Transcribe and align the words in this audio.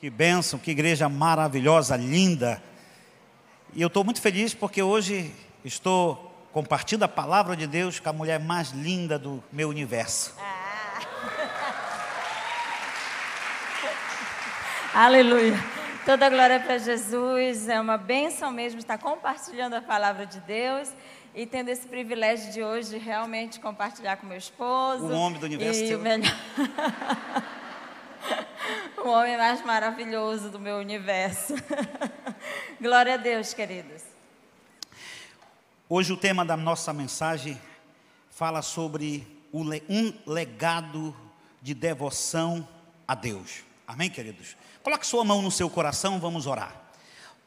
Que 0.00 0.08
bênção, 0.08 0.60
que 0.60 0.70
igreja 0.70 1.08
maravilhosa, 1.08 1.96
linda. 1.96 2.62
E 3.74 3.82
eu 3.82 3.88
estou 3.88 4.04
muito 4.04 4.20
feliz 4.20 4.54
porque 4.54 4.80
hoje 4.80 5.34
estou 5.64 6.32
compartilhando 6.52 7.02
a 7.02 7.08
palavra 7.08 7.56
de 7.56 7.66
Deus 7.66 7.98
com 7.98 8.08
a 8.08 8.12
mulher 8.12 8.38
mais 8.38 8.70
linda 8.70 9.18
do 9.18 9.42
meu 9.52 9.68
universo. 9.68 10.36
Ah. 10.38 11.00
Aleluia. 15.04 15.58
Toda 16.06 16.30
glória 16.30 16.60
para 16.60 16.78
Jesus. 16.78 17.68
É 17.68 17.80
uma 17.80 17.98
bênção 17.98 18.52
mesmo 18.52 18.78
estar 18.78 18.98
compartilhando 18.98 19.74
a 19.74 19.82
palavra 19.82 20.24
de 20.24 20.38
Deus 20.42 20.92
e 21.34 21.44
tendo 21.44 21.70
esse 21.70 21.88
privilégio 21.88 22.52
de 22.52 22.62
hoje 22.62 22.98
realmente 22.98 23.58
compartilhar 23.58 24.16
com 24.18 24.28
meu 24.28 24.38
esposo. 24.38 25.06
O 25.06 25.12
homem 25.12 25.40
do 25.40 25.46
universo. 25.46 25.82
E 25.82 25.92
o 25.96 25.98
melhor. 25.98 26.32
o 29.04 29.08
homem 29.08 29.36
mais 29.36 29.64
maravilhoso 29.64 30.50
do 30.50 30.58
meu 30.58 30.76
universo. 30.76 31.54
Glória 32.80 33.14
a 33.14 33.16
Deus, 33.16 33.54
queridos. 33.54 34.02
Hoje 35.88 36.12
o 36.12 36.16
tema 36.16 36.44
da 36.44 36.56
nossa 36.56 36.92
mensagem 36.92 37.60
fala 38.30 38.62
sobre 38.62 39.26
um 39.52 40.12
legado 40.26 41.16
de 41.62 41.74
devoção 41.74 42.68
a 43.06 43.14
Deus. 43.14 43.64
Amém, 43.86 44.10
queridos? 44.10 44.56
Coloque 44.82 45.06
sua 45.06 45.24
mão 45.24 45.40
no 45.40 45.50
seu 45.50 45.70
coração, 45.70 46.20
vamos 46.20 46.46
orar. 46.46 46.74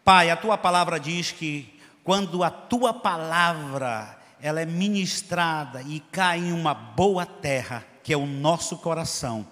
Pai, 0.04 0.32
a 0.32 0.36
tua 0.36 0.58
palavra 0.58 1.00
diz 1.00 1.32
que 1.32 1.80
quando 2.04 2.44
a 2.44 2.50
tua 2.50 2.94
palavra 2.94 4.18
ela 4.42 4.60
é 4.60 4.66
ministrada 4.66 5.84
e 5.84 6.00
cai 6.00 6.40
em 6.40 6.52
uma 6.52 6.74
boa 6.74 7.26
terra, 7.26 7.86
que 8.04 8.12
é 8.12 8.18
o 8.18 8.26
nosso 8.26 8.78
coração, 8.78 9.46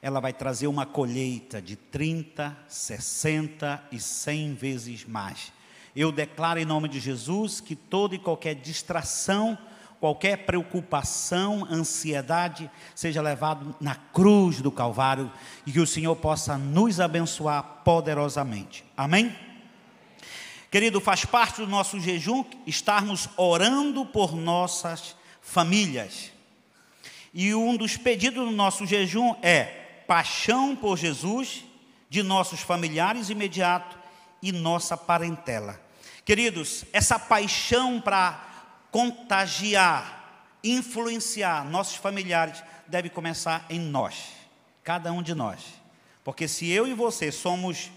ela 0.00 0.20
vai 0.20 0.32
trazer 0.32 0.66
uma 0.66 0.86
colheita 0.86 1.60
de 1.60 1.76
30, 1.76 2.56
60 2.68 3.82
e 3.90 3.98
100 3.98 4.54
vezes 4.54 5.04
mais. 5.04 5.52
Eu 5.94 6.12
declaro 6.12 6.60
em 6.60 6.64
nome 6.64 6.88
de 6.88 7.00
Jesus 7.00 7.60
que 7.60 7.74
toda 7.74 8.14
e 8.14 8.18
qualquer 8.18 8.54
distração, 8.54 9.58
qualquer 9.98 10.46
preocupação, 10.46 11.66
ansiedade, 11.68 12.70
seja 12.94 13.20
levado 13.20 13.74
na 13.80 13.96
cruz 13.96 14.60
do 14.60 14.70
Calvário 14.70 15.30
e 15.66 15.72
que 15.72 15.80
o 15.80 15.86
Senhor 15.86 16.14
possa 16.14 16.56
nos 16.56 17.00
abençoar 17.00 17.82
poderosamente. 17.84 18.84
Amém? 18.96 19.34
Querido, 20.70 21.00
faz 21.00 21.24
parte 21.24 21.62
do 21.62 21.66
nosso 21.66 21.98
jejum 21.98 22.44
estarmos 22.66 23.28
orando 23.36 24.04
por 24.04 24.36
nossas 24.36 25.16
famílias. 25.40 26.30
E 27.32 27.54
um 27.54 27.76
dos 27.76 27.96
pedidos 27.96 28.44
do 28.44 28.54
nosso 28.54 28.86
jejum 28.86 29.34
é 29.42 29.77
paixão 30.08 30.74
por 30.74 30.96
Jesus 30.96 31.64
de 32.08 32.22
nossos 32.22 32.60
familiares 32.60 33.28
imediatos 33.28 33.98
e 34.40 34.50
nossa 34.50 34.96
parentela. 34.96 35.78
Queridos, 36.24 36.86
essa 36.94 37.18
paixão 37.18 38.00
para 38.00 38.42
contagiar, 38.90 40.56
influenciar 40.64 41.62
nossos 41.66 41.96
familiares 41.96 42.64
deve 42.86 43.10
começar 43.10 43.66
em 43.68 43.78
nós, 43.78 44.30
cada 44.82 45.12
um 45.12 45.22
de 45.22 45.34
nós. 45.34 45.60
Porque 46.24 46.48
se 46.48 46.70
eu 46.70 46.86
e 46.86 46.94
você 46.94 47.30
somos 47.30 47.90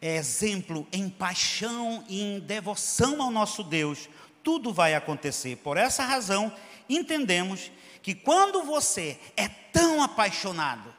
exemplo 0.00 0.86
em 0.90 1.10
paixão 1.10 2.02
e 2.08 2.22
em 2.22 2.40
devoção 2.40 3.20
ao 3.20 3.30
nosso 3.30 3.62
Deus, 3.62 4.08
tudo 4.42 4.72
vai 4.72 4.94
acontecer. 4.94 5.56
Por 5.56 5.76
essa 5.76 6.02
razão, 6.02 6.50
entendemos 6.88 7.70
que 8.02 8.14
quando 8.14 8.62
você 8.62 9.18
é 9.36 9.48
tão 9.48 10.02
apaixonado, 10.02 10.94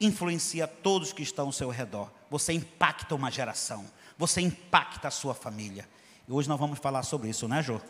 influencia 0.00 0.66
todos 0.66 1.12
que 1.12 1.22
estão 1.22 1.46
ao 1.46 1.52
seu 1.52 1.70
redor. 1.70 2.10
Você 2.30 2.52
impacta 2.52 3.14
uma 3.14 3.30
geração, 3.30 3.84
você 4.18 4.40
impacta 4.40 5.08
a 5.08 5.10
sua 5.10 5.34
família. 5.34 5.88
E 6.28 6.32
hoje 6.32 6.48
nós 6.48 6.58
vamos 6.58 6.78
falar 6.78 7.02
sobre 7.02 7.28
isso, 7.28 7.46
né, 7.46 7.62
Jô? 7.62 7.80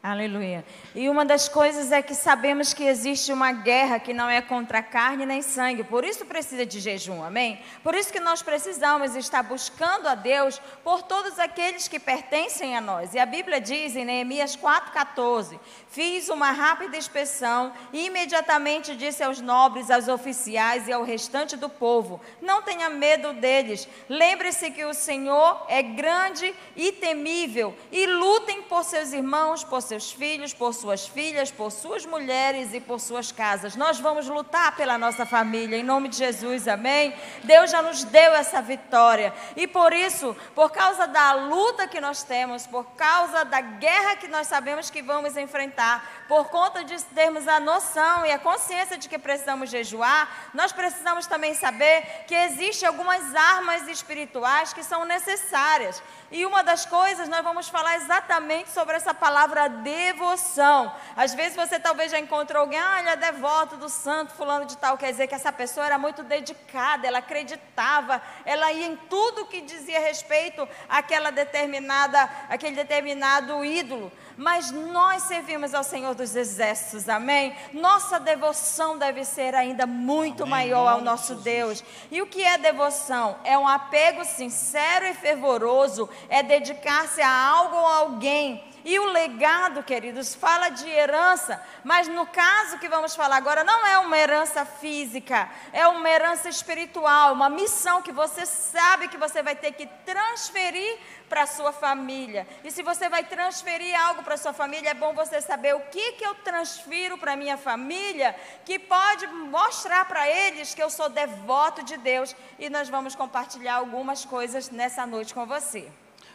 Aleluia. 0.00 0.64
E 0.94 1.08
uma 1.08 1.24
das 1.24 1.48
coisas 1.48 1.90
é 1.90 2.00
que 2.00 2.14
sabemos 2.14 2.72
que 2.72 2.84
existe 2.84 3.32
uma 3.32 3.50
guerra 3.50 3.98
que 3.98 4.14
não 4.14 4.30
é 4.30 4.40
contra 4.40 4.80
carne 4.80 5.26
nem 5.26 5.42
sangue, 5.42 5.82
por 5.82 6.04
isso 6.04 6.24
precisa 6.24 6.64
de 6.64 6.78
jejum, 6.78 7.24
amém? 7.24 7.60
Por 7.82 7.96
isso 7.96 8.12
que 8.12 8.20
nós 8.20 8.40
precisamos 8.40 9.16
estar 9.16 9.42
buscando 9.42 10.06
a 10.06 10.14
Deus 10.14 10.60
por 10.84 11.02
todos 11.02 11.40
aqueles 11.40 11.88
que 11.88 11.98
pertencem 11.98 12.76
a 12.76 12.80
nós. 12.80 13.12
E 13.12 13.18
a 13.18 13.26
Bíblia 13.26 13.60
diz 13.60 13.96
em 13.96 14.04
Neemias 14.04 14.56
4,14: 14.56 15.58
Fiz 15.88 16.28
uma 16.28 16.52
rápida 16.52 16.96
inspeção 16.96 17.72
e 17.92 18.06
imediatamente 18.06 18.94
disse 18.94 19.24
aos 19.24 19.40
nobres, 19.40 19.90
aos 19.90 20.06
oficiais 20.06 20.86
e 20.86 20.92
ao 20.92 21.02
restante 21.02 21.56
do 21.56 21.68
povo: 21.68 22.20
Não 22.40 22.62
tenha 22.62 22.88
medo 22.88 23.32
deles, 23.32 23.88
lembre-se 24.08 24.70
que 24.70 24.84
o 24.84 24.94
Senhor 24.94 25.66
é 25.68 25.82
grande 25.82 26.54
e 26.76 26.92
temível, 26.92 27.76
e 27.90 28.06
lutem 28.06 28.62
por 28.62 28.84
seus 28.84 29.12
irmãos, 29.12 29.64
por 29.64 29.87
seus 29.88 30.12
filhos, 30.12 30.52
por 30.52 30.74
suas 30.74 31.08
filhas, 31.08 31.50
por 31.50 31.72
suas 31.72 32.04
mulheres 32.04 32.74
e 32.74 32.80
por 32.80 33.00
suas 33.00 33.32
casas. 33.32 33.74
Nós 33.74 33.98
vamos 33.98 34.28
lutar 34.28 34.76
pela 34.76 34.98
nossa 34.98 35.24
família, 35.24 35.76
em 35.76 35.82
nome 35.82 36.08
de 36.08 36.16
Jesus, 36.16 36.68
amém? 36.68 37.14
Deus 37.44 37.70
já 37.70 37.80
nos 37.82 38.04
deu 38.04 38.34
essa 38.34 38.60
vitória. 38.60 39.32
E 39.56 39.66
por 39.66 39.92
isso, 39.92 40.36
por 40.54 40.70
causa 40.70 41.06
da 41.06 41.32
luta 41.32 41.88
que 41.88 42.00
nós 42.00 42.22
temos, 42.22 42.66
por 42.66 42.84
causa 42.96 43.44
da 43.44 43.60
guerra 43.60 44.16
que 44.16 44.28
nós 44.28 44.46
sabemos 44.46 44.90
que 44.90 45.02
vamos 45.02 45.36
enfrentar, 45.36 46.26
por 46.28 46.48
conta 46.50 46.84
de 46.84 47.02
termos 47.06 47.48
a 47.48 47.58
noção 47.58 48.26
e 48.26 48.30
a 48.30 48.38
consciência 48.38 48.98
de 48.98 49.08
que 49.08 49.18
precisamos 49.18 49.70
jejuar, 49.70 50.50
nós 50.52 50.72
precisamos 50.72 51.26
também 51.26 51.54
saber 51.54 52.24
que 52.26 52.34
existem 52.34 52.86
algumas 52.86 53.34
armas 53.34 53.88
espirituais 53.88 54.72
que 54.72 54.84
são 54.84 55.04
necessárias. 55.06 56.02
E 56.30 56.44
uma 56.44 56.62
das 56.62 56.84
coisas, 56.84 57.26
nós 57.26 57.42
vamos 57.42 57.70
falar 57.70 57.96
exatamente 57.96 58.68
sobre 58.68 58.94
essa 58.94 59.14
palavra 59.14 59.66
devoção. 59.66 60.94
Às 61.16 61.32
vezes 61.32 61.56
você 61.56 61.80
talvez 61.80 62.10
já 62.12 62.18
encontrou 62.18 62.60
alguém, 62.60 62.78
ah, 62.78 63.00
ele 63.00 63.08
é 63.08 63.16
devoto 63.16 63.78
do 63.78 63.88
santo 63.88 64.34
fulano 64.34 64.66
de 64.66 64.76
tal, 64.76 64.98
quer 64.98 65.10
dizer 65.10 65.26
que 65.26 65.34
essa 65.34 65.50
pessoa 65.50 65.86
era 65.86 65.96
muito 65.98 66.22
dedicada, 66.22 67.06
ela 67.06 67.20
acreditava, 67.20 68.20
ela 68.44 68.70
ia 68.70 68.88
em 68.88 68.96
tudo 69.08 69.46
que 69.46 69.62
dizia 69.62 70.00
respeito 70.00 70.68
àquela 70.86 71.30
determinada, 71.30 72.28
aquele 72.50 72.76
determinado 72.76 73.64
ídolo. 73.64 74.12
Mas 74.38 74.70
nós 74.70 75.24
servimos 75.24 75.74
ao 75.74 75.82
Senhor 75.82 76.14
dos 76.14 76.36
Exércitos, 76.36 77.08
amém? 77.08 77.56
Nossa 77.72 78.20
devoção 78.20 78.96
deve 78.96 79.24
ser 79.24 79.52
ainda 79.52 79.84
muito 79.84 80.44
amém. 80.44 80.50
maior 80.50 80.86
ao 80.86 81.00
nosso 81.00 81.34
Deus. 81.34 81.82
E 82.08 82.22
o 82.22 82.26
que 82.26 82.44
é 82.44 82.56
devoção? 82.56 83.36
É 83.42 83.58
um 83.58 83.66
apego 83.66 84.24
sincero 84.24 85.06
e 85.06 85.14
fervoroso, 85.14 86.08
é 86.28 86.40
dedicar-se 86.40 87.20
a 87.20 87.48
algo 87.48 87.76
ou 87.76 87.86
a 87.86 87.96
alguém 87.96 88.64
e 88.84 88.98
o 88.98 89.12
legado, 89.12 89.82
queridos, 89.82 90.34
fala 90.34 90.70
de 90.70 90.88
herança, 90.88 91.62
mas 91.84 92.08
no 92.08 92.26
caso 92.26 92.78
que 92.78 92.88
vamos 92.88 93.14
falar 93.14 93.36
agora, 93.36 93.62
não 93.64 93.84
é 93.84 93.98
uma 93.98 94.16
herança 94.16 94.64
física, 94.64 95.46
é 95.74 95.86
uma 95.86 96.08
herança 96.08 96.48
espiritual, 96.48 97.34
uma 97.34 97.50
missão 97.50 98.00
que 98.00 98.12
você 98.12 98.46
sabe 98.46 99.08
que 99.08 99.18
você 99.18 99.42
vai 99.42 99.54
ter 99.54 99.72
que 99.72 99.86
transferir 100.06 100.98
para 101.28 101.42
a 101.42 101.46
sua 101.46 101.72
família. 101.72 102.46
E 102.64 102.70
se 102.70 102.82
você 102.82 103.08
vai 103.08 103.24
transferir 103.24 103.98
algo 104.00 104.22
para 104.22 104.34
a 104.34 104.38
sua 104.38 104.52
família, 104.52 104.90
é 104.90 104.94
bom 104.94 105.14
você 105.14 105.40
saber 105.40 105.74
o 105.74 105.80
que, 105.80 106.12
que 106.12 106.24
eu 106.24 106.34
transfiro 106.36 107.18
para 107.18 107.32
a 107.32 107.36
minha 107.36 107.56
família, 107.56 108.34
que 108.64 108.78
pode 108.78 109.26
mostrar 109.26 110.04
para 110.06 110.28
eles 110.28 110.74
que 110.74 110.82
eu 110.82 110.90
sou 110.90 111.08
devoto 111.08 111.82
de 111.82 111.96
Deus. 111.96 112.34
E 112.58 112.70
nós 112.70 112.88
vamos 112.88 113.14
compartilhar 113.14 113.74
algumas 113.74 114.24
coisas 114.24 114.70
nessa 114.70 115.06
noite 115.06 115.34
com 115.34 115.46
você. 115.46 115.88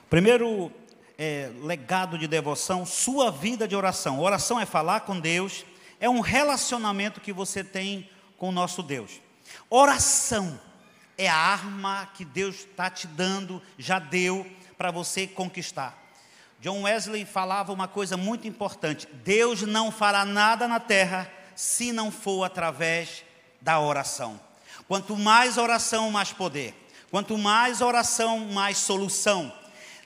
Primeiro, 0.10 0.72
é, 1.18 1.52
legado 1.62 2.18
de 2.18 2.28
devoção, 2.28 2.86
sua 2.86 3.32
vida 3.32 3.68
de 3.68 3.76
oração. 3.76 4.20
Oração 4.20 4.60
é 4.60 4.66
falar 4.66 5.02
com 5.02 5.20
Deus, 5.20 5.66
é 6.00 6.10
um 6.10 6.20
relacionamento 6.20 7.22
que 7.22 7.34
você 7.34 7.64
tem 7.64 8.10
com 8.38 8.50
o 8.50 8.52
nosso 8.52 8.84
Deus. 8.84 9.22
Oração 9.70 10.60
é 11.18 11.30
a 11.30 11.36
arma 11.36 12.10
que 12.14 12.26
Deus 12.26 12.58
está 12.58 12.90
te 12.90 13.08
dando, 13.08 13.62
já 13.78 14.00
deu 14.00 14.46
para 14.84 14.92
você 14.92 15.26
conquistar. 15.26 15.98
John 16.60 16.82
Wesley 16.82 17.24
falava 17.24 17.72
uma 17.72 17.88
coisa 17.88 18.18
muito 18.18 18.50
importante: 18.50 19.08
Deus 19.24 19.62
não 19.62 19.90
fará 19.94 20.26
nada 20.26 20.68
na 20.68 20.78
terra 20.78 21.32
se 21.56 21.94
não 21.94 22.12
for 22.12 22.44
através 22.44 23.24
da 23.62 23.80
oração. 23.80 24.38
Quanto 24.86 25.16
mais 25.16 25.58
oração, 25.58 26.12
mais 26.12 26.34
poder. 26.34 26.76
Quanto 27.10 27.38
mais 27.38 27.80
oração, 27.80 28.40
mais 28.40 28.78
solução. 28.78 29.54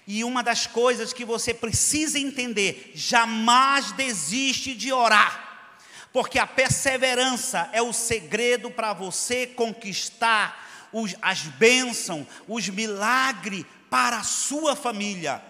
E 0.06 0.24
uma 0.24 0.44
das 0.44 0.68
coisas 0.68 1.12
que 1.12 1.26
você 1.26 1.56
precisa 1.56 2.20
entender: 2.20 2.92
jamais 2.94 3.92
desiste 3.94 4.76
de 4.76 4.94
orar, 4.94 5.74
porque 6.14 6.38
a 6.38 6.46
perseverança 6.46 7.68
é 7.74 7.82
o 7.82 7.92
segredo 7.92 8.70
para 8.70 8.94
você 8.94 9.48
conquistar 9.48 10.68
os, 10.94 11.16
as 11.20 11.42
bênçãos, 11.42 12.28
os 12.48 12.70
milagres 12.70 13.66
para 13.90 14.20
a 14.20 14.24
sua 14.24 14.76
família. 14.76 15.42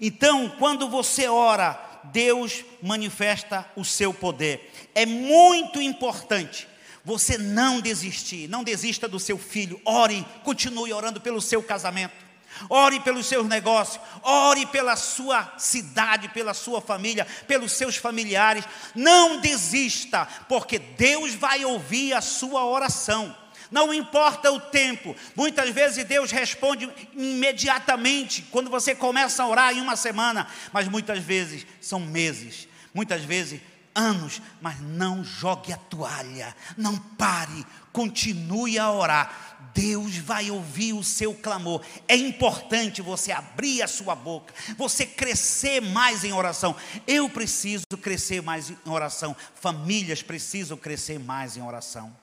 Então, 0.00 0.48
quando 0.58 0.88
você 0.88 1.28
ora, 1.28 1.80
Deus 2.04 2.64
manifesta 2.82 3.66
o 3.76 3.84
seu 3.84 4.12
poder. 4.12 4.72
É 4.94 5.06
muito 5.06 5.80
importante 5.80 6.68
você 7.04 7.36
não 7.36 7.80
desistir, 7.80 8.48
não 8.48 8.64
desista 8.64 9.06
do 9.06 9.20
seu 9.20 9.36
filho, 9.36 9.80
ore, 9.84 10.26
continue 10.42 10.92
orando 10.92 11.20
pelo 11.20 11.40
seu 11.40 11.62
casamento. 11.62 12.24
Ore 12.70 13.00
pelos 13.00 13.26
seus 13.26 13.48
negócios, 13.48 14.00
ore 14.22 14.64
pela 14.66 14.94
sua 14.94 15.54
cidade, 15.58 16.28
pela 16.28 16.54
sua 16.54 16.80
família, 16.80 17.26
pelos 17.48 17.72
seus 17.72 17.96
familiares. 17.96 18.64
Não 18.94 19.40
desista, 19.40 20.26
porque 20.48 20.78
Deus 20.78 21.34
vai 21.34 21.64
ouvir 21.64 22.12
a 22.14 22.20
sua 22.20 22.64
oração. 22.64 23.36
Não 23.70 23.92
importa 23.92 24.52
o 24.52 24.60
tempo, 24.60 25.16
muitas 25.34 25.70
vezes 25.70 26.04
Deus 26.04 26.30
responde 26.30 26.88
imediatamente 27.14 28.42
quando 28.50 28.70
você 28.70 28.94
começa 28.94 29.42
a 29.42 29.48
orar 29.48 29.72
em 29.72 29.80
uma 29.80 29.96
semana, 29.96 30.46
mas 30.72 30.88
muitas 30.88 31.18
vezes 31.18 31.66
são 31.80 32.00
meses, 32.00 32.68
muitas 32.92 33.22
vezes 33.22 33.60
anos, 33.94 34.42
mas 34.60 34.80
não 34.80 35.22
jogue 35.22 35.72
a 35.72 35.76
toalha, 35.76 36.54
não 36.76 36.98
pare, 36.98 37.64
continue 37.92 38.78
a 38.78 38.90
orar. 38.90 39.54
Deus 39.72 40.16
vai 40.16 40.50
ouvir 40.50 40.92
o 40.92 41.02
seu 41.02 41.34
clamor. 41.34 41.84
É 42.06 42.14
importante 42.14 43.02
você 43.02 43.32
abrir 43.32 43.82
a 43.82 43.88
sua 43.88 44.14
boca, 44.14 44.54
você 44.76 45.04
crescer 45.04 45.80
mais 45.80 46.22
em 46.22 46.32
oração. 46.32 46.76
Eu 47.06 47.28
preciso 47.28 47.84
crescer 48.00 48.40
mais 48.40 48.70
em 48.70 48.76
oração. 48.84 49.34
Famílias 49.54 50.22
precisam 50.22 50.76
crescer 50.76 51.18
mais 51.18 51.56
em 51.56 51.62
oração. 51.62 52.14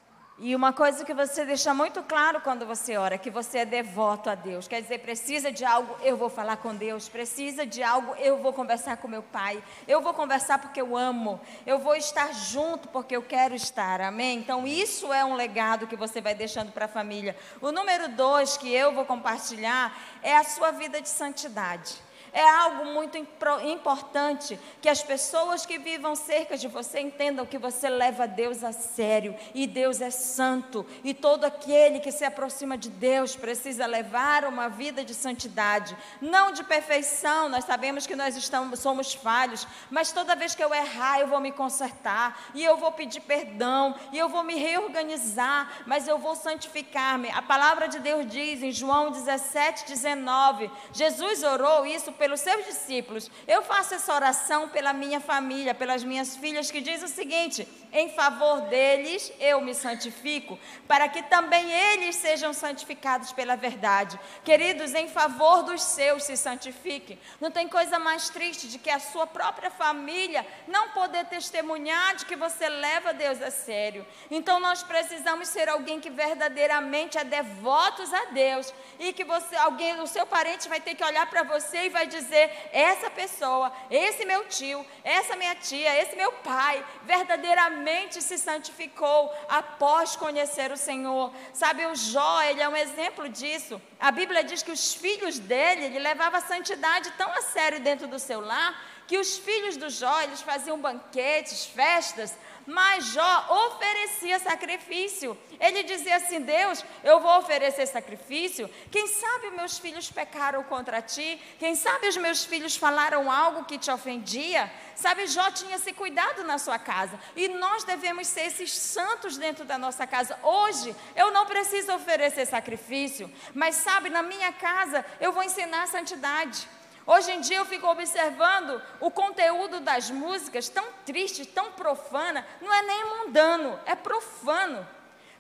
E 0.44 0.56
uma 0.56 0.74
coisa 0.74 1.06
que 1.06 1.14
você 1.14 1.46
deixa 1.46 1.72
muito 1.72 2.02
claro 2.02 2.42
quando 2.42 2.66
você 2.66 2.98
ora, 2.98 3.16
que 3.16 3.30
você 3.30 3.60
é 3.60 3.66
devoto 3.66 4.28
a 4.28 4.34
Deus. 4.34 4.68
Quer 4.68 4.82
dizer, 4.82 4.98
precisa 4.98 5.52
de 5.52 5.64
algo, 5.64 5.96
eu 6.02 6.18
vou 6.18 6.32
falar 6.32 6.58
com 6.58 6.74
Deus. 6.74 7.08
Precisa 7.08 7.64
de 7.64 7.84
algo, 7.84 8.16
eu 8.16 8.40
vou 8.40 8.52
conversar 8.52 8.98
com 8.98 9.08
meu 9.08 9.22
pai. 9.22 9.64
Eu 9.88 10.02
vou 10.02 10.16
conversar 10.16 10.58
porque 10.58 10.82
eu 10.82 10.98
amo. 10.98 11.40
Eu 11.64 11.78
vou 11.78 11.96
estar 11.96 12.34
junto 12.34 12.88
porque 12.88 13.16
eu 13.16 13.22
quero 13.22 13.54
estar. 13.54 14.02
Amém? 14.02 14.40
Então, 14.40 14.66
isso 14.66 15.14
é 15.14 15.24
um 15.24 15.36
legado 15.36 15.86
que 15.86 15.96
você 15.96 16.20
vai 16.20 16.34
deixando 16.34 16.72
para 16.72 16.86
a 16.86 16.88
família. 16.88 17.38
O 17.62 17.72
número 17.72 18.10
dois 18.10 18.58
que 18.58 18.74
eu 18.74 18.96
vou 18.96 19.06
compartilhar 19.06 19.96
é 20.24 20.36
a 20.36 20.44
sua 20.44 20.72
vida 20.72 21.00
de 21.00 21.10
santidade. 21.10 22.02
É 22.34 22.48
algo 22.48 22.86
muito 22.86 23.18
importante 23.18 24.58
que 24.82 24.88
as 24.88 25.04
pessoas 25.04 25.66
que 25.66 25.78
vivam 25.78 26.16
cerca 26.16 26.58
de 26.58 26.68
você 26.68 27.02
entendam 27.02 27.46
que 27.46 27.58
você 27.58 27.90
leva 27.90 28.26
Deus 28.26 28.64
a 28.64 28.72
sério 28.72 29.36
e 29.54 29.68
Deus 29.68 30.00
é 30.00 30.10
santo 30.10 30.86
e 31.04 31.14
todo 31.14 31.44
aquele 31.44 32.00
que 32.00 32.12
se 32.12 32.24
aproxima 32.24 32.78
de 32.78 32.90
Deus 32.90 33.36
precisa 33.36 33.86
levar 33.86 34.46
uma 34.46 34.70
vida 34.70 35.04
de 35.04 35.14
santidade, 35.14 35.98
não 36.22 36.54
de 36.54 36.64
perfeição. 36.64 37.50
Nós 37.50 37.66
sabemos 37.66 38.08
que 38.08 38.16
nós 38.16 38.38
estamos, 38.38 38.80
somos 38.80 39.14
falhos, 39.14 39.68
mas 39.90 40.14
toda 40.14 40.36
vez 40.36 40.56
que 40.56 40.64
eu 40.64 40.74
errar, 40.74 41.20
eu 41.20 41.28
vou 41.28 41.42
me 41.42 41.52
consertar 41.52 42.52
e 42.54 42.64
eu 42.64 42.78
vou 42.78 42.94
pedir 42.94 43.20
perdão 43.20 43.94
e 44.14 44.18
eu 44.18 44.30
vou 44.30 44.44
me 44.44 44.56
reorganizar, 44.56 45.84
mas 45.86 46.08
eu 46.08 46.18
vou 46.18 46.36
santificar-me. 46.36 47.30
A 47.32 47.42
palavra 47.42 47.90
de 47.90 48.00
Deus 48.00 48.26
diz 48.26 48.64
em 48.64 48.72
João 48.72 49.12
17, 49.12 49.86
19, 49.88 50.72
Jesus 50.94 51.44
orou 51.44 51.86
isso 51.86 52.12
pelos 52.22 52.42
seus 52.42 52.64
discípulos. 52.68 53.32
Eu 53.48 53.64
faço 53.64 53.96
essa 53.96 54.14
oração 54.14 54.70
pela 54.70 54.94
minha 54.94 55.20
família, 55.20 55.74
pelas 55.74 56.04
minhas 56.04 56.36
filhas, 56.36 56.70
que 56.70 56.80
diz 56.80 57.02
o 57.02 57.08
seguinte: 57.08 57.68
em 57.94 58.10
favor 58.10 58.62
deles 58.62 59.32
eu 59.40 59.60
me 59.60 59.74
santifico, 59.76 60.58
para 60.88 61.10
que 61.10 61.22
também 61.24 61.72
eles 61.72 62.16
sejam 62.16 62.54
santificados 62.54 63.34
pela 63.34 63.56
verdade. 63.56 64.20
Queridos, 64.44 64.94
em 64.94 65.10
favor 65.10 65.64
dos 65.64 65.82
seus 65.82 66.24
se 66.24 66.38
santifiquem. 66.38 67.20
Não 67.40 67.52
tem 67.52 67.68
coisa 67.68 68.00
mais 68.00 68.30
triste 68.30 68.68
de 68.70 68.80
que 68.80 68.90
a 68.90 69.00
sua 69.00 69.28
própria 69.28 69.70
família 69.70 70.46
não 70.68 70.90
poder 70.90 71.26
testemunhar 71.26 72.16
de 72.16 72.26
que 72.26 72.36
você 72.36 72.70
leva 72.70 73.14
Deus 73.14 73.42
a 73.42 73.52
sério. 73.52 74.06
Então 74.30 74.60
nós 74.60 74.84
precisamos 74.84 75.50
ser 75.50 75.68
alguém 75.68 76.00
que 76.00 76.10
verdadeiramente 76.10 77.18
é 77.18 77.24
devotos 77.24 78.14
a 78.14 78.26
Deus 78.26 78.74
e 79.00 79.12
que 79.12 79.26
você, 79.26 79.56
alguém, 79.58 80.00
o 80.00 80.08
seu 80.08 80.26
parente 80.26 80.70
vai 80.70 80.80
ter 80.80 80.96
que 80.96 81.04
olhar 81.04 81.30
para 81.30 81.44
você 81.44 81.86
e 81.86 81.90
vai 81.90 82.08
dizer: 82.08 82.70
essa 82.72 83.10
pessoa, 83.10 83.72
esse 83.90 84.24
meu 84.26 84.46
tio, 84.46 84.86
essa 85.04 85.36
minha 85.36 85.56
tia, 85.56 86.02
esse 86.02 86.16
meu 86.16 86.32
pai, 86.32 86.84
verdadeiramente 87.04 87.81
se 88.22 88.38
santificou 88.38 89.32
após 89.48 90.16
conhecer 90.16 90.72
o 90.72 90.78
Senhor. 90.78 91.34
Sabe, 91.54 91.86
o 91.86 91.96
Jó, 91.96 92.42
ele 92.44 92.62
é 92.62 92.68
um 92.68 92.76
exemplo 92.76 93.30
disso. 93.30 93.82
A 94.00 94.12
Bíblia 94.12 94.44
diz 94.44 94.64
que 94.64 94.72
os 94.72 94.94
filhos 94.94 95.40
dele, 95.40 95.86
ele 95.86 96.00
levava 96.00 96.38
a 96.38 96.42
santidade 96.42 97.12
tão 97.18 97.32
a 97.32 97.42
sério 97.42 97.80
dentro 97.80 98.08
do 98.08 98.20
seu 98.20 98.42
lar, 98.42 99.04
que 99.08 99.18
os 99.18 99.38
filhos 99.38 99.76
do 99.76 99.90
Jó, 99.90 100.22
eles 100.22 100.42
faziam 100.42 100.80
banquetes, 100.80 101.66
festas, 101.66 102.38
mas 102.66 103.06
Jó 103.14 103.68
oferecia 103.68 104.40
sacrifício. 104.40 105.38
Ele 105.60 105.84
dizia 105.84 106.16
assim: 106.18 106.42
Deus, 106.42 106.84
eu 107.04 107.20
vou 107.20 107.38
oferecer 107.40 107.86
sacrifício. 107.88 108.70
Quem 108.92 109.08
sabe 109.08 109.52
meus 109.52 109.78
filhos 109.78 110.12
pecaram 110.12 110.64
contra 110.64 111.02
ti? 111.02 111.42
Quem 111.60 111.76
sabe 111.76 112.08
os 112.08 112.18
meus 112.18 112.46
filhos 112.46 112.76
falaram 112.76 113.32
algo 113.32 113.66
que 113.66 113.78
te 113.78 113.92
ofendia? 113.92 114.72
Sabe, 114.96 115.26
Jó 115.26 115.50
tinha 115.50 115.78
esse 115.78 115.94
cuidado 115.94 116.44
na 116.44 116.58
sua 116.58 116.78
casa. 116.78 117.20
E 117.36 117.48
nós 117.48 117.84
devemos 117.84 118.28
ser 118.28 118.42
esses 118.42 118.72
santos 118.72 119.38
dentro 119.38 119.66
da 119.66 119.78
nossa 119.78 120.06
casa. 120.06 120.38
Hoje, 120.44 120.96
eu 121.16 121.32
não 121.32 121.46
preciso 121.46 121.94
oferecer 121.94 122.46
sacrifício, 122.46 123.32
mas 123.54 123.76
sabe, 123.76 124.10
na 124.10 124.22
minha 124.22 124.52
casa, 124.54 125.04
eu 125.20 125.32
vou 125.32 125.44
ensinar 125.44 125.84
a 125.84 125.88
santidade. 125.88 126.68
Hoje 127.14 127.30
em 127.30 127.42
dia 127.42 127.58
eu 127.58 127.66
fico 127.66 127.86
observando 127.88 128.82
o 129.02 129.12
conteúdo 129.12 129.82
das 129.82 130.10
músicas 130.10 130.70
tão 130.70 130.86
triste, 131.06 131.46
tão 131.46 131.74
profana, 131.74 132.48
não 132.62 132.74
é 132.74 132.82
nem 132.84 133.04
mundano, 133.04 133.78
é 133.86 133.96
profano. 133.96 134.88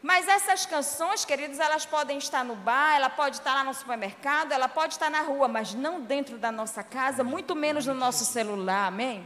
Mas 0.03 0.27
essas 0.27 0.65
canções, 0.65 1.23
queridos, 1.23 1.59
elas 1.59 1.85
podem 1.85 2.17
estar 2.17 2.43
no 2.43 2.57
bar, 2.57 2.97
ela 2.97 3.09
pode 3.09 3.37
estar 3.37 3.53
lá 3.53 3.63
no 3.63 3.73
supermercado, 3.73 4.51
ela 4.51 4.67
pode 4.67 4.95
estar 4.95 5.09
na 5.09 5.21
rua, 5.21 5.47
mas 5.47 5.73
não 5.73 6.01
dentro 6.01 6.37
da 6.37 6.51
nossa 6.51 6.83
casa, 6.83 7.23
muito 7.23 7.55
menos 7.55 7.85
no 7.85 7.93
nosso 7.93 8.25
celular, 8.25 8.87
amém? 8.87 9.25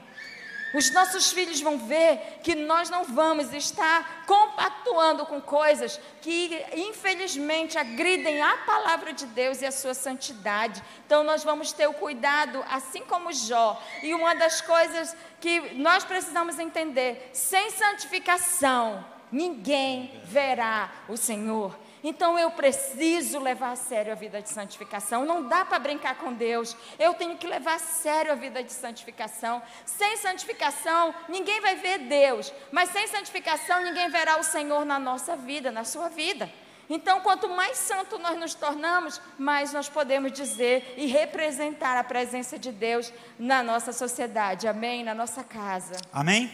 Os 0.75 0.91
nossos 0.91 1.31
filhos 1.31 1.61
vão 1.61 1.77
ver 1.77 2.41
que 2.43 2.53
nós 2.53 2.89
não 2.89 3.05
vamos 3.05 3.53
estar 3.53 4.25
compactuando 4.25 5.25
com 5.25 5.39
coisas 5.39 5.97
que, 6.21 6.61
infelizmente, 6.75 7.77
agridem 7.77 8.41
a 8.41 8.57
palavra 8.57 9.13
de 9.13 9.25
Deus 9.25 9.61
e 9.61 9.65
a 9.65 9.71
sua 9.71 9.93
santidade. 9.93 10.83
Então, 11.05 11.23
nós 11.23 11.45
vamos 11.45 11.71
ter 11.71 11.87
o 11.87 11.93
cuidado, 11.93 12.61
assim 12.69 13.03
como 13.03 13.31
Jó. 13.31 13.81
E 14.03 14.13
uma 14.13 14.35
das 14.35 14.59
coisas 14.59 15.15
que 15.39 15.75
nós 15.75 16.03
precisamos 16.03 16.59
entender: 16.59 17.29
sem 17.31 17.71
santificação, 17.71 19.05
ninguém 19.31 20.21
verá 20.25 20.91
o 21.07 21.15
Senhor. 21.15 21.73
Então 22.07 22.37
eu 22.37 22.51
preciso 22.51 23.39
levar 23.39 23.71
a 23.71 23.75
sério 23.75 24.11
a 24.11 24.15
vida 24.15 24.39
de 24.39 24.47
santificação. 24.49 25.25
Não 25.25 25.47
dá 25.47 25.65
para 25.65 25.79
brincar 25.79 26.13
com 26.19 26.31
Deus. 26.31 26.77
Eu 26.99 27.15
tenho 27.15 27.35
que 27.35 27.47
levar 27.47 27.77
a 27.77 27.79
sério 27.79 28.31
a 28.31 28.35
vida 28.35 28.63
de 28.63 28.71
santificação. 28.71 29.59
Sem 29.87 30.15
santificação, 30.17 31.15
ninguém 31.27 31.59
vai 31.61 31.77
ver 31.77 31.97
Deus. 31.97 32.53
Mas 32.71 32.89
sem 32.89 33.07
santificação, 33.07 33.83
ninguém 33.83 34.07
verá 34.07 34.39
o 34.39 34.43
Senhor 34.43 34.85
na 34.85 34.99
nossa 34.99 35.35
vida, 35.35 35.71
na 35.71 35.83
sua 35.83 36.07
vida. 36.07 36.47
Então, 36.87 37.21
quanto 37.21 37.49
mais 37.49 37.79
santo 37.79 38.19
nós 38.19 38.37
nos 38.37 38.53
tornamos, 38.53 39.19
mais 39.35 39.73
nós 39.73 39.89
podemos 39.89 40.31
dizer 40.31 40.93
e 40.97 41.07
representar 41.07 41.97
a 41.97 42.03
presença 42.03 42.59
de 42.59 42.71
Deus 42.71 43.11
na 43.39 43.63
nossa 43.63 43.91
sociedade. 43.91 44.67
Amém? 44.67 45.03
Na 45.03 45.15
nossa 45.15 45.43
casa. 45.43 45.95
Amém? 46.13 46.51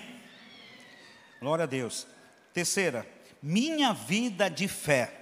Glória 1.42 1.64
a 1.64 1.68
Deus. 1.68 2.08
Terceira, 2.54 3.06
minha 3.44 3.92
vida 3.92 4.50
de 4.50 4.70
fé. 4.70 5.18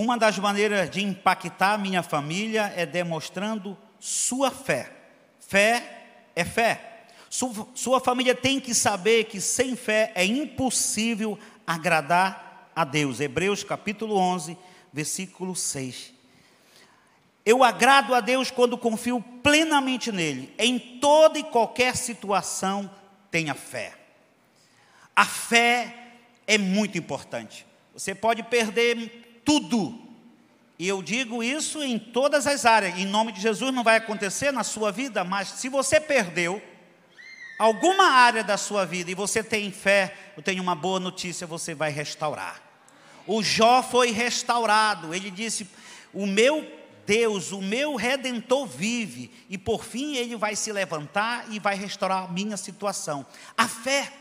Uma 0.00 0.16
das 0.16 0.38
maneiras 0.38 0.88
de 0.88 1.02
impactar 1.02 1.76
minha 1.76 2.04
família 2.04 2.72
é 2.76 2.86
demonstrando 2.86 3.76
sua 3.98 4.48
fé. 4.48 4.92
Fé 5.40 6.04
é 6.36 6.44
fé. 6.44 7.08
Sua, 7.28 7.98
família 7.98 8.32
tem 8.32 8.60
que 8.60 8.72
saber 8.74 9.24
que 9.24 9.40
sem 9.40 9.74
fé 9.74 10.12
é 10.14 10.24
impossível 10.24 11.36
agradar 11.66 12.70
a 12.76 12.84
Deus. 12.84 13.18
Hebreus 13.18 13.64
capítulo 13.64 14.14
11, 14.14 14.56
versículo 14.92 15.56
6. 15.56 16.14
Eu 17.44 17.64
agrado 17.64 18.14
a 18.14 18.20
Deus 18.20 18.52
quando 18.52 18.78
confio 18.78 19.20
plenamente 19.42 20.12
nele. 20.12 20.54
Em 20.60 20.78
toda 20.78 21.40
e 21.40 21.42
qualquer 21.42 21.96
situação, 21.96 22.88
tenha 23.32 23.52
fé. 23.52 23.94
A 25.16 25.24
fé 25.24 26.12
é 26.46 26.56
muito 26.56 26.96
importante. 26.96 27.66
Você 27.92 28.14
pode 28.14 28.44
perder 28.44 29.27
tudo. 29.48 29.98
E 30.78 30.86
eu 30.86 31.02
digo 31.02 31.42
isso 31.42 31.82
em 31.82 31.98
todas 31.98 32.46
as 32.46 32.66
áreas. 32.66 32.98
Em 32.98 33.06
nome 33.06 33.32
de 33.32 33.40
Jesus 33.40 33.72
não 33.72 33.82
vai 33.82 33.96
acontecer 33.96 34.52
na 34.52 34.62
sua 34.62 34.92
vida, 34.92 35.24
mas 35.24 35.48
se 35.48 35.70
você 35.70 35.98
perdeu 35.98 36.62
alguma 37.58 38.10
área 38.10 38.44
da 38.44 38.58
sua 38.58 38.84
vida 38.84 39.10
e 39.10 39.14
você 39.14 39.42
tem 39.42 39.72
fé, 39.72 40.14
eu 40.36 40.42
tenho 40.42 40.62
uma 40.62 40.74
boa 40.74 41.00
notícia, 41.00 41.46
você 41.46 41.74
vai 41.74 41.90
restaurar. 41.90 42.60
O 43.26 43.42
Jó 43.42 43.82
foi 43.82 44.10
restaurado. 44.10 45.14
Ele 45.14 45.30
disse: 45.30 45.66
"O 46.12 46.26
meu 46.26 46.70
Deus, 47.06 47.50
o 47.50 47.62
meu 47.62 47.96
redentor 47.96 48.66
vive, 48.66 49.30
e 49.48 49.56
por 49.56 49.82
fim 49.82 50.16
ele 50.16 50.36
vai 50.36 50.54
se 50.54 50.70
levantar 50.70 51.46
e 51.50 51.58
vai 51.58 51.74
restaurar 51.74 52.24
a 52.24 52.28
minha 52.28 52.58
situação". 52.58 53.24
A 53.56 53.66
fé 53.66 54.12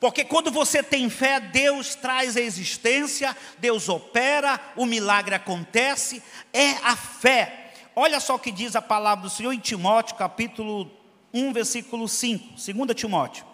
Porque 0.00 0.24
quando 0.24 0.50
você 0.50 0.82
tem 0.82 1.08
fé, 1.08 1.40
Deus 1.40 1.94
traz 1.94 2.36
a 2.36 2.40
existência, 2.40 3.36
Deus 3.58 3.88
opera, 3.88 4.60
o 4.76 4.84
milagre 4.84 5.34
acontece, 5.34 6.22
é 6.52 6.72
a 6.82 6.94
fé. 6.94 7.72
Olha 7.94 8.20
só 8.20 8.34
o 8.34 8.38
que 8.38 8.52
diz 8.52 8.76
a 8.76 8.82
palavra 8.82 9.22
do 9.22 9.30
Senhor 9.30 9.52
em 9.52 9.58
Timóteo, 9.58 10.16
capítulo 10.16 10.90
1, 11.32 11.52
versículo 11.52 12.06
5, 12.08 12.54
2 12.54 12.94
Timóteo. 12.94 13.44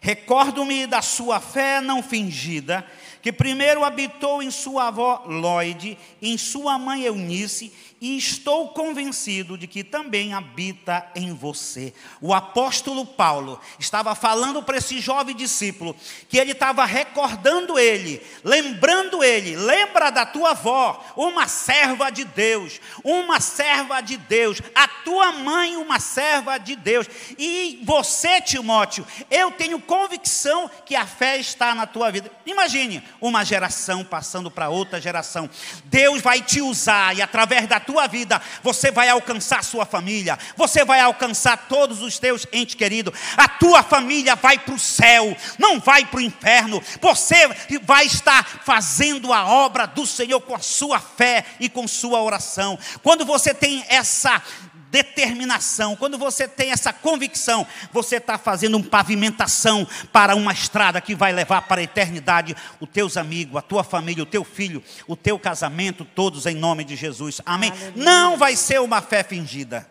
Recordo-me 0.00 0.86
da 0.86 1.02
sua 1.02 1.40
fé 1.40 1.80
não 1.80 2.02
fingida, 2.02 2.86
que 3.20 3.32
primeiro 3.32 3.84
habitou 3.84 4.42
em 4.42 4.50
sua 4.50 4.88
avó 4.88 5.24
Lloyd, 5.26 5.98
em 6.22 6.38
sua 6.38 6.78
mãe 6.78 7.02
Eunice, 7.02 7.72
e 8.00 8.16
estou 8.16 8.68
convencido 8.68 9.58
de 9.58 9.66
que 9.66 9.82
também 9.82 10.32
habita 10.32 11.06
em 11.14 11.34
você. 11.34 11.92
O 12.20 12.32
apóstolo 12.32 13.04
Paulo 13.04 13.60
estava 13.78 14.14
falando 14.14 14.62
para 14.62 14.78
esse 14.78 15.00
jovem 15.00 15.34
discípulo 15.34 15.96
que 16.28 16.38
ele 16.38 16.52
estava 16.52 16.84
recordando 16.84 17.78
ele, 17.78 18.22
lembrando 18.44 19.22
ele, 19.22 19.56
lembra 19.56 20.10
da 20.10 20.24
tua 20.24 20.50
avó, 20.50 21.04
uma 21.16 21.48
serva 21.48 22.10
de 22.10 22.24
Deus, 22.24 22.80
uma 23.02 23.40
serva 23.40 24.00
de 24.00 24.16
Deus, 24.16 24.62
a 24.74 24.86
tua 24.86 25.32
mãe, 25.32 25.76
uma 25.76 25.98
serva 25.98 26.58
de 26.58 26.76
Deus, 26.76 27.06
e 27.36 27.80
você, 27.84 28.40
Timóteo, 28.40 29.06
eu 29.30 29.50
tenho 29.50 29.80
convicção 29.80 30.70
que 30.84 30.94
a 30.94 31.06
fé 31.06 31.38
está 31.38 31.74
na 31.74 31.86
tua 31.86 32.10
vida. 32.10 32.30
Imagine 32.46 33.02
uma 33.20 33.44
geração 33.44 34.04
passando 34.04 34.50
para 34.50 34.68
outra 34.68 35.00
geração, 35.00 35.50
Deus 35.84 36.20
vai 36.20 36.40
te 36.40 36.60
usar 36.60 37.16
e 37.16 37.22
através 37.22 37.66
da 37.66 37.80
tua 37.88 38.06
vida, 38.06 38.38
você 38.62 38.90
vai 38.90 39.08
alcançar 39.08 39.64
sua 39.64 39.86
família, 39.86 40.38
você 40.54 40.84
vai 40.84 41.00
alcançar 41.00 41.56
todos 41.70 42.02
os 42.02 42.18
teus 42.18 42.46
entes 42.52 42.74
queridos, 42.74 43.14
a 43.34 43.48
tua 43.48 43.82
família 43.82 44.36
vai 44.36 44.58
para 44.58 44.74
o 44.74 44.78
céu, 44.78 45.34
não 45.58 45.80
vai 45.80 46.04
para 46.04 46.18
o 46.18 46.20
inferno, 46.20 46.82
você 47.00 47.48
vai 47.82 48.04
estar 48.04 48.60
fazendo 48.62 49.32
a 49.32 49.46
obra 49.46 49.86
do 49.86 50.06
Senhor 50.06 50.38
com 50.42 50.54
a 50.54 50.58
sua 50.58 51.00
fé 51.00 51.46
e 51.58 51.66
com 51.70 51.88
sua 51.88 52.20
oração. 52.20 52.78
Quando 53.02 53.24
você 53.24 53.54
tem 53.54 53.82
essa 53.88 54.42
determinação, 54.90 55.96
quando 55.96 56.18
você 56.18 56.46
tem 56.48 56.70
essa 56.70 56.92
convicção, 56.92 57.66
você 57.92 58.16
está 58.16 58.38
fazendo 58.38 58.76
uma 58.76 58.86
pavimentação 58.86 59.86
para 60.12 60.34
uma 60.34 60.52
estrada 60.52 61.00
que 61.00 61.14
vai 61.14 61.32
levar 61.32 61.62
para 61.62 61.80
a 61.80 61.84
eternidade 61.84 62.56
os 62.80 62.88
teus 62.88 63.16
amigos, 63.16 63.56
a 63.56 63.62
tua 63.62 63.84
família, 63.84 64.22
o 64.22 64.26
teu 64.26 64.44
filho, 64.44 64.82
o 65.06 65.16
teu 65.16 65.38
casamento, 65.38 66.04
todos 66.04 66.46
em 66.46 66.54
nome 66.54 66.84
de 66.84 66.96
Jesus. 66.96 67.40
Amém? 67.44 67.70
Aleluia. 67.70 68.04
Não 68.04 68.36
vai 68.36 68.56
ser 68.56 68.80
uma 68.80 69.00
fé 69.00 69.22
fingida. 69.22 69.90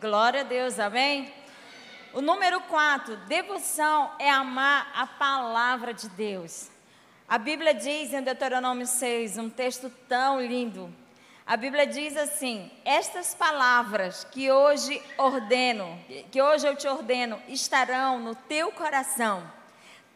Glória 0.00 0.40
a 0.40 0.44
Deus, 0.44 0.78
amém? 0.78 1.32
O 2.12 2.20
número 2.20 2.60
4, 2.62 3.16
devoção 3.28 4.10
é 4.18 4.28
amar 4.28 4.90
a 4.94 5.06
palavra 5.06 5.94
de 5.94 6.08
Deus. 6.08 6.68
A 7.28 7.38
Bíblia 7.38 7.72
diz 7.72 8.12
em 8.12 8.22
Deuteronômio 8.22 8.86
6, 8.86 9.38
um 9.38 9.48
texto 9.48 9.88
tão 10.08 10.40
lindo. 10.40 10.92
A 11.50 11.56
Bíblia 11.56 11.84
diz 11.84 12.16
assim: 12.16 12.70
Estas 12.84 13.34
palavras 13.34 14.22
que 14.22 14.52
hoje 14.52 15.02
ordeno, 15.18 15.98
que 16.30 16.40
hoje 16.40 16.64
eu 16.64 16.76
te 16.76 16.86
ordeno, 16.86 17.42
estarão 17.48 18.20
no 18.20 18.36
teu 18.36 18.70
coração. 18.70 19.42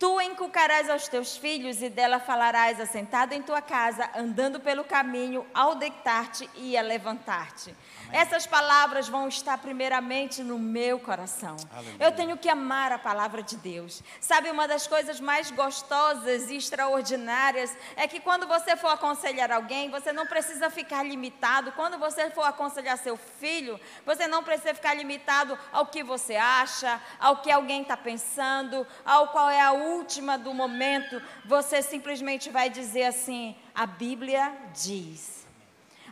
Tu 0.04 0.20
inculcarás 0.20 0.90
aos 0.90 1.08
teus 1.08 1.34
filhos 1.34 1.80
e 1.80 1.88
dela 1.88 2.20
falarás 2.20 2.78
assentado 2.78 3.32
em 3.32 3.40
tua 3.40 3.62
casa, 3.62 4.11
andando 4.14 4.61
pelo 4.61 4.84
caminho, 4.84 5.46
ao 5.54 5.76
deitar-te 5.76 6.46
e 6.56 6.76
a 6.76 6.82
levantar-te. 6.82 7.75
Essas 8.12 8.46
palavras 8.46 9.08
vão 9.08 9.26
estar 9.28 9.56
primeiramente 9.56 10.42
no 10.42 10.58
meu 10.58 10.99
coração. 10.99 11.56
Aleluia. 11.75 11.96
Eu 11.99 12.12
tenho 12.12 12.37
que 12.37 12.50
amar 12.50 12.92
a 12.92 12.99
palavra 12.99 13.42
de 13.42 13.56
Deus. 13.56 14.02
Sabe, 14.20 14.50
uma 14.50 14.68
das 14.68 14.87
coisas 14.87 15.20
mais 15.20 15.50
gostosas 15.50 16.50
e 16.50 16.56
extraordinárias 16.56 17.75
é 17.96 18.06
que 18.06 18.20
quando 18.20 18.46
você 18.46 18.76
for 18.76 18.88
aconselhar 18.88 19.50
alguém, 19.50 19.90
você 19.90 20.12
não 20.12 20.26
precisa 20.26 20.68
ficar 20.68 21.02
limitado. 21.02 21.73
Quando 21.73 21.99
você 21.99 22.28
for 22.28 22.44
aconselhar 22.44 22.99
seu 22.99 23.16
filho, 23.16 23.80
você 24.04 24.28
não 24.28 24.44
precisa 24.44 24.75
ficar 24.75 24.92
limitado 24.92 25.58
ao 25.73 25.87
que 25.87 26.04
você 26.04 26.37
acha, 26.37 27.00
ao 27.18 27.38
que 27.38 27.50
alguém 27.50 27.80
está 27.80 27.96
pensando, 27.96 28.87
ao 29.02 29.28
qual 29.28 29.49
é 29.49 29.62
a 29.62 29.73
última 29.94 30.36
do 30.36 30.52
momento. 30.52 31.20
Você 31.44 31.82
simplesmente 31.82 32.50
vai 32.50 32.68
dizer 32.68 33.04
assim: 33.04 33.56
a 33.74 33.86
Bíblia 33.86 34.52
diz. 34.74 35.46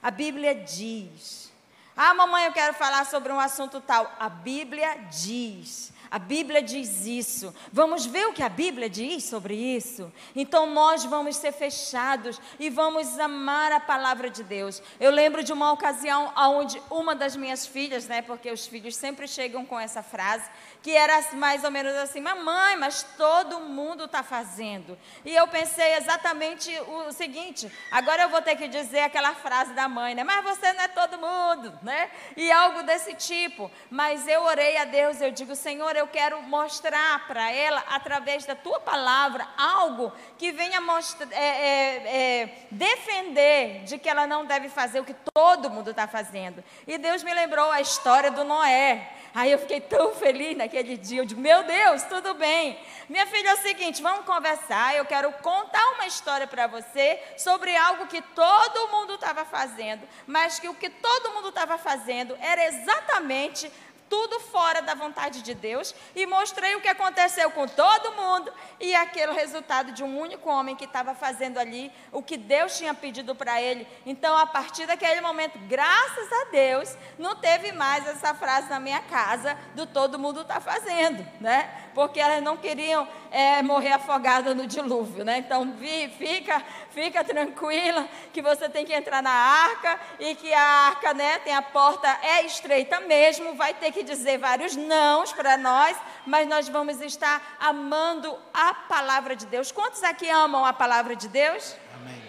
A 0.02 0.10
Bíblia 0.10 0.54
diz. 0.54 1.52
Ah, 1.96 2.14
mamãe, 2.14 2.46
eu 2.46 2.52
quero 2.52 2.74
falar 2.74 3.04
sobre 3.04 3.32
um 3.32 3.38
assunto 3.38 3.80
tal. 3.80 4.10
A 4.18 4.28
Bíblia 4.28 4.96
diz. 5.10 5.92
A 6.12 6.18
Bíblia 6.18 6.60
diz 6.60 7.06
isso. 7.06 7.54
Vamos 7.72 8.04
ver 8.04 8.26
o 8.26 8.34
que 8.34 8.42
a 8.42 8.48
Bíblia 8.50 8.90
diz 8.90 9.24
sobre 9.24 9.54
isso? 9.54 10.12
Então 10.36 10.66
nós 10.66 11.06
vamos 11.06 11.36
ser 11.36 11.52
fechados 11.52 12.38
e 12.60 12.68
vamos 12.68 13.18
amar 13.18 13.72
a 13.72 13.80
palavra 13.80 14.28
de 14.28 14.44
Deus. 14.44 14.82
Eu 15.00 15.10
lembro 15.10 15.42
de 15.42 15.54
uma 15.54 15.72
ocasião 15.72 16.30
onde 16.36 16.82
uma 16.90 17.14
das 17.14 17.34
minhas 17.34 17.66
filhas, 17.66 18.06
né, 18.06 18.20
porque 18.20 18.50
os 18.50 18.66
filhos 18.66 18.94
sempre 18.94 19.26
chegam 19.26 19.64
com 19.64 19.80
essa 19.80 20.02
frase, 20.02 20.44
que 20.82 20.90
era 20.96 21.22
mais 21.34 21.62
ou 21.62 21.70
menos 21.70 21.94
assim: 21.94 22.20
Mamãe, 22.20 22.76
mas 22.76 23.02
todo 23.16 23.60
mundo 23.60 24.04
está 24.04 24.22
fazendo. 24.22 24.98
E 25.24 25.34
eu 25.34 25.46
pensei 25.46 25.94
exatamente 25.94 26.70
o 26.80 27.12
seguinte: 27.12 27.70
agora 27.90 28.22
eu 28.22 28.28
vou 28.28 28.42
ter 28.42 28.56
que 28.56 28.66
dizer 28.66 29.00
aquela 29.00 29.34
frase 29.34 29.72
da 29.72 29.88
mãe, 29.88 30.14
né? 30.14 30.24
Mas 30.24 30.44
você 30.44 30.72
não 30.72 30.82
é 30.82 30.88
todo 30.88 31.18
mundo, 31.18 31.78
né? 31.82 32.10
E 32.36 32.50
algo 32.50 32.82
desse 32.82 33.14
tipo. 33.14 33.70
Mas 33.88 34.26
eu 34.26 34.42
orei 34.42 34.76
a 34.76 34.84
Deus, 34.84 35.20
eu 35.20 35.30
digo: 35.30 35.54
Senhor, 35.54 35.94
eu 35.94 36.06
quero 36.08 36.42
mostrar 36.42 37.26
para 37.28 37.50
ela, 37.52 37.84
através 37.88 38.44
da 38.44 38.56
tua 38.56 38.80
palavra, 38.80 39.46
algo 39.56 40.12
que 40.36 40.50
venha 40.50 40.80
mostrar, 40.80 41.28
é, 41.32 41.36
é, 41.36 42.40
é, 42.42 42.66
defender 42.70 43.84
de 43.84 43.98
que 43.98 44.08
ela 44.08 44.26
não 44.26 44.44
deve 44.44 44.68
fazer 44.68 44.98
o 45.00 45.04
que 45.04 45.14
todo 45.32 45.70
mundo 45.70 45.90
está 45.90 46.08
fazendo. 46.08 46.64
E 46.86 46.98
Deus 46.98 47.22
me 47.22 47.32
lembrou 47.32 47.70
a 47.70 47.80
história 47.80 48.30
do 48.30 48.42
Noé. 48.42 49.08
Aí 49.34 49.50
eu 49.50 49.58
fiquei 49.58 49.80
tão 49.80 50.14
feliz 50.14 50.56
naquele 50.56 50.72
dia. 50.81 51.21
Eu 51.21 51.25
digo, 51.26 51.41
meu 51.41 51.64
Deus, 51.64 52.02
tudo 52.05 52.35
bem. 52.35 52.79
Minha 53.09 53.26
filha, 53.26 53.50
é 53.50 53.55
o 53.55 53.59
seguinte, 53.59 54.00
vamos 54.00 54.25
conversar. 54.25 54.95
Eu 54.95 55.05
quero 55.05 55.31
contar 55.43 55.85
uma 55.95 56.07
história 56.07 56.47
para 56.47 56.67
você 56.67 57.21
sobre 57.37 57.75
algo 57.76 58.07
que 58.07 58.23
todo 58.23 58.88
mundo 58.93 59.14
estava 59.14 59.45
fazendo, 59.45 60.09
mas 60.26 60.59
que 60.59 60.69
o 60.69 60.75
que 60.75 60.88
todo 60.88 61.35
mundo 61.35 61.49
estava 61.49 61.76
fazendo 61.76 62.37
era 62.41 62.64
exatamente 62.67 63.71
tudo 64.12 64.40
fora 64.40 64.83
da 64.83 64.95
vontade 64.95 65.40
de 65.40 65.54
Deus 65.54 65.95
e 66.14 66.26
mostrei 66.26 66.75
o 66.75 66.83
que 66.83 66.88
aconteceu 66.88 67.50
com 67.50 67.66
todo 67.66 68.12
mundo 68.12 68.52
e 68.78 68.95
aquele 68.95 69.33
resultado 69.33 69.90
de 69.90 70.04
um 70.04 70.21
único 70.21 70.50
homem 70.50 70.76
que 70.76 70.85
estava 70.85 71.14
fazendo 71.14 71.59
ali 71.59 71.90
o 72.12 72.23
que 72.23 72.37
Deus 72.37 72.76
tinha 72.76 72.92
pedido 72.92 73.35
para 73.35 73.62
ele. 73.62 73.88
Então, 74.04 74.37
a 74.37 74.45
partir 74.45 74.85
daquele 74.85 75.23
momento, 75.23 75.59
graças 75.61 76.31
a 76.31 76.45
Deus, 76.50 76.95
não 77.19 77.37
teve 77.37 77.73
mais 77.73 78.07
essa 78.07 78.35
frase 78.35 78.69
na 78.69 78.78
minha 78.78 79.00
casa 79.00 79.57
do 79.75 79.87
todo 79.87 80.19
mundo 80.19 80.42
está 80.42 80.61
fazendo, 80.61 81.26
né? 81.40 81.88
Porque 81.95 82.21
elas 82.21 82.42
não 82.42 82.59
queriam 82.59 83.09
é, 83.31 83.62
morrer 83.62 83.92
afogada 83.92 84.54
no 84.54 84.66
dilúvio, 84.66 85.25
né? 85.25 85.38
Então, 85.38 85.73
vi, 85.73 86.11
fica, 86.19 86.62
fica 86.90 87.25
tranquila 87.25 88.07
que 88.31 88.42
você 88.42 88.69
tem 88.69 88.85
que 88.85 88.92
entrar 88.92 89.23
na 89.23 89.31
arca 89.31 89.99
e 90.21 90.35
que 90.35 90.52
a 90.52 90.62
arca, 90.62 91.14
né, 91.14 91.38
tem 91.38 91.54
a 91.54 91.62
porta 91.62 92.09
é 92.23 92.45
estreita 92.45 93.00
mesmo, 93.00 93.54
vai 93.54 93.73
ter 93.73 93.90
que 93.90 94.01
dizer 94.02 94.38
vários 94.38 94.76
nãos 94.76 95.32
para 95.32 95.56
nós, 95.56 95.97
mas 96.26 96.49
nós 96.49 96.68
vamos 96.68 97.00
estar 97.00 97.56
amando 97.61 98.37
a 98.52 98.75
palavra 98.75 99.35
de 99.35 99.47
Deus. 99.47 99.73
Quantos 99.73 100.02
aqui 100.02 100.28
amam 100.28 100.64
a 100.64 100.73
palavra 100.73 101.16
de 101.16 101.28
Deus? 101.28 101.76
Amém. 101.94 102.23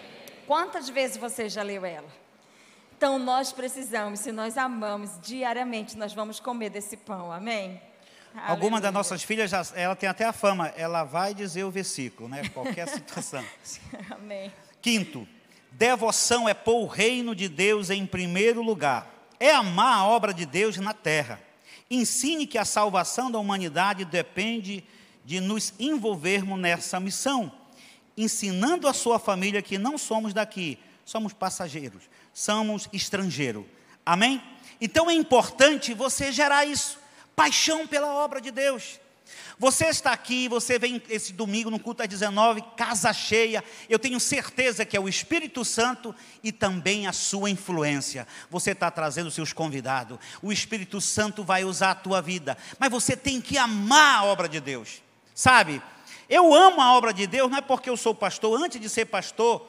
Quantas 0.48 0.89
vezes 0.89 1.18
você 1.18 1.50
já 1.50 1.63
leu 1.63 1.86
ela? 1.86 2.10
Então 2.98 3.20
nós 3.20 3.51
precisamos, 3.51 4.22
se 4.22 4.32
nós 4.32 4.58
amamos 4.58 5.20
diariamente, 5.22 5.98
nós 5.98 6.13
vamos 6.13 6.39
comer 6.39 6.70
desse 6.70 6.96
pão. 6.96 7.32
Amém? 7.32 7.82
Alguma 8.36 8.82
das 8.82 8.92
nossas 8.92 9.22
filhas, 9.24 9.51
já, 9.51 9.63
ela 9.75 9.96
tem 9.96 10.10
até 10.10 10.25
a 10.25 10.34
fama, 10.34 10.70
ela 10.75 11.03
vai 11.03 11.34
dizer 11.34 11.63
o 11.63 11.72
versículo, 11.72 12.27
né? 12.27 12.50
Qualquer 12.50 12.88
situação. 12.88 13.44
Amém. 14.10 14.51
Quinto, 14.82 15.27
devoção 15.72 16.50
é 16.50 16.53
pôr 16.53 16.82
o 16.84 16.88
reino 16.88 17.36
de 17.36 17.48
Deus 17.48 17.89
em 17.89 18.06
primeiro 18.06 18.62
lugar. 18.62 19.08
É 19.39 19.51
amar 19.51 20.00
a 20.00 20.06
obra 20.06 20.34
de 20.34 20.46
Deus 20.46 20.77
na 20.77 20.94
terra. 20.94 21.39
Ensine 21.90 22.48
que 22.48 22.58
a 22.58 22.66
salvação 22.66 23.30
da 23.30 23.40
humanidade 23.40 24.06
depende 24.06 24.84
de 25.25 25.40
nos 25.40 25.74
envolvermos 25.80 26.60
nessa 26.60 27.00
missão, 27.00 27.52
ensinando 28.18 28.88
a 28.88 28.94
sua 28.94 29.20
família 29.20 29.62
que 29.62 29.78
não 29.78 29.98
somos 29.98 30.34
daqui, 30.34 30.78
somos 31.06 31.34
passageiros, 31.34 32.04
somos 32.34 32.90
estrangeiros. 32.92 33.66
Amém? 34.06 34.42
Então 34.82 35.10
é 35.10 35.13
importante 35.13 35.94
você 35.94 36.32
gerar 36.32 36.66
isso, 36.66 37.00
paixão 37.36 37.88
pela 37.88 38.13
obra 38.13 38.42
de 38.42 38.52
Deus. 38.52 39.00
Você 39.58 39.86
está 39.86 40.12
aqui, 40.12 40.48
você 40.48 40.80
vem 40.80 41.02
esse 41.10 41.34
domingo 41.34 41.70
no 41.70 41.80
culto 41.80 42.04
às 42.04 42.10
19, 42.10 42.62
casa 42.75 43.13
cheia. 43.13 43.63
Eu 43.90 44.00
tenho 44.00 44.20
certeza 44.20 44.86
que 44.86 44.98
é 44.98 45.00
o 45.00 45.08
Espírito 45.08 45.63
Santo 45.63 46.13
e 46.44 46.52
também 46.52 47.08
a 47.08 47.13
sua 47.13 47.50
influência. 47.50 48.28
Você 48.50 48.72
está 48.72 48.90
trazendo 48.92 49.32
seus 49.32 49.54
convidados. 49.54 50.20
O 50.42 50.52
Espírito 50.52 51.00
Santo 51.00 51.44
vai 51.44 51.63
usar 51.63 51.92
a 51.92 51.96
tua 51.96 52.22
vida. 52.22 52.58
Mas 52.80 52.92
você 52.92 53.16
tem 53.16 53.40
que 53.40 53.58
amar 53.58 54.20
a 54.20 54.24
obra 54.25 54.50
de 54.50 54.60
Deus. 54.60 55.02
Sabe? 55.36 55.82
Eu 56.30 56.54
amo 56.54 56.82
a 56.82 56.96
obra 56.96 57.13
de 57.13 57.28
Deus, 57.28 57.50
não 57.50 57.58
é 57.58 57.62
porque 57.62 57.90
eu 57.90 57.98
sou 57.98 58.16
pastor, 58.16 58.62
antes 58.62 58.80
de 58.80 58.90
ser 58.90 59.06
pastor, 59.06 59.68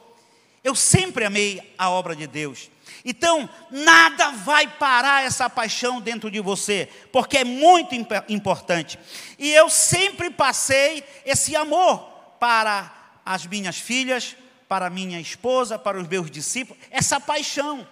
eu 0.63 0.75
sempre 0.75 1.25
amei 1.25 1.75
a 1.77 1.91
obra 1.91 2.17
de 2.17 2.27
Deus. 2.27 2.71
Então, 3.05 3.49
nada 3.71 4.31
vai 4.31 4.67
parar 4.67 5.25
essa 5.25 5.51
paixão 5.51 6.01
dentro 6.01 6.31
de 6.31 6.41
você, 6.41 6.89
porque 7.13 7.39
é 7.39 7.45
muito 7.45 7.95
importante. 8.29 8.99
E 9.39 9.53
eu 9.53 9.69
sempre 9.69 10.31
passei 10.31 11.05
esse 11.27 11.55
amor 11.55 12.01
para 12.41 12.91
as 13.25 13.47
minhas 13.47 13.77
filhas, 13.77 14.35
para 14.67 14.89
minha 14.89 15.21
esposa, 15.21 15.79
para 15.79 15.99
os 15.99 16.09
meus 16.09 16.31
discípulos, 16.31 16.83
essa 16.91 17.21
paixão. 17.21 17.87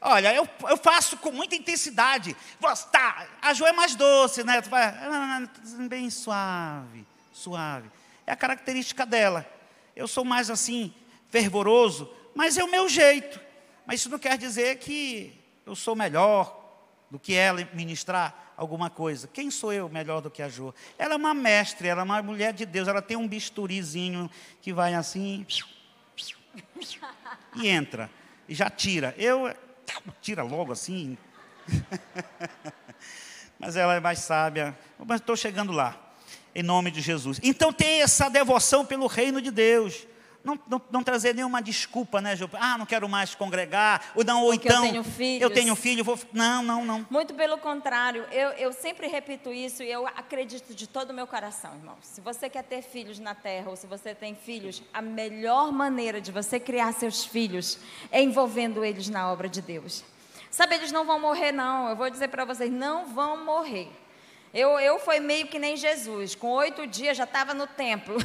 Olha, 0.00 0.34
eu, 0.34 0.48
eu 0.68 0.76
faço 0.76 1.16
com 1.16 1.32
muita 1.32 1.56
intensidade. 1.56 2.36
Tá, 2.92 3.26
a 3.40 3.52
Jo 3.52 3.66
é 3.66 3.72
mais 3.72 3.94
doce, 3.94 4.44
né? 4.44 4.60
Tu 4.60 4.70
vai, 4.70 4.84
ah, 4.84 5.48
bem 5.88 6.08
suave, 6.10 7.06
suave. 7.32 7.90
É 8.26 8.32
a 8.32 8.36
característica 8.36 9.06
dela. 9.06 9.46
Eu 9.96 10.06
sou 10.06 10.24
mais 10.24 10.50
assim, 10.50 10.94
fervoroso, 11.30 12.08
mas 12.34 12.56
é 12.56 12.62
o 12.62 12.70
meu 12.70 12.88
jeito. 12.88 13.47
Mas 13.88 14.00
isso 14.00 14.10
não 14.10 14.18
quer 14.18 14.36
dizer 14.36 14.76
que 14.76 15.32
eu 15.64 15.74
sou 15.74 15.96
melhor 15.96 16.54
do 17.10 17.18
que 17.18 17.32
ela 17.32 17.66
ministrar 17.72 18.52
alguma 18.54 18.90
coisa. 18.90 19.26
Quem 19.26 19.50
sou 19.50 19.72
eu 19.72 19.88
melhor 19.88 20.20
do 20.20 20.30
que 20.30 20.42
a 20.42 20.48
Jo? 20.50 20.74
Ela 20.98 21.14
é 21.14 21.16
uma 21.16 21.32
mestre, 21.32 21.88
ela 21.88 22.02
é 22.02 22.04
uma 22.04 22.22
mulher 22.22 22.52
de 22.52 22.66
Deus, 22.66 22.86
ela 22.86 23.00
tem 23.00 23.16
um 23.16 23.26
bisturizinho 23.26 24.30
que 24.60 24.74
vai 24.74 24.92
assim 24.92 25.46
e 27.56 27.66
entra 27.66 28.10
e 28.46 28.54
já 28.54 28.68
tira. 28.68 29.14
Eu 29.16 29.56
tira 30.20 30.42
logo 30.42 30.70
assim. 30.70 31.16
Mas 33.58 33.74
ela 33.74 33.94
é 33.94 34.00
mais 34.00 34.18
sábia. 34.18 34.78
Mas 34.98 35.18
estou 35.18 35.34
chegando 35.34 35.72
lá, 35.72 35.98
em 36.54 36.62
nome 36.62 36.90
de 36.90 37.00
Jesus. 37.00 37.40
Então 37.42 37.72
tem 37.72 38.02
essa 38.02 38.28
devoção 38.28 38.84
pelo 38.84 39.06
reino 39.06 39.40
de 39.40 39.50
Deus. 39.50 40.06
Não, 40.48 40.58
não, 40.66 40.80
não, 40.90 41.04
trazer 41.04 41.34
nenhuma 41.34 41.60
desculpa, 41.60 42.22
né, 42.22 42.34
Ju? 42.34 42.48
Ah, 42.54 42.78
não 42.78 42.86
quero 42.86 43.06
mais 43.06 43.34
congregar, 43.34 44.12
ou 44.14 44.24
não, 44.24 44.42
ou 44.42 44.52
Porque 44.52 44.66
então. 44.66 44.86
Eu 44.86 44.90
tenho 44.90 45.04
filhos. 45.04 45.42
Eu 45.42 45.50
tenho 45.50 45.76
filho, 45.76 46.02
vou. 46.02 46.18
Não, 46.32 46.62
não, 46.62 46.86
não. 46.86 47.06
Muito 47.10 47.34
pelo 47.34 47.58
contrário, 47.58 48.24
eu, 48.32 48.48
eu 48.52 48.72
sempre 48.72 49.08
repito 49.08 49.52
isso 49.52 49.82
e 49.82 49.92
eu 49.92 50.06
acredito 50.06 50.74
de 50.74 50.86
todo 50.86 51.10
o 51.10 51.12
meu 51.12 51.26
coração, 51.26 51.74
irmão. 51.74 51.96
Se 52.00 52.22
você 52.22 52.48
quer 52.48 52.64
ter 52.64 52.80
filhos 52.80 53.18
na 53.18 53.34
terra, 53.34 53.68
ou 53.68 53.76
se 53.76 53.86
você 53.86 54.14
tem 54.14 54.34
filhos, 54.34 54.82
a 54.90 55.02
melhor 55.02 55.70
maneira 55.70 56.18
de 56.18 56.32
você 56.32 56.58
criar 56.58 56.94
seus 56.94 57.26
filhos 57.26 57.78
é 58.10 58.22
envolvendo 58.22 58.82
eles 58.82 59.10
na 59.10 59.30
obra 59.30 59.50
de 59.50 59.60
Deus. 59.60 60.02
Sabe, 60.50 60.76
eles 60.76 60.90
não 60.90 61.04
vão 61.04 61.20
morrer, 61.20 61.52
não. 61.52 61.90
Eu 61.90 61.96
vou 61.96 62.08
dizer 62.08 62.28
para 62.28 62.46
vocês, 62.46 62.72
não 62.72 63.04
vão 63.04 63.44
morrer. 63.44 63.90
Eu, 64.58 64.80
eu 64.80 64.98
fui 64.98 65.20
meio 65.20 65.46
que 65.46 65.56
nem 65.58 65.76
Jesus, 65.76 66.34
com 66.34 66.48
oito 66.50 66.84
dias 66.86 67.16
já 67.16 67.24
estava 67.24 67.54
no 67.54 67.66
templo. 67.66 68.16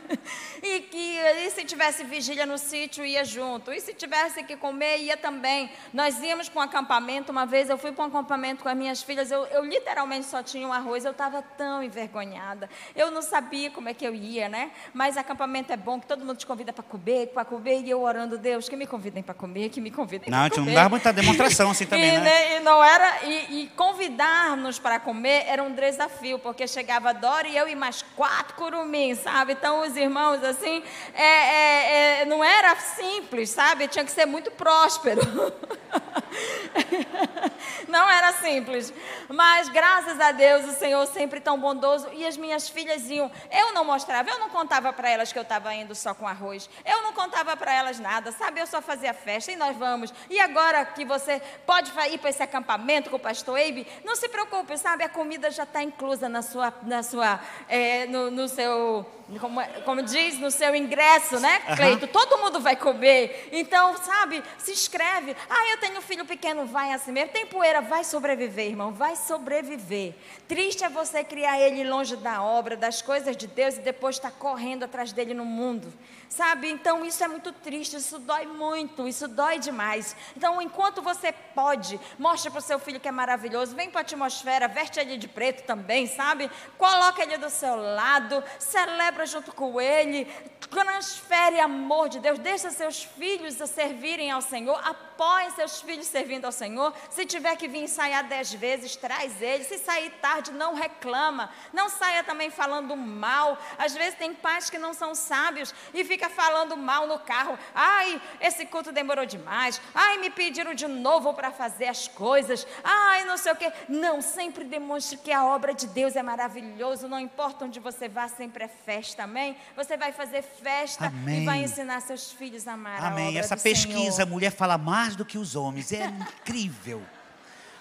e 0.62 0.80
que 0.80 1.18
e 1.46 1.50
se 1.50 1.64
tivesse 1.64 2.04
vigília 2.04 2.44
no 2.44 2.58
sítio, 2.58 3.04
ia 3.04 3.24
junto. 3.24 3.72
E 3.72 3.80
se 3.80 3.94
tivesse 3.94 4.42
que 4.42 4.56
comer, 4.56 4.98
ia 4.98 5.16
também. 5.16 5.70
Nós 5.94 6.20
íamos 6.20 6.48
para 6.48 6.60
um 6.60 6.64
acampamento, 6.64 7.32
uma 7.32 7.46
vez 7.46 7.70
eu 7.70 7.78
fui 7.78 7.92
para 7.92 8.04
um 8.04 8.08
acampamento 8.08 8.62
com 8.62 8.68
as 8.68 8.76
minhas 8.76 9.02
filhas, 9.02 9.30
eu, 9.30 9.46
eu 9.46 9.64
literalmente 9.64 10.26
só 10.26 10.42
tinha 10.42 10.66
um 10.66 10.72
arroz, 10.72 11.04
eu 11.04 11.12
estava 11.12 11.40
tão 11.40 11.82
envergonhada. 11.82 12.68
Eu 12.94 13.10
não 13.10 13.22
sabia 13.22 13.70
como 13.70 13.88
é 13.88 13.94
que 13.94 14.06
eu 14.06 14.14
ia, 14.14 14.48
né? 14.48 14.72
Mas 14.92 15.16
acampamento 15.16 15.72
é 15.72 15.76
bom, 15.78 15.98
que 15.98 16.06
todo 16.06 16.24
mundo 16.26 16.36
te 16.36 16.46
convida 16.46 16.72
para 16.72 16.84
comer, 16.84 17.28
para 17.28 17.44
comer, 17.46 17.80
e 17.84 17.90
eu 17.90 18.02
orando, 18.02 18.36
Deus, 18.36 18.68
que 18.68 18.76
me 18.76 18.86
convidem 18.86 19.22
para 19.22 19.34
comer, 19.34 19.70
que 19.70 19.80
me 19.80 19.90
convidem 19.90 20.28
para 20.30 20.50
comer. 20.50 20.58
Não, 20.58 20.66
não 20.66 20.74
dá 20.74 20.88
muita 20.90 21.12
demonstração 21.12 21.70
assim 21.70 21.86
também, 21.86 22.08
e, 22.08 22.18
né? 22.18 22.20
né? 22.20 22.56
E 22.56 22.60
não 22.60 22.84
era, 22.84 23.24
e, 23.24 23.62
e 23.62 23.68
convidar-nos 23.68 24.78
para 24.78 25.00
comer 25.00 25.44
era 25.46 25.60
era 25.60 25.62
um 25.70 25.74
desafio, 25.74 26.38
porque 26.38 26.66
chegava 26.66 27.14
Dora 27.14 27.46
e 27.48 27.56
eu 27.56 27.68
e 27.68 27.74
mais 27.74 28.02
quatro 28.16 28.54
curumins, 28.54 29.20
sabe? 29.20 29.52
Então 29.52 29.82
os 29.82 29.96
irmãos, 29.96 30.42
assim, 30.42 30.82
é, 31.14 31.22
é, 31.22 32.20
é, 32.20 32.24
não 32.24 32.42
era 32.44 32.76
simples, 32.76 33.50
sabe? 33.50 33.88
Tinha 33.88 34.04
que 34.04 34.12
ser 34.12 34.26
muito 34.26 34.50
próspero. 34.50 35.20
não 37.88 38.08
era 38.08 38.32
simples. 38.34 38.92
Mas 39.28 39.68
graças 39.68 40.18
a 40.20 40.32
Deus, 40.32 40.64
o 40.64 40.72
Senhor 40.72 41.06
sempre 41.06 41.40
tão 41.40 41.58
bondoso. 41.58 42.08
E 42.12 42.26
as 42.26 42.36
minhas 42.36 42.68
filhas 42.68 43.08
iam. 43.10 43.30
Eu 43.50 43.72
não 43.72 43.84
mostrava, 43.84 44.30
eu 44.30 44.38
não 44.38 44.48
contava 44.48 44.92
para 44.92 45.08
elas 45.08 45.32
que 45.32 45.38
eu 45.38 45.42
estava 45.42 45.74
indo 45.74 45.94
só 45.94 46.14
com 46.14 46.26
arroz. 46.26 46.68
Eu 46.84 47.02
não 47.02 47.12
contava 47.12 47.56
para 47.56 47.72
elas 47.72 47.98
nada, 47.98 48.32
sabe? 48.32 48.60
Eu 48.60 48.66
só 48.66 48.80
fazia 48.80 49.12
festa 49.14 49.52
e 49.52 49.56
nós 49.56 49.76
vamos. 49.76 50.12
E 50.28 50.38
agora 50.40 50.84
que 50.84 51.04
você 51.04 51.40
pode 51.66 51.90
ir 52.10 52.18
para 52.18 52.30
esse 52.30 52.42
acampamento 52.42 53.10
com 53.10 53.16
o 53.16 53.20
pastor 53.20 53.58
Eibe, 53.58 53.86
não 54.04 54.16
se 54.16 54.28
preocupe, 54.28 54.76
sabe? 54.76 55.04
A 55.04 55.08
comida 55.08 55.50
já 55.50 55.64
está 55.64 55.82
inclusa 55.82 56.28
na 56.28 56.42
sua, 56.42 56.72
na 56.82 57.02
sua, 57.02 57.40
é, 57.68 58.06
no, 58.06 58.30
no, 58.30 58.48
seu, 58.48 59.06
como, 59.38 59.60
como, 59.84 60.02
diz, 60.02 60.38
no 60.38 60.50
seu 60.50 60.74
ingresso, 60.74 61.38
né, 61.38 61.60
Cleito? 61.76 62.06
Uhum. 62.06 62.12
Todo 62.12 62.38
mundo 62.38 62.60
vai 62.60 62.74
comer. 62.74 63.48
Então, 63.52 63.96
sabe, 63.98 64.42
se 64.58 64.72
inscreve. 64.72 65.36
Ah, 65.48 65.70
eu 65.70 65.78
tenho 65.78 65.98
um 65.98 66.02
filho 66.02 66.24
pequeno, 66.24 66.66
vai 66.66 66.92
assim 66.92 67.12
mesmo. 67.12 67.30
Tem 67.30 67.46
poeira, 67.46 67.80
vai 67.80 68.02
sobreviver, 68.04 68.66
irmão, 68.66 68.92
vai 68.92 69.16
sobreviver. 69.16 70.14
Triste 70.48 70.84
é 70.84 70.88
você 70.88 71.22
criar 71.22 71.60
ele 71.60 71.84
longe 71.84 72.16
da 72.16 72.42
obra, 72.42 72.76
das 72.76 73.02
coisas 73.02 73.36
de 73.36 73.46
Deus 73.46 73.76
e 73.76 73.80
depois 73.80 74.16
estar 74.16 74.30
tá 74.30 74.36
correndo 74.36 74.84
atrás 74.84 75.12
dele 75.12 75.34
no 75.34 75.44
mundo. 75.44 75.92
Sabe? 76.30 76.70
Então 76.70 77.04
isso 77.04 77.24
é 77.24 77.26
muito 77.26 77.50
triste, 77.50 77.96
isso 77.96 78.16
dói 78.20 78.46
muito, 78.46 79.08
isso 79.08 79.26
dói 79.26 79.58
demais. 79.58 80.14
Então, 80.36 80.62
enquanto 80.62 81.02
você 81.02 81.32
pode, 81.32 81.98
mostra 82.16 82.52
para 82.52 82.60
o 82.60 82.62
seu 82.62 82.78
filho 82.78 83.00
que 83.00 83.08
é 83.08 83.10
maravilhoso, 83.10 83.74
vem 83.74 83.90
para 83.90 84.00
a 84.00 84.02
atmosfera, 84.02 84.68
veste 84.68 85.00
ele 85.00 85.16
de 85.16 85.26
preto 85.26 85.64
também, 85.64 86.06
sabe? 86.06 86.48
Coloca 86.78 87.20
ele 87.20 87.36
do 87.36 87.50
seu 87.50 87.74
lado, 87.74 88.44
celebra 88.60 89.26
junto 89.26 89.52
com 89.52 89.80
ele, 89.80 90.24
transfere 90.70 91.58
amor 91.58 92.08
de 92.08 92.20
Deus, 92.20 92.38
deixa 92.38 92.70
seus 92.70 93.02
filhos 93.02 93.56
servirem 93.68 94.30
ao 94.30 94.40
Senhor, 94.40 94.80
apoie 94.86 95.50
seus 95.50 95.80
filhos 95.80 96.06
servindo 96.06 96.44
ao 96.44 96.52
Senhor. 96.52 96.94
Se 97.10 97.26
tiver 97.26 97.56
que 97.56 97.66
vir 97.66 97.82
ensaiar 97.82 98.28
dez 98.28 98.52
vezes, 98.52 98.94
traz 98.94 99.42
ele. 99.42 99.64
Se 99.64 99.78
sair 99.78 100.10
tarde, 100.22 100.52
não 100.52 100.74
reclama. 100.74 101.50
Não 101.72 101.88
saia 101.88 102.22
também 102.22 102.50
falando 102.50 102.96
mal. 102.96 103.58
Às 103.76 103.94
vezes 103.94 104.14
tem 104.14 104.32
pais 104.32 104.70
que 104.70 104.78
não 104.78 104.94
são 104.94 105.14
sábios 105.14 105.74
e 105.92 106.04
ficam 106.04 106.19
fica 106.20 106.28
falando 106.28 106.76
mal 106.76 107.06
no 107.06 107.18
carro. 107.18 107.58
Ai, 107.74 108.20
esse 108.42 108.66
culto 108.66 108.92
demorou 108.92 109.24
demais. 109.24 109.80
Ai, 109.94 110.18
me 110.18 110.28
pediram 110.28 110.74
de 110.74 110.86
novo 110.86 111.32
para 111.32 111.50
fazer 111.50 111.86
as 111.86 112.06
coisas. 112.06 112.66
Ai, 112.84 113.24
não 113.24 113.38
sei 113.38 113.52
o 113.52 113.56
quê. 113.56 113.72
Não, 113.88 114.20
sempre 114.20 114.64
demonstre 114.64 115.16
que 115.16 115.32
a 115.32 115.46
obra 115.46 115.72
de 115.72 115.86
Deus 115.86 116.14
é 116.16 116.22
maravilhoso. 116.22 117.08
Não 117.08 117.18
importa 117.18 117.64
onde 117.64 117.80
você 117.80 118.06
vá, 118.06 118.28
sempre 118.28 118.64
é 118.64 118.68
festa. 118.68 119.22
Amém? 119.22 119.56
Você 119.74 119.96
vai 119.96 120.12
fazer 120.12 120.42
festa 120.42 121.06
Amém. 121.06 121.42
e 121.42 121.46
vai 121.46 121.62
ensinar 121.62 122.00
seus 122.00 122.30
filhos 122.30 122.68
a 122.68 122.74
amar 122.74 123.02
Amém. 123.02 123.24
a 123.24 123.28
obra 123.28 123.40
Essa 123.40 123.56
do 123.56 123.62
pesquisa, 123.62 124.16
Senhor. 124.16 124.28
a 124.28 124.30
mulher 124.30 124.50
fala 124.50 124.76
mais 124.76 125.16
do 125.16 125.24
que 125.24 125.38
os 125.38 125.56
homens. 125.56 125.90
É 125.90 126.04
incrível. 126.04 127.02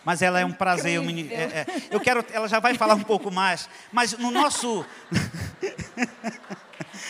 Mas 0.06 0.22
ela 0.22 0.40
é 0.40 0.46
um 0.46 0.54
prazer. 0.54 0.94
Eu, 0.94 1.04
é, 1.04 1.44
é, 1.44 1.66
eu 1.92 2.00
quero, 2.00 2.26
ela 2.32 2.48
já 2.48 2.62
vai 2.62 2.74
falar 2.76 2.94
um 2.94 3.04
pouco 3.04 3.30
mais. 3.30 3.68
Mas 3.92 4.14
no 4.14 4.32
nosso. 4.32 4.86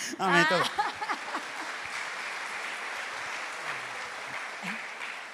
Amém. 0.17 0.41
Então... 0.41 0.98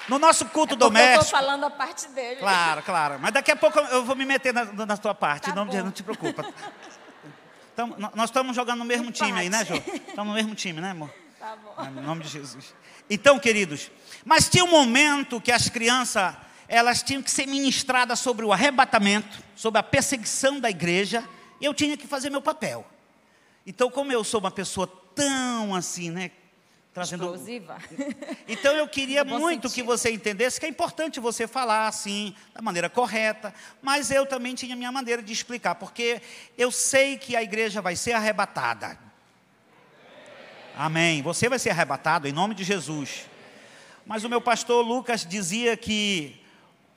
No 0.07 0.19
nosso 0.19 0.45
culto 0.45 0.75
é 0.75 0.77
doméstico. 0.77 1.15
Eu 1.15 1.21
estou 1.21 1.39
falando 1.39 1.63
a 1.65 1.69
parte 1.69 2.07
dele. 2.09 2.37
Claro, 2.37 2.83
claro. 2.83 3.19
Mas 3.19 3.33
daqui 3.33 3.51
a 3.51 3.55
pouco 3.55 3.79
eu 3.79 4.03
vou 4.03 4.15
me 4.15 4.25
meter 4.25 4.53
na, 4.53 4.65
na 4.65 4.97
tua 4.97 5.15
parte. 5.15 5.45
Tá 5.45 5.55
não, 5.55 5.65
não 5.65 5.91
te 5.91 6.03
preocupa. 6.03 6.45
Então, 7.73 7.93
nós 8.15 8.29
estamos 8.29 8.55
jogando 8.55 8.79
no 8.79 8.85
mesmo 8.85 9.11
time 9.11 9.37
aí, 9.37 9.49
né, 9.49 9.65
Jô? 9.65 9.75
Estamos 9.75 10.27
no 10.27 10.33
mesmo 10.33 10.55
time, 10.55 10.79
né, 10.79 10.91
amor? 10.91 11.13
Tá 11.37 11.57
bom. 11.57 11.83
Em 11.83 12.05
nome 12.05 12.23
de 12.23 12.29
Jesus. 12.29 12.73
Então, 13.09 13.37
queridos, 13.37 13.91
mas 14.23 14.47
tinha 14.47 14.63
um 14.63 14.71
momento 14.71 15.41
que 15.41 15.51
as 15.51 15.67
crianças, 15.67 16.33
elas 16.67 17.03
tinham 17.03 17.21
que 17.21 17.29
ser 17.29 17.45
ministradas 17.45 18.19
sobre 18.19 18.45
o 18.45 18.53
arrebatamento, 18.53 19.43
sobre 19.55 19.79
a 19.79 19.83
perseguição 19.83 20.59
da 20.59 20.69
igreja, 20.69 21.23
e 21.59 21.65
eu 21.65 21.73
tinha 21.73 21.97
que 21.97 22.07
fazer 22.07 22.29
meu 22.29 22.41
papel. 22.41 22.85
Então, 23.67 23.91
como 23.91 24.11
eu 24.11 24.23
sou 24.23 24.39
uma 24.39 24.51
pessoa 24.51 24.87
tão 25.13 25.75
assim, 25.75 26.09
né, 26.09 26.31
trazendo. 26.95 27.25
Explosiva. 27.25 27.77
Então 28.47 28.73
eu 28.73 28.87
queria 28.87 29.25
muito 29.25 29.67
sentido. 29.67 29.73
que 29.73 29.83
você 29.83 30.11
entendesse 30.11 30.59
que 30.59 30.65
é 30.65 30.69
importante 30.69 31.19
você 31.19 31.47
falar 31.47 31.87
assim, 31.87 32.33
da 32.53 32.61
maneira 32.61 32.89
correta, 32.89 33.53
mas 33.81 34.11
eu 34.11 34.25
também 34.25 34.55
tinha 34.55 34.75
minha 34.75 34.91
maneira 34.91 35.21
de 35.21 35.33
explicar, 35.33 35.75
porque 35.75 36.21
eu 36.57 36.71
sei 36.71 37.17
que 37.17 37.35
a 37.35 37.43
igreja 37.43 37.81
vai 37.81 37.95
ser 37.95 38.13
arrebatada. 38.13 38.97
Amém. 40.77 41.21
Você 41.21 41.49
vai 41.49 41.59
ser 41.59 41.71
arrebatado 41.71 42.27
em 42.27 42.31
nome 42.31 42.55
de 42.55 42.63
Jesus. 42.63 43.25
Mas 44.05 44.23
o 44.23 44.29
meu 44.29 44.39
pastor 44.39 44.85
Lucas 44.85 45.25
dizia 45.25 45.75
que 45.75 46.39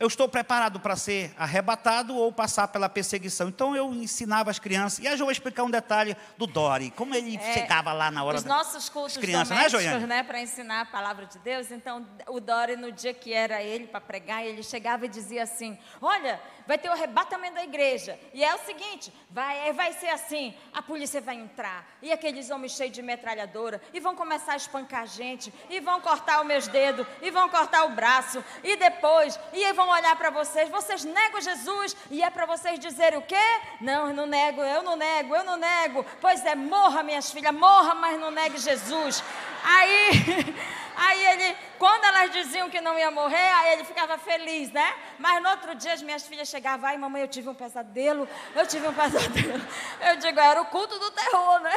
eu 0.00 0.06
estou 0.06 0.28
preparado 0.28 0.78
para 0.78 0.94
ser 0.94 1.34
arrebatado 1.36 2.14
ou 2.14 2.32
passar 2.32 2.68
pela 2.68 2.88
perseguição. 2.88 3.48
Então 3.48 3.74
eu 3.74 3.92
ensinava 3.92 4.50
as 4.50 4.58
crianças. 4.58 5.04
E 5.04 5.08
hoje 5.08 5.20
eu 5.20 5.26
vou 5.26 5.32
explicar 5.32 5.64
um 5.64 5.70
detalhe 5.70 6.16
do 6.36 6.46
Dori, 6.46 6.90
como 6.92 7.14
ele 7.14 7.36
é, 7.36 7.52
chegava 7.52 7.92
lá 7.92 8.10
na 8.10 8.22
hora 8.22 8.38
Os 8.38 8.44
nossos 8.44 8.88
cultos 8.88 9.16
crianças, 9.16 9.50
né, 9.50 9.68
domésticos, 9.68 10.00
né, 10.02 10.06
né 10.06 10.22
para 10.22 10.40
ensinar 10.40 10.82
a 10.82 10.86
palavra 10.86 11.26
de 11.26 11.38
Deus. 11.40 11.70
Então 11.72 12.06
o 12.28 12.38
Dori, 12.38 12.76
no 12.76 12.92
dia 12.92 13.12
que 13.12 13.32
era 13.32 13.60
ele 13.62 13.88
para 13.88 14.00
pregar, 14.00 14.44
ele 14.44 14.62
chegava 14.62 15.06
e 15.06 15.08
dizia 15.08 15.42
assim: 15.42 15.76
Olha, 16.00 16.40
vai 16.66 16.78
ter 16.78 16.90
o 16.90 16.92
arrebatamento 16.92 17.54
da 17.54 17.64
igreja. 17.64 18.18
E 18.32 18.44
é 18.44 18.54
o 18.54 18.58
seguinte: 18.58 19.12
vai, 19.30 19.68
é, 19.68 19.72
vai 19.72 19.92
ser 19.94 20.10
assim: 20.10 20.54
a 20.72 20.80
polícia 20.80 21.20
vai 21.20 21.34
entrar, 21.34 21.84
e 22.00 22.12
aqueles 22.12 22.50
homens 22.50 22.72
cheios 22.72 22.92
de 22.92 23.02
metralhadora, 23.02 23.80
e 23.92 23.98
vão 23.98 24.14
começar 24.14 24.52
a 24.52 24.56
espancar 24.56 25.02
a 25.02 25.06
gente, 25.06 25.52
e 25.68 25.80
vão 25.80 26.00
cortar 26.00 26.40
os 26.40 26.46
meus 26.46 26.68
dedos, 26.68 27.06
e 27.20 27.30
vão 27.30 27.48
cortar 27.48 27.84
o 27.84 27.90
braço, 27.90 28.44
e 28.62 28.76
depois, 28.76 29.40
e 29.52 29.72
vão 29.72 29.87
olhar 29.90 30.14
para 30.16 30.30
vocês, 30.30 30.68
vocês 30.68 31.04
negam 31.04 31.40
Jesus, 31.40 31.96
e 32.10 32.22
é 32.22 32.30
para 32.30 32.46
vocês 32.46 32.78
dizerem 32.78 33.18
o 33.18 33.22
quê? 33.22 33.36
Não, 33.80 34.08
eu 34.08 34.14
não 34.14 34.26
nego, 34.26 34.62
eu 34.62 34.82
não 34.82 34.96
nego, 34.96 35.34
eu 35.34 35.44
não 35.44 35.56
nego. 35.56 36.04
Pois 36.20 36.44
é, 36.44 36.54
morra, 36.54 37.02
minhas 37.02 37.30
filhas, 37.30 37.54
morra, 37.54 37.94
mas 37.94 38.18
não 38.20 38.30
negue 38.30 38.58
Jesus. 38.58 39.22
Aí, 39.62 40.10
aí 40.96 41.26
ele, 41.26 41.56
quando 41.78 42.04
elas 42.04 42.30
diziam 42.32 42.70
que 42.70 42.80
não 42.80 42.98
ia 42.98 43.10
morrer, 43.10 43.36
aí 43.54 43.72
ele 43.74 43.84
ficava 43.84 44.16
feliz, 44.18 44.70
né? 44.72 44.94
Mas 45.18 45.42
no 45.42 45.48
outro 45.50 45.74
dia 45.74 45.92
as 45.92 46.02
minhas 46.02 46.26
filhas 46.26 46.48
chegavam, 46.48 46.88
ai 46.88 46.96
mamãe, 46.96 47.22
eu 47.22 47.28
tive 47.28 47.48
um 47.48 47.54
pesadelo, 47.54 48.28
eu 48.54 48.66
tive 48.66 48.86
um 48.86 48.94
pesadelo. 48.94 49.58
Eu 50.00 50.16
digo, 50.16 50.38
era 50.38 50.62
o 50.62 50.66
culto 50.66 50.98
do 50.98 51.10
terror, 51.10 51.60
né? 51.60 51.74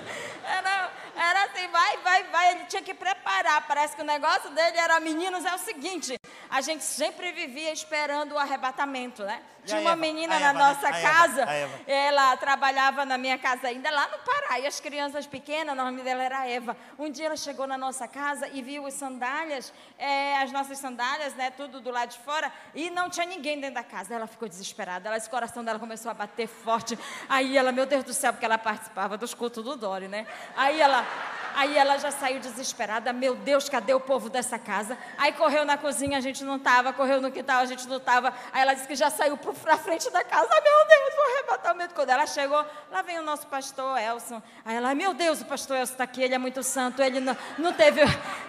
Era, 0.46 0.90
era 1.16 1.44
assim, 1.44 1.66
vai, 1.68 1.96
vai, 1.98 2.22
vai, 2.24 2.50
ele 2.52 2.64
tinha 2.66 2.82
que 2.82 2.92
preparar. 2.92 3.66
Parece 3.66 3.96
que 3.96 4.02
o 4.02 4.04
negócio 4.04 4.50
dele 4.50 4.76
era, 4.76 5.00
meninos, 5.00 5.44
é 5.44 5.54
o 5.54 5.58
seguinte, 5.58 6.20
a 6.54 6.60
gente 6.60 6.84
sempre 6.84 7.32
vivia 7.32 7.72
esperando 7.72 8.36
o 8.36 8.38
arrebatamento, 8.38 9.24
né? 9.24 9.42
Tinha 9.64 9.80
uma 9.80 9.92
Eva, 9.92 9.96
menina 9.96 10.38
na 10.38 10.50
Eva, 10.50 10.58
né? 10.58 10.64
nossa 10.66 10.92
casa, 10.92 11.42
Eva, 11.42 11.80
ela 11.86 12.36
trabalhava 12.36 13.04
na 13.04 13.16
minha 13.16 13.38
casa 13.38 13.68
ainda 13.68 13.90
lá 13.90 14.08
no 14.08 14.18
Pará, 14.18 14.58
e 14.60 14.66
as 14.66 14.78
crianças 14.80 15.26
pequenas, 15.26 15.72
o 15.72 15.76
nome 15.76 16.02
dela 16.02 16.22
era 16.22 16.46
Eva. 16.46 16.76
Um 16.98 17.10
dia 17.10 17.26
ela 17.26 17.36
chegou 17.36 17.66
na 17.66 17.78
nossa 17.78 18.06
casa 18.06 18.48
e 18.52 18.60
viu 18.60 18.84
os 18.84 18.94
sandálias, 18.94 19.72
é, 19.98 20.38
as 20.38 20.52
nossas 20.52 20.78
sandálias, 20.78 21.34
né, 21.34 21.50
tudo 21.50 21.80
do 21.80 21.90
lado 21.90 22.10
de 22.10 22.18
fora, 22.18 22.52
e 22.74 22.90
não 22.90 23.08
tinha 23.08 23.26
ninguém 23.26 23.58
dentro 23.58 23.76
da 23.76 23.82
casa. 23.82 24.14
Ela 24.14 24.26
ficou 24.26 24.48
desesperada, 24.48 25.08
ela, 25.08 25.16
esse 25.16 25.30
coração 25.30 25.64
dela 25.64 25.78
começou 25.78 26.10
a 26.10 26.14
bater 26.14 26.46
forte. 26.46 26.98
Aí 27.28 27.56
ela, 27.56 27.72
meu 27.72 27.86
Deus 27.86 28.04
do 28.04 28.12
céu, 28.12 28.32
porque 28.32 28.44
ela 28.44 28.58
participava 28.58 29.16
dos 29.16 29.32
cultos 29.32 29.64
do 29.64 29.76
Dori, 29.76 30.08
né? 30.08 30.26
Aí 30.56 30.80
ela, 30.80 31.06
aí 31.54 31.76
ela 31.76 31.96
já 31.98 32.10
saiu 32.10 32.38
desesperada, 32.38 33.12
meu 33.12 33.34
Deus, 33.34 33.68
cadê 33.68 33.94
o 33.94 34.00
povo 34.00 34.28
dessa 34.28 34.58
casa? 34.58 34.98
Aí 35.16 35.32
correu 35.32 35.64
na 35.64 35.78
cozinha, 35.78 36.18
a 36.18 36.20
gente 36.20 36.44
não 36.44 36.56
estava, 36.56 36.92
correu 36.92 37.20
no 37.20 37.30
quintal, 37.30 37.60
a 37.60 37.66
gente 37.66 37.88
não 37.88 37.96
estava. 37.96 38.34
Aí 38.52 38.62
ela 38.62 38.74
disse 38.74 38.86
que 38.86 38.94
já 38.94 39.10
saiu 39.10 39.36
para 39.36 39.53
para 39.58 39.76
frente 39.76 40.10
da 40.10 40.22
casa. 40.24 40.48
Meu 40.48 40.86
Deus, 40.86 41.14
o 41.14 41.32
arrebatamento. 41.32 41.94
Quando 41.94 42.10
ela 42.10 42.26
chegou, 42.26 42.64
lá 42.90 43.02
vem 43.02 43.18
o 43.18 43.22
nosso 43.22 43.46
pastor 43.46 43.98
Elson. 43.98 44.42
Aí 44.64 44.76
ela, 44.76 44.94
meu 44.94 45.14
Deus, 45.14 45.40
o 45.40 45.44
pastor 45.44 45.76
Elson 45.76 45.92
está 45.92 46.04
aqui, 46.04 46.22
ele 46.22 46.34
é 46.34 46.38
muito 46.38 46.62
santo, 46.62 47.02
ele 47.02 47.20
não, 47.20 47.36
não, 47.58 47.72
teve, 47.72 48.00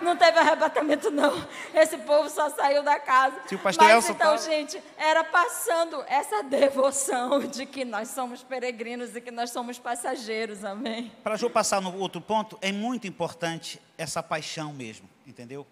não 0.02 0.16
teve 0.16 0.40
arrebatamento, 0.40 1.12
não. 1.12 1.34
Esse 1.74 1.98
povo 2.00 2.30
só 2.30 2.50
saiu 2.50 2.84
da 2.84 3.00
casa. 3.00 3.36
Se 3.48 3.56
o 3.56 3.60
pastor 3.60 3.86
Mas 3.86 3.96
Elson 3.96 4.12
então, 4.14 4.36
tá... 4.36 4.38
gente, 4.38 4.82
era 4.98 5.24
passando 5.24 6.04
essa 6.08 6.44
devoção 6.44 7.40
de 7.40 7.66
que 7.66 7.86
nós 7.86 8.10
somos 8.10 8.44
peregrinos 8.44 9.16
e 9.16 9.22
que 9.22 9.32
nós 9.32 9.52
somos 9.52 9.80
passageiros, 9.80 10.64
amém? 10.64 11.12
Para 11.24 11.36
eu 11.36 11.50
passar 11.50 11.82
no 11.82 11.96
outro 11.98 12.22
ponto, 12.22 12.58
é 12.62 12.72
muito 12.72 13.08
importante 13.08 13.82
essa 13.98 14.22
paixão 14.22 14.74
mesmo, 14.74 15.10
entendeu? 15.26 15.66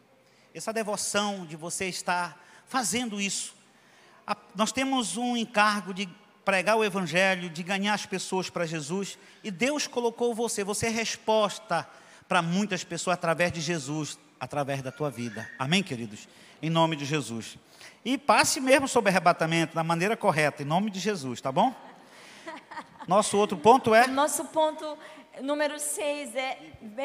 Essa 0.53 0.71
devoção 0.71 1.45
de 1.45 1.55
você 1.55 1.87
estar 1.87 2.39
fazendo 2.65 3.19
isso 3.19 3.62
nós 4.55 4.71
temos 4.71 5.17
um 5.17 5.35
encargo 5.35 5.93
de 5.93 6.07
pregar 6.45 6.75
o 6.75 6.83
Evangelho, 6.83 7.49
de 7.49 7.63
ganhar 7.63 7.93
as 7.93 8.05
pessoas 8.05 8.49
para 8.49 8.65
Jesus, 8.65 9.17
e 9.43 9.49
Deus 9.49 9.87
colocou 9.87 10.33
você, 10.35 10.63
você 10.63 10.87
é 10.87 10.89
resposta 10.89 11.87
para 12.27 12.41
muitas 12.41 12.83
pessoas 12.83 13.15
através 13.15 13.51
de 13.51 13.61
Jesus, 13.61 14.17
através 14.39 14.81
da 14.81 14.91
tua 14.91 15.09
vida. 15.09 15.49
Amém, 15.57 15.81
queridos? 15.81 16.27
Em 16.61 16.69
nome 16.69 16.95
de 16.95 17.05
Jesus. 17.05 17.57
E 18.03 18.17
passe 18.17 18.59
mesmo 18.59 18.87
sobre 18.87 19.09
arrebatamento 19.09 19.75
da 19.75 19.83
maneira 19.83 20.17
correta, 20.17 20.63
em 20.63 20.65
nome 20.65 20.89
de 20.89 20.99
Jesus, 20.99 21.39
tá 21.39 21.51
bom? 21.51 21.73
Nosso 23.07 23.37
outro 23.37 23.57
ponto 23.57 23.93
é. 23.93 24.07
Nosso 24.07 24.45
ponto 24.45 24.97
número 25.41 25.79
seis 25.79 26.35
é 26.35 26.57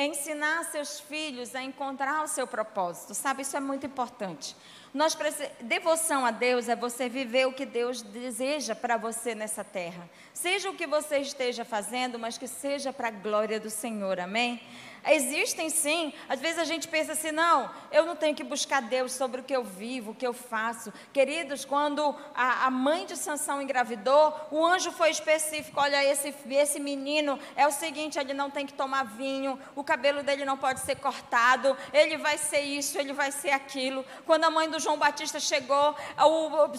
ensinar 0.05 0.65
seus 0.65 1.01
filhos 1.01 1.55
a 1.55 1.63
encontrar 1.63 2.23
o 2.23 2.29
seu 2.29 2.47
propósito. 2.47 3.15
Sabe, 3.15 3.43
isso 3.43 3.57
é 3.57 3.61
muito 3.61 3.87
importante. 3.87 4.57
Nós 4.99 5.17
devoção 5.61 6.27
a 6.27 6.33
Deus 6.33 6.69
é 6.69 6.75
você 6.75 7.09
viver 7.09 7.47
o 7.47 7.53
que 7.53 7.65
Deus 7.65 8.03
deseja 8.03 8.75
para 8.75 8.97
você 8.97 9.33
nessa 9.33 9.63
terra. 9.63 10.11
Seja 10.35 10.69
o 10.71 10.75
que 10.75 10.89
você 10.89 11.19
esteja 11.19 11.65
fazendo, 11.65 12.19
mas 12.19 12.37
que 12.37 12.49
seja 12.49 12.93
para 12.93 13.07
a 13.07 13.13
glória 13.13 13.61
do 13.61 13.71
Senhor. 13.71 14.19
Amém? 14.19 14.61
Existem 15.07 15.71
sim, 15.71 16.13
às 16.29 16.41
vezes 16.41 16.59
a 16.59 16.65
gente 16.65 16.89
pensa 16.89 17.13
assim, 17.13 17.31
não, 17.31 17.71
eu 17.91 18.05
não 18.05 18.17
tenho 18.17 18.35
que 18.35 18.43
buscar 18.43 18.83
Deus 18.83 19.13
sobre 19.13 19.41
o 19.41 19.45
que 19.45 19.55
eu 19.55 19.65
vivo, 19.65 20.11
o 20.11 20.15
que 20.15 20.27
eu 20.27 20.33
faço. 20.33 20.93
Queridos, 21.13 21.65
quando 21.65 22.15
a, 22.35 22.67
a 22.67 22.71
mãe 22.71 23.07
de 23.07 23.17
Sansão 23.17 23.63
engravidou, 23.63 24.35
o 24.51 24.65
anjo 24.65 24.91
foi 24.91 25.11
específico, 25.11 25.81
olha, 25.81 26.05
esse, 26.05 26.35
esse 26.51 26.81
menino 26.81 27.39
é 27.57 27.67
o 27.67 27.71
seguinte, 27.71 28.19
ele 28.19 28.35
não 28.35 28.51
tem 28.51 28.67
que 28.67 28.73
tomar 28.73 29.05
vinho, 29.05 29.59
o 29.75 29.85
cabelo 29.85 30.23
dele 30.23 30.45
não 30.45 30.59
pode 30.59 30.81
ser 30.81 30.97
cortado, 30.97 31.77
ele 31.93 32.17
vai 32.17 32.37
ser 32.37 32.61
isso, 32.61 32.99
ele 32.99 33.13
vai 33.13 33.31
ser 33.31 33.51
aquilo. 33.51 34.05
Quando 34.27 34.45
a 34.45 34.51
mãe 34.51 34.69
do 34.69 34.79
João 34.89 34.99
Batista 34.99 35.39
chegou, 35.39 35.95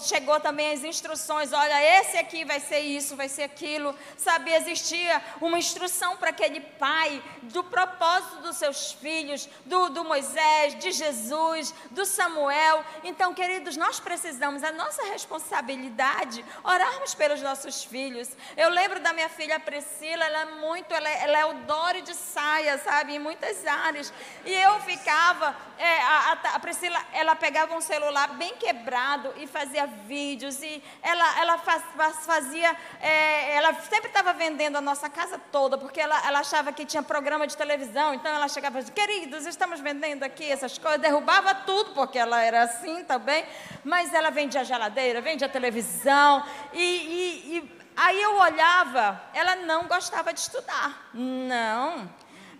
chegou 0.01 0.39
também 0.39 0.71
as 0.71 0.83
instruções, 0.83 1.53
olha, 1.53 1.99
esse 1.99 2.17
aqui 2.17 2.43
vai 2.43 2.59
ser 2.59 2.79
isso, 2.79 3.15
vai 3.15 3.29
ser 3.29 3.43
aquilo. 3.43 3.95
Sabe, 4.17 4.51
existia 4.51 5.21
uma 5.39 5.59
instrução 5.59 6.17
para 6.17 6.31
aquele 6.31 6.59
pai 6.59 7.21
do 7.43 7.63
propósito 7.63 7.99
propósito 7.99 8.41
dos 8.41 8.55
seus 8.57 8.93
filhos, 8.93 9.47
do, 9.65 9.89
do 9.89 10.03
Moisés, 10.03 10.77
de 10.79 10.91
Jesus, 10.91 11.73
do 11.91 12.05
Samuel. 12.05 12.83
Então, 13.03 13.33
queridos, 13.33 13.75
nós 13.75 13.99
precisamos, 13.99 14.63
a 14.63 14.71
nossa 14.71 15.03
responsabilidade, 15.05 16.43
orarmos 16.63 17.13
pelos 17.13 17.41
nossos 17.41 17.83
filhos. 17.83 18.29
Eu 18.55 18.69
lembro 18.69 18.99
da 18.99 19.11
minha 19.11 19.29
filha 19.29 19.59
Priscila, 19.59 20.23
ela 20.25 20.39
é 20.39 20.45
muito, 20.45 20.93
ela 20.93 21.09
é, 21.09 21.23
ela 21.23 21.37
é 21.39 21.45
o 21.45 21.53
Dore 21.65 22.01
de 22.01 22.15
saia, 22.15 22.77
sabe, 22.77 23.15
em 23.15 23.19
muitas 23.19 23.65
áreas. 23.65 24.13
E 24.45 24.53
eu 24.53 24.79
ficava, 24.81 25.55
é, 25.77 26.01
a, 26.01 26.31
a, 26.55 26.59
Priscila, 26.59 26.99
ela 27.13 27.35
pegava 27.35 27.75
um 27.75 27.81
celular 27.91 28.29
bem 28.41 28.53
quebrado 28.63 29.27
e 29.37 29.47
fazia 29.47 29.85
vídeos, 30.11 30.61
e 30.61 30.83
ela, 31.01 31.27
ela 31.41 31.57
faz, 31.57 31.83
fazia, 32.31 32.69
é, 33.01 33.55
ela 33.55 33.73
sempre 33.93 34.09
estava 34.13 34.31
vendendo 34.33 34.77
a 34.77 34.81
nossa 34.89 35.07
casa 35.09 35.37
toda, 35.51 35.77
porque 35.77 35.99
ela, 35.99 36.17
ela 36.27 36.39
achava 36.45 36.71
que 36.71 36.85
tinha 36.85 37.01
programa 37.01 37.45
de 37.47 37.55
televisão 37.55 37.79
televisão. 37.79 38.13
Então 38.13 38.31
ela 38.31 38.47
chegava 38.47 38.79
e 38.79 38.81
dizia, 38.81 38.95
queridos, 38.95 39.45
estamos 39.45 39.79
vendendo 39.79 40.23
aqui 40.23 40.49
essas 40.49 40.77
coisas. 40.77 41.01
Derrubava 41.01 41.53
tudo, 41.55 41.91
porque 41.91 42.17
ela 42.17 42.41
era 42.41 42.63
assim 42.63 43.03
também. 43.03 43.45
Mas 43.83 44.13
ela 44.13 44.29
vendia 44.29 44.61
a 44.61 44.63
geladeira, 44.63 45.21
vendia 45.21 45.47
a 45.47 45.49
televisão. 45.49 46.43
E, 46.73 46.83
e, 46.83 47.57
e 47.57 47.71
aí 47.95 48.21
eu 48.21 48.35
olhava, 48.37 49.21
ela 49.33 49.55
não 49.55 49.87
gostava 49.87 50.33
de 50.33 50.39
estudar. 50.39 51.09
Não. 51.13 52.09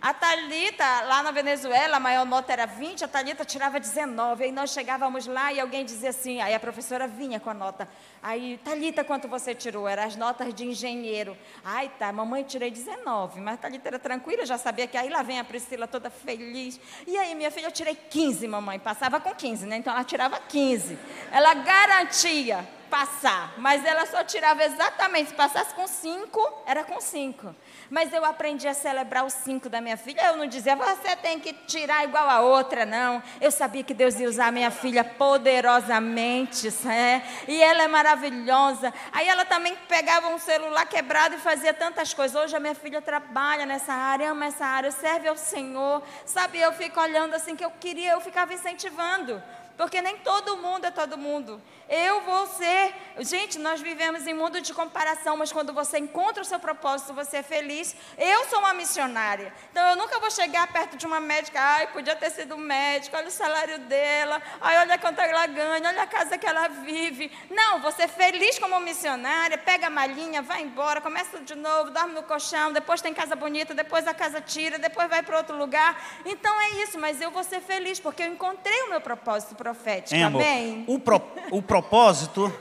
A 0.02 0.14
Talita 0.14 1.02
lá 1.02 1.22
na 1.22 1.30
Venezuela, 1.30 1.98
a 1.98 2.00
maior 2.00 2.24
nota 2.24 2.50
era 2.50 2.64
20, 2.64 3.04
a 3.04 3.08
Talita 3.08 3.44
tirava 3.44 3.78
19. 3.78 4.44
Aí 4.44 4.50
nós 4.50 4.70
chegávamos 4.70 5.26
lá 5.26 5.52
e 5.52 5.60
alguém 5.60 5.84
dizia 5.84 6.08
assim, 6.08 6.40
aí 6.40 6.54
a 6.54 6.60
professora 6.60 7.06
vinha 7.06 7.38
com 7.38 7.50
a 7.50 7.54
nota. 7.54 7.86
Aí, 8.22 8.58
Talita, 8.64 9.04
quanto 9.04 9.28
você 9.28 9.54
tirou? 9.54 9.86
Eram 9.86 10.04
as 10.04 10.16
notas 10.16 10.54
de 10.54 10.64
engenheiro. 10.64 11.36
Ai, 11.62 11.90
tá, 11.98 12.10
mamãe 12.10 12.42
tirei 12.44 12.70
19, 12.70 13.42
mas 13.42 13.54
a 13.54 13.58
Talita 13.58 13.88
era 13.90 13.98
tranquila, 13.98 14.46
já 14.46 14.56
sabia 14.56 14.86
que 14.86 14.96
aí 14.96 15.10
lá 15.10 15.22
vem 15.22 15.38
a 15.38 15.44
Priscila 15.44 15.86
toda 15.86 16.08
feliz. 16.08 16.80
E 17.06 17.18
aí, 17.18 17.34
minha 17.34 17.50
filha, 17.50 17.66
eu 17.66 17.72
tirei 17.72 17.94
15, 17.94 18.48
mamãe. 18.48 18.78
Passava 18.78 19.20
com 19.20 19.34
15, 19.34 19.66
né? 19.66 19.76
Então 19.76 19.92
ela 19.92 20.02
tirava 20.02 20.40
15. 20.40 20.98
Ela 21.30 21.52
garantia 21.52 22.66
passar, 22.90 23.54
mas 23.58 23.84
ela 23.84 24.04
só 24.04 24.24
tirava 24.24 24.64
exatamente, 24.64 25.28
se 25.28 25.34
passasse 25.34 25.72
com 25.74 25.86
5, 25.86 26.64
era 26.66 26.82
com 26.82 27.00
5. 27.00 27.54
Mas 27.90 28.12
eu 28.12 28.24
aprendi 28.24 28.68
a 28.68 28.72
celebrar 28.72 29.24
os 29.24 29.32
cinco 29.32 29.68
da 29.68 29.80
minha 29.80 29.96
filha. 29.96 30.20
Eu 30.26 30.36
não 30.36 30.46
dizia, 30.46 30.76
você 30.76 31.16
tem 31.16 31.40
que 31.40 31.52
tirar 31.52 32.04
igual 32.04 32.30
a 32.30 32.40
outra, 32.40 32.86
não. 32.86 33.20
Eu 33.40 33.50
sabia 33.50 33.82
que 33.82 33.92
Deus 33.92 34.20
ia 34.20 34.28
usar 34.28 34.46
a 34.46 34.52
minha 34.52 34.70
filha 34.70 35.02
poderosamente, 35.02 36.68
é? 36.88 37.20
e 37.48 37.60
ela 37.60 37.82
é 37.82 37.88
maravilhosa. 37.88 38.94
Aí 39.10 39.26
ela 39.26 39.44
também 39.44 39.74
pegava 39.88 40.28
um 40.28 40.38
celular 40.38 40.86
quebrado 40.86 41.34
e 41.34 41.38
fazia 41.38 41.74
tantas 41.74 42.14
coisas. 42.14 42.40
Hoje 42.40 42.54
a 42.54 42.60
minha 42.60 42.76
filha 42.76 43.02
trabalha 43.02 43.66
nessa 43.66 43.92
área, 43.92 44.30
ama 44.30 44.46
essa 44.46 44.64
área, 44.64 44.92
serve 44.92 45.26
ao 45.26 45.36
Senhor. 45.36 46.00
Sabe, 46.24 46.60
eu 46.60 46.72
fico 46.72 47.00
olhando 47.00 47.34
assim 47.34 47.56
que 47.56 47.64
eu 47.64 47.72
queria, 47.72 48.12
eu 48.12 48.20
ficava 48.20 48.54
incentivando. 48.54 49.42
Porque 49.76 50.02
nem 50.02 50.18
todo 50.18 50.58
mundo 50.58 50.84
é 50.84 50.90
todo 50.90 51.16
mundo. 51.16 51.60
Eu 51.90 52.20
vou 52.20 52.46
ser. 52.46 52.94
Gente, 53.18 53.58
nós 53.58 53.80
vivemos 53.80 54.24
em 54.24 54.32
mundo 54.32 54.60
de 54.60 54.72
comparação, 54.72 55.36
mas 55.36 55.50
quando 55.50 55.72
você 55.72 55.98
encontra 55.98 56.40
o 56.40 56.44
seu 56.44 56.60
propósito, 56.60 57.12
você 57.12 57.38
é 57.38 57.42
feliz. 57.42 57.96
Eu 58.16 58.44
sou 58.44 58.60
uma 58.60 58.72
missionária. 58.72 59.52
Então 59.72 59.84
eu 59.90 59.96
nunca 59.96 60.20
vou 60.20 60.30
chegar 60.30 60.72
perto 60.72 60.96
de 60.96 61.04
uma 61.04 61.18
médica, 61.18 61.60
ai, 61.60 61.88
podia 61.88 62.14
ter 62.14 62.30
sido 62.30 62.56
médico, 62.56 63.16
olha 63.16 63.26
o 63.26 63.30
salário 63.30 63.80
dela, 63.80 64.40
ai, 64.60 64.78
olha 64.78 64.96
quanto 64.98 65.18
ela 65.20 65.46
ganha, 65.48 65.88
olha 65.88 66.02
a 66.02 66.06
casa 66.06 66.38
que 66.38 66.46
ela 66.46 66.68
vive. 66.68 67.30
Não, 67.50 67.80
você 67.80 68.04
é 68.04 68.08
feliz 68.08 68.56
como 68.60 68.78
missionária, 68.78 69.58
pega 69.58 69.88
a 69.88 69.90
malinha, 69.90 70.42
vai 70.42 70.62
embora, 70.62 71.00
começa 71.00 71.40
de 71.40 71.56
novo, 71.56 71.90
dorme 71.90 72.14
no 72.14 72.22
colchão, 72.22 72.72
depois 72.72 73.02
tem 73.02 73.12
casa 73.12 73.34
bonita, 73.34 73.74
depois 73.74 74.06
a 74.06 74.14
casa 74.14 74.40
tira, 74.40 74.78
depois 74.78 75.08
vai 75.08 75.24
para 75.24 75.36
outro 75.38 75.56
lugar. 75.56 76.00
Então 76.24 76.60
é 76.60 76.82
isso, 76.84 77.00
mas 77.00 77.20
eu 77.20 77.32
vou 77.32 77.42
ser 77.42 77.60
feliz 77.60 77.98
porque 77.98 78.22
eu 78.22 78.28
encontrei 78.28 78.82
o 78.82 78.90
meu 78.90 79.00
propósito 79.00 79.56
profético. 79.56 80.14
Hein? 80.14 80.22
Amém? 80.22 80.84
O, 80.86 81.00
pro, 81.00 81.20
o 81.50 81.60
propósito, 81.60 81.79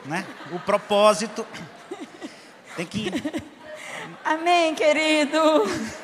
né? 0.05 0.25
O 0.51 0.59
propósito 0.59 1.45
tem 2.75 2.85
que. 2.85 3.11
Amém, 4.23 4.75
querido. 4.75 5.39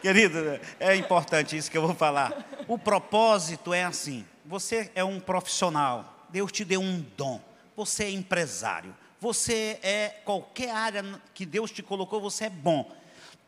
Querido, 0.00 0.60
é 0.78 0.94
importante 0.94 1.56
isso 1.56 1.70
que 1.70 1.78
eu 1.78 1.86
vou 1.86 1.94
falar. 1.94 2.46
O 2.68 2.78
propósito 2.78 3.72
é 3.72 3.84
assim: 3.84 4.24
você 4.44 4.90
é 4.94 5.02
um 5.02 5.18
profissional, 5.18 6.26
Deus 6.28 6.52
te 6.52 6.62
deu 6.62 6.80
um 6.80 7.00
dom, 7.16 7.40
você 7.74 8.04
é 8.04 8.10
empresário, 8.10 8.94
você 9.18 9.78
é 9.82 10.20
qualquer 10.22 10.70
área 10.70 11.02
que 11.32 11.46
Deus 11.46 11.70
te 11.70 11.82
colocou, 11.82 12.20
você 12.20 12.44
é 12.44 12.50
bom. 12.50 12.92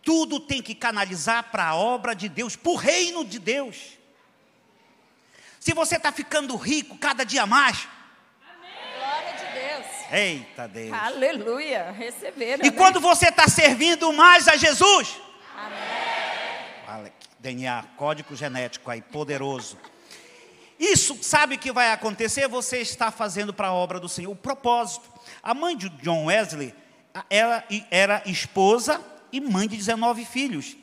Tudo 0.03 0.41
tem 0.41 0.63
que 0.63 0.75
canalizar 0.75 1.51
para 1.51 1.67
a 1.67 1.77
obra 1.77 2.15
de 2.15 2.29
Deus, 2.29 2.57
para 2.57 2.73
o 2.73 2.77
reino 2.77 3.23
de 3.23 3.39
Deus. 3.39 3.96
Se 5.67 5.75
você 5.75 5.97
está 5.97 6.13
ficando 6.13 6.55
rico 6.55 6.97
cada 6.97 7.25
dia 7.25 7.45
mais, 7.45 7.89
Glória 8.97 9.33
de 9.33 9.53
Deus. 9.53 10.13
eita 10.13 10.69
Deus. 10.69 10.93
Aleluia. 10.93 11.91
Receberam. 11.91 12.65
E 12.65 12.71
né? 12.71 12.77
quando 12.77 13.01
você 13.01 13.31
está 13.31 13.49
servindo 13.49 14.13
mais 14.13 14.47
a 14.47 14.57
Jesus, 14.57 15.21
Amém. 15.57 17.01
Olha, 17.01 17.13
DNA, 17.41 17.85
código 17.97 18.37
genético 18.37 18.89
aí, 18.89 19.03
poderoso. 19.03 19.77
Isso, 20.79 21.19
sabe 21.21 21.57
o 21.57 21.59
que 21.59 21.73
vai 21.73 21.91
acontecer? 21.91 22.47
Você 22.47 22.79
está 22.79 23.11
fazendo 23.11 23.53
para 23.53 23.67
a 23.67 23.75
obra 23.75 23.99
do 23.99 24.09
Senhor 24.09 24.31
o 24.31 24.37
propósito. 24.37 25.11
A 25.43 25.53
mãe 25.53 25.77
de 25.77 25.89
John 25.89 26.27
Wesley, 26.27 26.73
ela 27.29 27.65
era 27.91 28.23
esposa 28.25 29.05
e 29.33 29.41
mãe 29.41 29.67
de 29.67 29.77
19 29.77 30.27
filhos. 30.27 30.77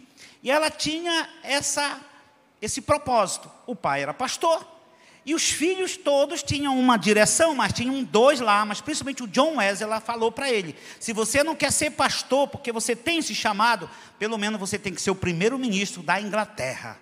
E 0.43 0.51
ela 0.51 0.69
tinha 0.69 1.29
essa, 1.41 2.01
esse 2.61 2.81
propósito. 2.81 3.49
O 3.65 3.77
pai 3.77 4.01
era 4.01 4.13
pastor. 4.13 4.72
E 5.25 5.33
os 5.33 5.49
filhos 5.49 5.95
todos 5.95 6.43
tinham 6.43 6.77
uma 6.77 6.97
direção, 6.97 7.55
mas 7.55 7.71
tinham 7.71 8.03
dois 8.03 8.41
lá, 8.41 8.65
mas 8.65 8.81
principalmente 8.81 9.23
o 9.23 9.27
John 9.27 9.55
Wesley, 9.57 9.83
ela 9.89 10.01
falou 10.01 10.31
para 10.31 10.51
ele: 10.51 10.75
se 10.99 11.13
você 11.13 11.43
não 11.43 11.55
quer 11.55 11.71
ser 11.71 11.91
pastor, 11.91 12.47
porque 12.47 12.71
você 12.71 12.95
tem 12.95 13.19
esse 13.19 13.33
chamado, 13.33 13.89
pelo 14.19 14.37
menos 14.37 14.59
você 14.59 14.77
tem 14.77 14.93
que 14.93 15.01
ser 15.01 15.11
o 15.11 15.15
primeiro-ministro 15.15 16.03
da 16.03 16.19
Inglaterra. 16.19 16.99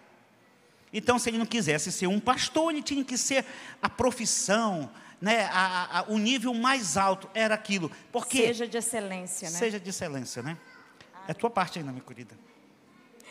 Então, 0.94 1.18
se 1.18 1.30
ele 1.30 1.38
não 1.38 1.46
quisesse 1.46 1.92
ser 1.92 2.08
um 2.08 2.20
pastor, 2.20 2.72
ele 2.72 2.84
tinha 2.84 3.04
que 3.04 3.18
ser 3.18 3.46
a 3.82 3.90
profissão, 3.90 4.92
né, 5.22 5.46
a, 5.52 6.00
a, 6.00 6.04
o 6.10 6.18
nível 6.18 6.54
mais 6.54 6.98
alto 6.98 7.30
era 7.34 7.56
aquilo. 7.56 7.90
Porque 8.12 8.38
Seja 8.38 8.68
de 8.68 8.78
excelência, 8.78 9.50
né? 9.50 9.58
seja 9.58 9.80
de 9.80 9.90
excelência, 9.90 10.44
né? 10.44 10.58
É 11.28 11.34
tua 11.34 11.50
parte 11.50 11.80
ainda, 11.80 11.92
minha 11.92 12.04
querida. 12.04 12.38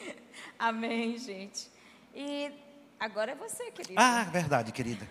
Amém, 0.59 1.19
gente. 1.19 1.69
E 2.15 2.51
agora 3.01 3.33
é 3.33 3.35
você, 3.35 3.71
querido. 3.71 3.95
Ah, 3.97 4.27
verdade, 4.31 4.71
querida. 4.71 5.07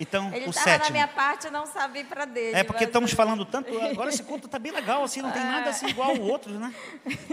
Então, 0.00 0.32
Ele 0.34 0.46
o 0.46 0.50
estava 0.50 0.66
na 0.70 0.72
sétimo. 0.78 0.92
minha 0.92 1.06
parte 1.06 1.46
e 1.46 1.50
não 1.50 1.66
sabia 1.66 2.04
para 2.04 2.24
dele. 2.24 2.56
É 2.56 2.64
porque 2.64 2.80
mas- 2.84 2.88
estamos 2.88 3.12
falando 3.12 3.44
tanto. 3.44 3.78
Agora 3.80 4.08
esse 4.10 4.22
conto 4.24 4.46
está 4.46 4.58
bem 4.58 4.72
legal, 4.72 5.04
assim, 5.04 5.22
não 5.22 5.30
tem 5.30 5.42
nada 5.44 5.70
assim 5.70 5.86
igual 5.86 6.10
ao 6.10 6.20
outro, 6.20 6.52
né? 6.58 6.74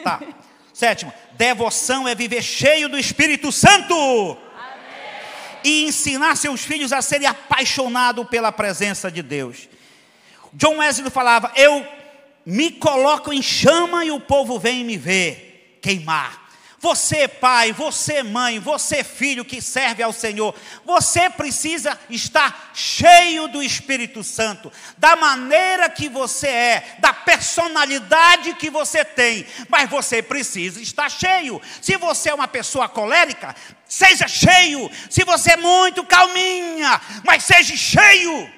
Tá. 0.03 0.21
Sétimo, 0.73 1.11
devoção 1.33 2.07
é 2.07 2.13
viver 2.13 2.41
cheio 2.43 2.87
do 2.87 2.97
Espírito 2.97 3.51
Santo. 3.51 4.37
E 5.63 5.85
ensinar 5.85 6.35
seus 6.37 6.61
filhos 6.63 6.91
a 6.91 7.01
serem 7.03 7.27
apaixonados 7.27 8.27
pela 8.27 8.51
presença 8.51 9.11
de 9.11 9.21
Deus. 9.21 9.69
John 10.53 10.77
Wesley 10.77 11.09
falava: 11.11 11.51
Eu 11.55 11.85
me 12.45 12.71
coloco 12.71 13.31
em 13.31 13.41
chama 13.43 14.03
e 14.05 14.11
o 14.11 14.19
povo 14.19 14.57
vem 14.59 14.83
me 14.83 14.97
ver 14.97 15.79
queimar. 15.81 16.49
Você, 16.81 17.27
pai, 17.27 17.71
você, 17.71 18.23
mãe, 18.23 18.57
você, 18.59 19.03
filho 19.03 19.45
que 19.45 19.61
serve 19.61 20.01
ao 20.01 20.11
Senhor, 20.11 20.55
você 20.83 21.29
precisa 21.29 21.97
estar 22.09 22.71
cheio 22.73 23.47
do 23.47 23.61
Espírito 23.61 24.23
Santo, 24.23 24.73
da 24.97 25.15
maneira 25.15 25.91
que 25.91 26.09
você 26.09 26.47
é, 26.47 26.95
da 26.97 27.13
personalidade 27.13 28.55
que 28.55 28.71
você 28.71 29.05
tem, 29.05 29.45
mas 29.69 29.91
você 29.91 30.23
precisa 30.23 30.81
estar 30.81 31.07
cheio. 31.07 31.61
Se 31.79 31.97
você 31.97 32.31
é 32.31 32.33
uma 32.33 32.47
pessoa 32.47 32.89
colérica, 32.89 33.55
seja 33.87 34.27
cheio. 34.27 34.89
Se 35.07 35.23
você 35.23 35.51
é 35.51 35.57
muito 35.57 36.03
calminha, 36.03 36.99
mas 37.23 37.43
seja 37.43 37.77
cheio. 37.77 38.51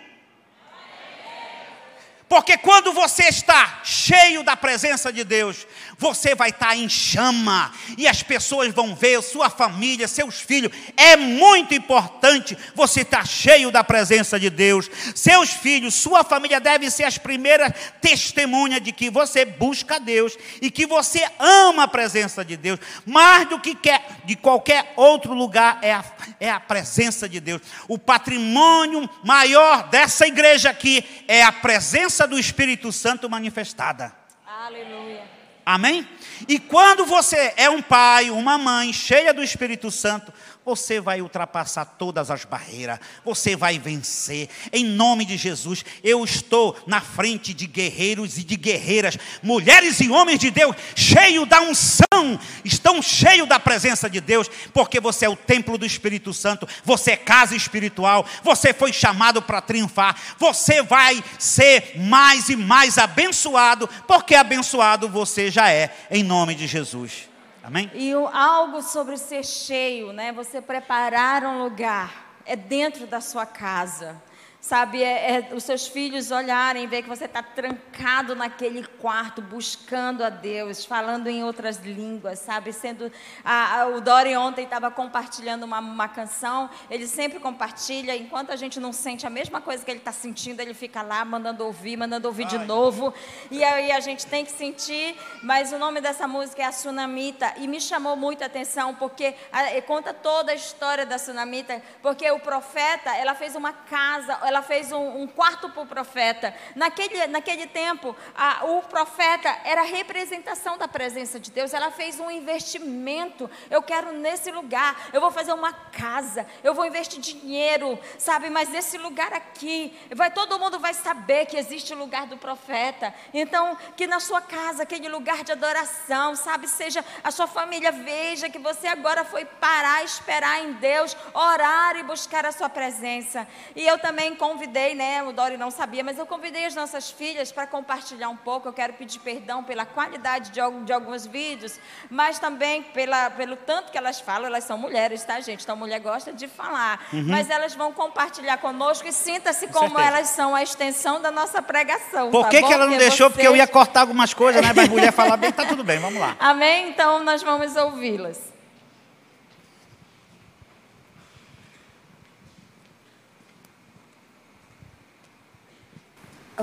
Porque 2.34 2.58
quando 2.58 2.92
você 2.94 3.26
está 3.26 3.82
cheio 3.84 4.42
da 4.44 4.58
presença 4.58 5.14
de 5.14 5.24
Deus, 5.24 5.68
você 5.98 6.36
vai 6.36 6.50
estar 6.50 6.76
em 6.76 6.90
chama, 6.90 7.72
e 7.98 8.08
as 8.08 8.24
pessoas 8.24 8.74
vão 8.74 8.96
ver, 8.96 9.22
sua 9.22 9.50
família, 9.50 10.08
seus 10.08 10.42
filhos. 10.42 10.72
É 10.96 11.16
muito 11.16 11.74
importante 11.74 12.58
você 12.76 13.02
estar 13.02 13.26
cheio 13.26 13.72
da 13.72 13.84
presença 13.84 14.40
de 14.40 14.50
Deus. 14.50 14.90
Seus 15.16 15.52
filhos, 15.52 15.94
sua 15.94 16.24
família 16.24 16.60
devem 16.60 16.90
ser 16.90 17.04
as 17.04 17.18
primeiras 17.18 17.74
testemunhas 18.02 18.82
de 18.82 18.92
que 18.92 19.10
você 19.10 19.46
busca 19.46 20.00
Deus 20.00 20.38
e 20.62 20.70
que 20.70 20.86
você 20.86 21.28
ama 21.40 21.84
a 21.84 21.88
presença 21.88 22.44
de 22.44 22.58
Deus. 22.58 22.80
Mais 23.06 23.48
do 23.48 23.60
que 23.60 23.76
quer, 23.76 24.06
de 24.26 24.36
qualquer 24.36 24.94
outro 24.96 25.34
lugar, 25.34 25.80
é 25.82 25.94
a, 25.94 26.04
é 26.40 26.50
a 26.50 26.60
presença 26.60 27.28
de 27.28 27.40
Deus. 27.40 27.62
O 27.88 27.98
patrimônio 27.98 29.10
maior 29.24 29.90
dessa 29.90 30.28
igreja 30.28 30.70
aqui 30.70 31.04
é 31.28 31.44
a 31.44 31.52
presença 31.52 32.28
do 32.28 32.38
Espírito 32.38 32.92
Santo 32.92 33.30
manifestada. 33.30 34.14
Aleluia. 34.46 35.43
Amém? 35.66 36.08
E 36.48 36.60
quando 36.60 37.06
você 37.06 37.54
é 37.56 37.70
um 37.70 37.82
pai, 37.82 38.30
uma 38.30 38.58
mãe 38.58 38.92
cheia 38.92 39.34
do 39.34 39.44
Espírito 39.44 39.90
Santo, 39.90 40.34
você 40.66 41.02
vai 41.02 41.22
ultrapassar 41.22 41.86
todas 41.86 42.32
as 42.32 42.46
barreiras, 42.46 43.00
você 43.24 43.56
vai 43.56 43.78
vencer. 43.78 44.50
Em 44.72 44.86
nome 44.86 45.26
de 45.26 45.36
Jesus, 45.36 45.84
eu 46.04 46.24
estou 46.24 46.78
na 46.88 47.02
frente 47.02 47.54
de 47.54 47.68
guerreiros 47.68 48.38
e 48.38 48.44
de 48.44 48.56
guerreiras, 48.56 49.18
mulheres 49.42 50.00
e 50.00 50.10
homens 50.10 50.40
de 50.40 50.50
Deus, 50.50 50.76
cheios 50.96 51.48
da 51.48 51.62
unção, 51.62 52.40
estão 52.64 53.02
cheios 53.02 53.48
da 53.48 53.60
presença 53.60 54.10
de 54.10 54.22
Deus, 54.22 54.50
porque 54.74 55.00
você 55.00 55.26
é 55.26 55.30
o 55.30 55.36
templo 55.36 55.78
do 55.78 55.86
Espírito 55.86 56.34
Santo, 56.34 56.68
você 56.84 57.12
é 57.12 57.18
casa 57.18 57.56
espiritual, 57.56 58.26
você 58.44 58.74
foi 58.74 58.94
chamado 58.94 59.42
para 59.42 59.62
triunfar, 59.62 60.16
você 60.38 60.82
vai 60.82 61.24
ser 61.38 61.94
mais 61.98 62.50
e 62.50 62.56
mais 62.56 62.98
abençoado, 62.98 63.90
porque 64.08 64.36
abençoado 64.36 65.10
você 65.10 65.52
já 65.52 65.70
é, 65.70 65.94
em 66.10 66.24
nome 66.24 66.56
de 66.56 66.68
Jesus. 66.68 67.33
Amém? 67.64 67.90
E 67.94 68.14
o- 68.14 68.28
algo 68.28 68.82
sobre 68.82 69.18
ser 69.18 69.44
cheio, 69.44 70.12
né? 70.12 70.34
Você 70.34 70.62
preparar 70.62 71.44
um 71.46 71.64
lugar 71.64 72.36
é 72.46 72.56
dentro 72.58 73.08
da 73.08 73.22
sua 73.22 73.46
casa. 73.46 74.22
Sabe, 74.66 75.04
é, 75.04 75.50
é 75.50 75.54
os 75.54 75.62
seus 75.66 75.88
filhos 75.90 76.32
olharem, 76.32 76.88
ver 76.88 77.02
que 77.04 77.10
você 77.10 77.26
está 77.26 77.44
trancado 77.44 78.34
naquele 78.34 78.88
quarto, 78.88 79.42
buscando 79.42 80.24
a 80.24 80.30
Deus, 80.30 80.86
falando 80.86 81.28
em 81.28 81.44
outras 81.44 81.80
línguas, 81.80 82.40
sabe? 82.40 82.72
Sendo. 82.72 83.12
a- 83.44 83.82
a- 83.82 83.88
o 83.88 84.00
Dori 84.00 84.38
ontem 84.38 84.64
estava 84.64 84.90
compartilhando 84.90 85.64
uma, 85.64 85.80
uma 85.80 86.08
canção, 86.08 86.70
ele 86.90 87.08
sempre 87.08 87.42
compartilha, 87.42 88.16
enquanto 88.16 88.52
a 88.52 88.56
gente 88.56 88.80
não 88.80 88.94
sente 88.94 89.28
a 89.28 89.30
mesma 89.30 89.60
coisa 89.60 89.84
que 89.84 89.92
ele 89.92 90.00
está 90.00 90.14
sentindo, 90.14 90.62
ele 90.62 90.74
fica 90.74 91.02
lá 91.02 91.26
mandando 91.26 91.66
ouvir, 91.66 91.98
mandando 91.98 92.26
ouvir 92.30 92.46
de 92.46 92.58
novo. 92.60 93.14
E 93.52 93.62
aí 93.66 93.92
a 93.92 94.00
gente 94.00 94.26
tem 94.28 94.46
que 94.46 94.52
sentir, 94.52 95.14
mas 95.44 95.74
o 95.74 95.78
nome 95.78 96.00
dessa 96.00 96.26
música 96.26 96.62
é 96.62 96.66
a 96.66 96.70
Tsunamita, 96.70 97.54
e 97.58 97.68
me 97.68 97.82
chamou 97.82 98.16
muita 98.16 98.46
atenção, 98.46 98.96
porque 98.96 99.36
a- 99.52 99.82
conta 99.82 100.14
toda 100.14 100.54
a 100.54 100.56
história 100.56 101.06
da 101.06 101.18
Tsunamita, 101.18 101.82
porque 102.02 102.32
o 102.32 102.40
profeta, 102.40 103.14
ela 103.18 103.36
fez 103.36 103.58
uma 103.58 103.74
casa, 103.74 104.38
ela 104.54 104.62
fez 104.62 104.92
um, 104.92 105.22
um 105.24 105.28
quarto 105.28 105.68
para 105.70 105.82
o 105.82 105.86
profeta. 105.88 106.54
Naquele, 106.76 107.26
naquele 107.28 107.66
tempo, 107.66 108.16
a- 108.36 108.66
o 108.66 108.84
profeta 108.84 109.50
era 109.66 109.82
a 109.82 109.86
representação 109.86 110.78
da 110.78 110.88
presença 110.88 111.40
de 111.40 111.50
Deus, 111.52 111.74
ela 111.74 111.90
fez 111.90 112.20
um 112.20 112.30
investimento. 112.30 113.50
Eu 113.70 113.82
quero 113.82 114.12
nesse 114.14 114.52
lugar, 114.52 115.10
eu 115.12 115.20
vou 115.20 115.32
fazer 115.32 115.54
uma 115.54 115.74
casa, 115.74 116.46
eu 116.64 116.74
vou 116.74 116.86
investir 116.86 117.20
dinheiro, 117.20 117.98
sabe? 118.18 118.50
Mas 118.50 118.70
nesse 118.70 118.98
lugar 118.98 119.34
aqui, 119.34 119.98
vai 120.16 120.30
todo 120.32 120.60
mundo 120.60 120.78
vai 120.80 120.94
saber 120.94 121.46
que 121.48 121.58
existe 121.58 121.94
o 121.94 121.98
lugar 121.98 122.28
do 122.28 122.38
profeta. 122.38 123.14
Então, 123.34 123.76
que 123.98 124.06
na 124.06 124.20
sua 124.20 124.42
casa, 124.42 124.84
aquele 124.84 125.10
lugar 125.10 125.44
de 125.44 125.52
adoração, 125.52 126.36
sabe, 126.36 126.68
seja 126.68 127.04
a 127.24 127.32
sua 127.32 127.48
família 127.48 127.92
veja 127.92 128.50
que 128.50 128.60
você 128.60 128.88
agora 128.88 129.24
foi 129.26 129.46
parar, 129.46 130.04
esperar 130.04 130.64
em 130.64 130.74
Deus, 130.74 131.16
orar 131.34 131.96
e 131.98 132.04
buscar 132.04 132.46
a 132.46 132.52
sua 132.52 132.70
presença. 132.70 133.48
E 133.76 133.86
eu 133.88 133.98
também 133.98 134.36
convidei, 134.44 134.94
né? 134.94 135.24
O 135.24 135.32
Dori 135.32 135.56
não 135.56 135.72
sabia, 135.72 136.04
mas 136.04 136.18
eu 136.18 136.26
convidei 136.26 136.66
as 136.66 136.76
nossas 136.76 137.10
filhas 137.10 137.50
para 137.50 137.66
compartilhar 137.66 138.28
um 138.28 138.36
pouco. 138.36 138.68
Eu 138.68 138.74
quero 138.74 138.92
pedir 138.92 139.20
perdão 139.20 139.64
pela 139.64 139.86
qualidade 139.86 140.52
de, 140.52 140.60
de 140.84 140.92
alguns 140.92 141.26
vídeos, 141.26 141.80
mas 142.10 142.40
também 142.40 142.84
pela, 142.84 143.30
pelo 143.30 143.56
tanto 143.56 143.90
que 143.90 143.98
elas 143.98 144.20
falam. 144.20 144.48
Elas 144.48 144.66
são 144.66 144.78
mulheres, 144.78 145.24
tá, 145.24 145.40
gente? 145.40 145.64
Então, 145.64 145.78
mulher 145.78 146.00
gosta 146.02 146.34
de 146.34 146.50
falar. 146.50 147.08
Uhum. 147.14 147.24
Mas 147.26 147.50
elas 147.50 147.74
vão 147.74 147.94
compartilhar 147.94 148.58
conosco 148.58 149.08
e 149.08 149.14
sinta-se 149.14 149.68
como 149.68 149.92
certeza. 149.92 150.08
elas 150.10 150.28
são 150.28 150.54
a 150.54 150.62
extensão 150.62 151.22
da 151.22 151.32
nossa 151.32 151.62
pregação. 151.62 152.30
Por 152.30 152.44
tá 152.44 152.50
que, 152.50 152.64
que 152.64 152.74
ela 152.74 152.86
não 152.86 152.98
deixou? 152.98 153.30
Vocês... 153.30 153.36
Porque 153.36 153.48
eu 153.48 153.56
ia 153.56 153.66
cortar 153.66 154.02
algumas 154.02 154.34
coisas, 154.34 154.62
né? 154.62 154.74
Mas 154.76 154.90
mulher 154.90 155.14
falar 155.14 155.38
bem, 155.38 155.54
tá 155.54 155.66
tudo 155.66 155.86
bem, 155.86 156.00
vamos 156.00 156.20
lá. 156.20 156.36
Amém? 156.42 156.90
Então, 156.90 157.24
nós 157.24 157.42
vamos 157.42 157.78
ouvi-las. 157.78 158.53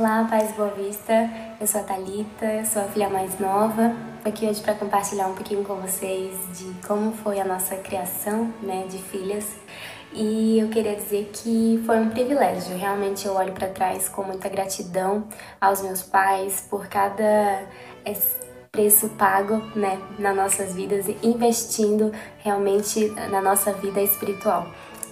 Olá, 0.00 0.26
Paz 0.30 0.52
Boa 0.52 0.70
Vista. 0.70 1.28
Eu 1.60 1.66
sou 1.66 1.82
a 1.82 1.84
Thalita, 1.84 2.64
sou 2.64 2.80
a 2.80 2.86
filha 2.86 3.10
mais 3.10 3.38
nova. 3.38 3.94
Estou 4.16 4.32
aqui 4.32 4.46
hoje 4.46 4.62
para 4.62 4.72
compartilhar 4.72 5.26
um 5.26 5.34
pouquinho 5.34 5.62
com 5.62 5.74
vocês 5.74 6.34
de 6.58 6.72
como 6.86 7.12
foi 7.12 7.38
a 7.38 7.44
nossa 7.44 7.76
criação, 7.76 8.50
né, 8.62 8.86
de 8.88 8.96
filhas. 8.96 9.46
E 10.14 10.58
eu 10.58 10.70
queria 10.70 10.96
dizer 10.96 11.30
que 11.34 11.82
foi 11.84 11.98
um 11.98 12.08
privilégio. 12.08 12.78
Realmente 12.78 13.26
eu 13.26 13.34
olho 13.34 13.52
para 13.52 13.68
trás 13.68 14.08
com 14.08 14.22
muita 14.22 14.48
gratidão 14.48 15.28
aos 15.60 15.82
meus 15.82 16.00
pais 16.00 16.66
por 16.70 16.86
cada 16.86 17.66
preço 18.72 19.06
pago, 19.10 19.56
né, 19.76 20.00
nas 20.18 20.34
nossas 20.34 20.74
vidas, 20.74 21.04
investindo 21.22 22.10
realmente 22.38 23.10
na 23.30 23.42
nossa 23.42 23.70
vida 23.74 24.00
espiritual. 24.00 24.66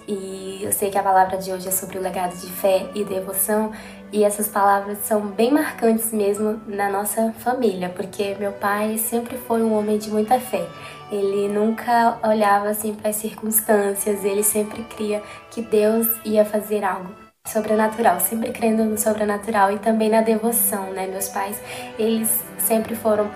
E 0.09 0.61
eu 0.62 0.73
sei 0.73 0.90
que 0.90 0.97
a 0.97 1.03
palavra 1.03 1.37
de 1.37 1.53
hoje 1.53 1.68
é 1.68 1.71
sobre 1.71 1.99
o 1.99 2.01
legado 2.01 2.35
de 2.35 2.47
fé 2.47 2.87
e 2.94 3.05
devoção, 3.05 3.71
e 4.11 4.25
essas 4.25 4.49
palavras 4.49 5.01
são 5.05 5.21
bem 5.21 5.53
marcantes 5.53 6.14
mesmo 6.14 6.59
na 6.66 6.88
nossa 6.88 7.31
família, 7.40 7.90
porque 7.90 8.35
meu 8.40 8.53
pai 8.53 8.97
sempre 8.97 9.37
foi 9.37 9.62
um 9.62 9.79
homem 9.79 9.99
de 9.99 10.09
muita 10.11 10.40
fé. 10.40 10.66
Ele 11.12 11.47
nunca 11.49 12.16
olhava 12.27 12.71
assim 12.71 12.94
para 12.94 13.11
as 13.11 13.16
circunstâncias, 13.16 14.25
ele 14.25 14.42
sempre 14.42 14.83
cria 14.85 15.23
que 15.51 15.61
Deus 15.61 16.07
ia 16.25 16.42
fazer 16.42 16.83
algo 16.85 17.14
sobrenatural, 17.47 18.18
sempre 18.18 18.51
crendo 18.51 18.85
no 18.85 18.97
sobrenatural 18.97 19.73
e 19.73 19.79
também 19.79 20.09
na 20.09 20.23
devoção, 20.23 20.90
né? 20.90 21.07
Meus 21.07 21.29
pais, 21.29 21.61
eles 21.99 22.31
sempre 22.59 22.97
foram 22.97 23.31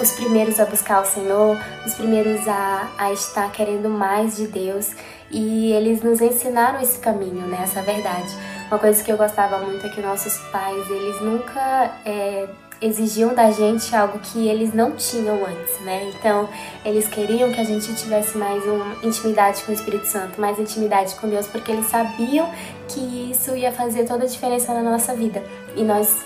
os 0.00 0.12
primeiros 0.12 0.60
a 0.60 0.66
buscar 0.66 1.02
o 1.02 1.04
Senhor, 1.04 1.56
os 1.84 1.94
primeiros 1.94 2.46
a, 2.46 2.88
a 2.96 3.12
estar 3.12 3.50
querendo 3.50 3.88
mais 3.88 4.36
de 4.36 4.46
Deus 4.46 4.92
e 5.30 5.72
eles 5.72 6.02
nos 6.02 6.20
ensinaram 6.20 6.80
esse 6.80 6.98
caminho, 6.98 7.46
né, 7.46 7.60
essa 7.62 7.82
verdade. 7.82 8.28
Uma 8.68 8.78
coisa 8.78 9.02
que 9.02 9.10
eu 9.10 9.16
gostava 9.16 9.58
muito 9.58 9.86
é 9.86 9.90
que 9.90 10.00
nossos 10.00 10.38
pais, 10.50 10.90
eles 10.90 11.20
nunca 11.20 11.92
é, 12.04 12.48
exigiam 12.80 13.34
da 13.34 13.50
gente 13.50 13.94
algo 13.94 14.18
que 14.18 14.48
eles 14.48 14.72
não 14.72 14.92
tinham 14.92 15.44
antes, 15.44 15.80
né? 15.80 16.10
Então, 16.14 16.48
eles 16.84 17.06
queriam 17.08 17.52
que 17.52 17.60
a 17.60 17.64
gente 17.64 17.94
tivesse 17.94 18.38
mais 18.38 18.64
uma 18.64 18.96
intimidade 19.02 19.62
com 19.64 19.72
o 19.72 19.74
Espírito 19.74 20.06
Santo, 20.06 20.40
mais 20.40 20.58
intimidade 20.58 21.14
com 21.16 21.28
Deus, 21.28 21.46
porque 21.46 21.70
eles 21.70 21.86
sabiam 21.86 22.48
que 22.88 23.30
isso 23.30 23.54
ia 23.54 23.70
fazer 23.70 24.04
toda 24.04 24.24
a 24.24 24.26
diferença 24.26 24.72
na 24.72 24.82
nossa 24.82 25.14
vida. 25.14 25.42
E 25.76 25.82
nós 25.82 26.24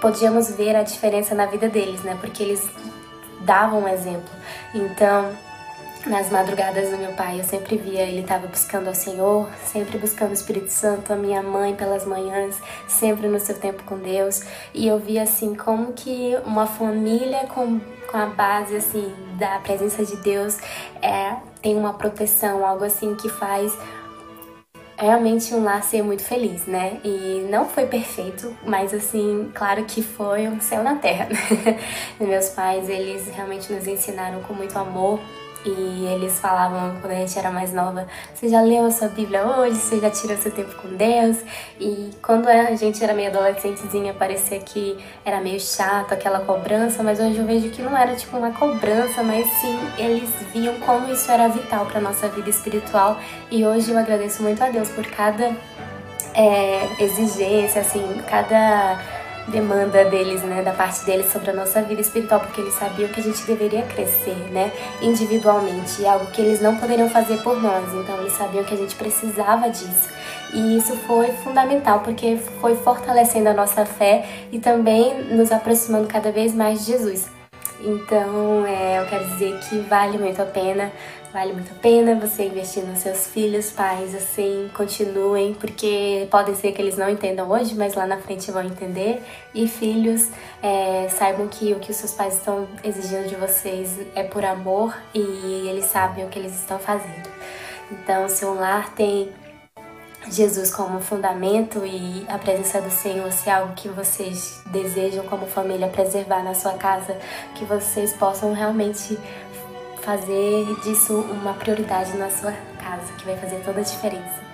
podíamos 0.00 0.50
ver 0.50 0.76
a 0.76 0.82
diferença 0.82 1.34
na 1.34 1.46
vida 1.46 1.68
deles, 1.68 2.02
né? 2.02 2.16
Porque 2.20 2.42
eles 2.42 2.68
davam 3.40 3.84
um 3.84 3.88
exemplo. 3.88 4.30
Então, 4.74 5.30
nas 6.08 6.30
madrugadas 6.30 6.90
do 6.90 6.96
meu 6.96 7.12
pai, 7.12 7.38
eu 7.38 7.44
sempre 7.44 7.76
via 7.76 8.02
ele 8.02 8.22
estava 8.22 8.46
buscando 8.46 8.88
ao 8.88 8.94
Senhor, 8.94 9.48
sempre 9.64 9.98
buscando 9.98 10.30
o 10.30 10.34
Espírito 10.34 10.70
Santo, 10.70 11.12
a 11.12 11.16
minha 11.16 11.42
mãe 11.42 11.74
pelas 11.74 12.06
manhãs, 12.06 12.56
sempre 12.86 13.28
no 13.28 13.38
seu 13.38 13.58
tempo 13.58 13.82
com 13.84 13.98
Deus. 13.98 14.42
E 14.72 14.88
eu 14.88 14.98
via 14.98 15.22
assim 15.22 15.54
como 15.54 15.92
que 15.92 16.36
uma 16.46 16.66
família 16.66 17.46
com, 17.46 17.78
com 18.10 18.16
a 18.16 18.26
base 18.26 18.76
assim 18.76 19.12
da 19.38 19.58
presença 19.58 20.04
de 20.04 20.16
Deus 20.16 20.58
é 21.02 21.36
tem 21.60 21.76
uma 21.76 21.92
proteção, 21.92 22.64
algo 22.64 22.84
assim 22.84 23.14
que 23.14 23.28
faz 23.28 23.76
realmente 24.96 25.54
um 25.54 25.62
lar 25.62 25.82
ser 25.82 26.02
muito 26.02 26.24
feliz, 26.24 26.66
né? 26.66 26.98
E 27.04 27.46
não 27.50 27.68
foi 27.68 27.86
perfeito, 27.86 28.56
mas 28.64 28.94
assim, 28.94 29.50
claro 29.54 29.84
que 29.84 30.02
foi 30.02 30.48
um 30.48 30.60
céu 30.60 30.82
na 30.82 30.96
terra. 30.96 31.26
Né? 31.26 31.78
Meus 32.18 32.48
pais, 32.48 32.88
eles 32.88 33.28
realmente 33.28 33.72
nos 33.72 33.86
ensinaram 33.86 34.40
com 34.42 34.54
muito 34.54 34.76
amor 34.76 35.20
e 35.68 36.06
eles 36.06 36.38
falavam 36.38 36.96
quando 37.00 37.12
a 37.12 37.16
gente 37.16 37.38
era 37.38 37.50
mais 37.50 37.72
nova: 37.72 38.06
Você 38.34 38.48
já 38.48 38.60
leu 38.60 38.86
a 38.86 38.90
sua 38.90 39.08
Bíblia 39.08 39.46
hoje? 39.46 39.76
Você 39.76 40.00
já 40.00 40.10
tirou 40.10 40.36
seu 40.36 40.50
tempo 40.50 40.74
com 40.76 40.88
Deus? 40.88 41.38
E 41.78 42.10
quando 42.22 42.48
a 42.48 42.74
gente 42.74 43.02
era 43.02 43.12
meio 43.12 43.28
adolescentezinha, 43.28 44.14
parecia 44.14 44.58
que 44.60 44.98
era 45.24 45.40
meio 45.40 45.60
chato 45.60 46.12
aquela 46.12 46.40
cobrança, 46.40 47.02
mas 47.02 47.20
hoje 47.20 47.38
eu 47.38 47.44
vejo 47.44 47.70
que 47.70 47.82
não 47.82 47.96
era 47.96 48.14
tipo 48.14 48.36
uma 48.36 48.50
cobrança, 48.52 49.22
mas 49.22 49.46
sim 49.60 49.78
eles 49.98 50.30
viam 50.52 50.74
como 50.80 51.12
isso 51.12 51.30
era 51.30 51.48
vital 51.48 51.86
para 51.86 52.00
nossa 52.00 52.28
vida 52.28 52.48
espiritual. 52.48 53.18
E 53.50 53.66
hoje 53.66 53.90
eu 53.90 53.98
agradeço 53.98 54.42
muito 54.42 54.62
a 54.62 54.70
Deus 54.70 54.88
por 54.88 55.06
cada 55.06 55.54
é, 56.34 56.88
exigência, 57.00 57.80
assim, 57.80 58.22
cada 58.28 58.98
demanda 59.48 60.04
deles, 60.04 60.42
né, 60.42 60.62
da 60.62 60.72
parte 60.72 61.04
deles 61.04 61.30
sobre 61.32 61.50
a 61.50 61.54
nossa 61.54 61.82
vida 61.82 62.00
espiritual, 62.00 62.40
porque 62.40 62.60
eles 62.60 62.74
sabiam 62.74 63.08
que 63.08 63.20
a 63.20 63.22
gente 63.22 63.42
deveria 63.46 63.82
crescer, 63.82 64.36
né, 64.50 64.72
individualmente, 65.02 66.04
algo 66.06 66.26
que 66.26 66.40
eles 66.40 66.60
não 66.60 66.76
poderiam 66.76 67.08
fazer 67.08 67.38
por 67.42 67.60
nós. 67.60 67.84
Então 67.94 68.20
eles 68.20 68.32
sabiam 68.32 68.64
que 68.64 68.74
a 68.74 68.76
gente 68.76 68.94
precisava 68.94 69.68
disso. 69.68 70.08
E 70.52 70.76
isso 70.76 70.96
foi 70.96 71.28
fundamental, 71.44 72.00
porque 72.00 72.36
foi 72.60 72.74
fortalecendo 72.76 73.48
a 73.48 73.54
nossa 73.54 73.84
fé 73.84 74.26
e 74.50 74.58
também 74.58 75.24
nos 75.24 75.52
aproximando 75.52 76.06
cada 76.06 76.30
vez 76.32 76.54
mais 76.54 76.80
de 76.80 76.92
Jesus. 76.92 77.37
Então, 77.80 78.66
é, 78.66 78.98
eu 78.98 79.06
quero 79.06 79.24
dizer 79.26 79.58
que 79.60 79.78
vale 79.80 80.18
muito 80.18 80.42
a 80.42 80.44
pena, 80.44 80.90
vale 81.32 81.52
muito 81.52 81.70
a 81.70 81.74
pena 81.76 82.16
você 82.16 82.46
investir 82.46 82.82
nos 82.84 82.98
seus 82.98 83.28
filhos, 83.28 83.70
pais, 83.70 84.14
assim, 84.14 84.68
continuem, 84.74 85.54
porque 85.54 86.26
pode 86.30 86.56
ser 86.56 86.72
que 86.72 86.82
eles 86.82 86.96
não 86.96 87.08
entendam 87.08 87.48
hoje, 87.48 87.76
mas 87.76 87.94
lá 87.94 88.06
na 88.06 88.18
frente 88.18 88.50
vão 88.50 88.64
entender. 88.64 89.22
E 89.54 89.68
filhos, 89.68 90.28
é, 90.60 91.08
saibam 91.08 91.46
que 91.46 91.72
o 91.72 91.78
que 91.78 91.92
os 91.92 91.96
seus 91.96 92.12
pais 92.12 92.34
estão 92.34 92.66
exigindo 92.82 93.28
de 93.28 93.36
vocês 93.36 93.96
é 94.14 94.24
por 94.24 94.44
amor 94.44 94.96
e 95.14 95.68
eles 95.68 95.84
sabem 95.84 96.24
o 96.24 96.28
que 96.28 96.38
eles 96.38 96.54
estão 96.58 96.78
fazendo. 96.78 97.28
Então, 97.90 98.28
se 98.28 98.44
um 98.44 98.54
lar 98.54 98.92
tem 98.94 99.30
Jesus 100.30 100.70
como 100.70 101.00
fundamento 101.00 101.84
e 101.84 102.24
a 102.28 102.38
presença 102.38 102.80
do 102.80 102.90
Senhor 102.90 103.30
se 103.32 103.48
é 103.48 103.52
algo 103.54 103.74
que 103.74 103.88
vocês 103.88 104.60
desejam 104.66 105.24
como 105.26 105.46
família 105.46 105.88
preservar 105.88 106.42
na 106.42 106.54
sua 106.54 106.74
casa, 106.74 107.16
que 107.54 107.64
vocês 107.64 108.12
possam 108.12 108.52
realmente 108.52 109.18
fazer 110.02 110.66
disso 110.82 111.14
uma 111.14 111.54
prioridade 111.54 112.16
na 112.16 112.30
sua 112.30 112.52
casa, 112.82 113.12
que 113.18 113.24
vai 113.24 113.36
fazer 113.36 113.62
toda 113.64 113.80
a 113.80 113.82
diferença. 113.82 114.48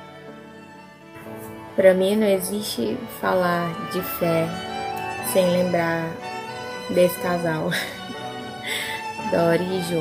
Para 1.77 1.93
mim 1.93 2.17
não 2.17 2.27
existe 2.27 2.97
falar 3.21 3.69
de 3.91 4.01
fé 4.01 4.47
sem 5.33 5.51
lembrar 5.51 6.09
desse 6.91 7.19
casal, 7.21 7.71
Dori 9.31 9.65
e 9.65 9.83
Jo, 9.83 10.01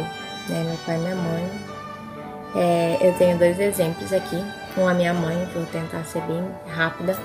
né? 0.49 0.63
meu 0.65 0.77
pai 0.85 0.95
e 0.95 0.99
minha 0.99 1.15
mãe. 1.15 1.51
É, 2.55 2.97
eu 3.01 3.13
tenho 3.17 3.37
dois 3.39 3.59
exemplos 3.59 4.13
aqui 4.13 4.43
com 4.73 4.87
a 4.87 4.93
minha 4.93 5.13
mãe, 5.13 5.47
vou 5.53 5.65
tentar 5.65 6.03
ser 6.03 6.21
bem 6.21 6.43
rápida. 6.75 7.17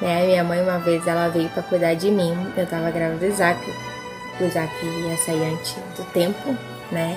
Né? 0.00 0.26
Minha 0.26 0.44
mãe 0.44 0.62
uma 0.62 0.78
vez 0.78 1.06
ela 1.06 1.28
veio 1.28 1.48
para 1.50 1.62
cuidar 1.62 1.94
de 1.94 2.10
mim. 2.10 2.34
Eu 2.56 2.66
tava 2.66 2.90
grávida 2.90 3.18
do 3.18 3.26
Isaac. 3.26 3.60
O 4.40 4.44
Isaac 4.44 4.72
ia 4.84 5.16
sair 5.16 5.52
antes 5.52 5.74
do 5.96 6.04
tempo, 6.12 6.56
né? 6.92 7.16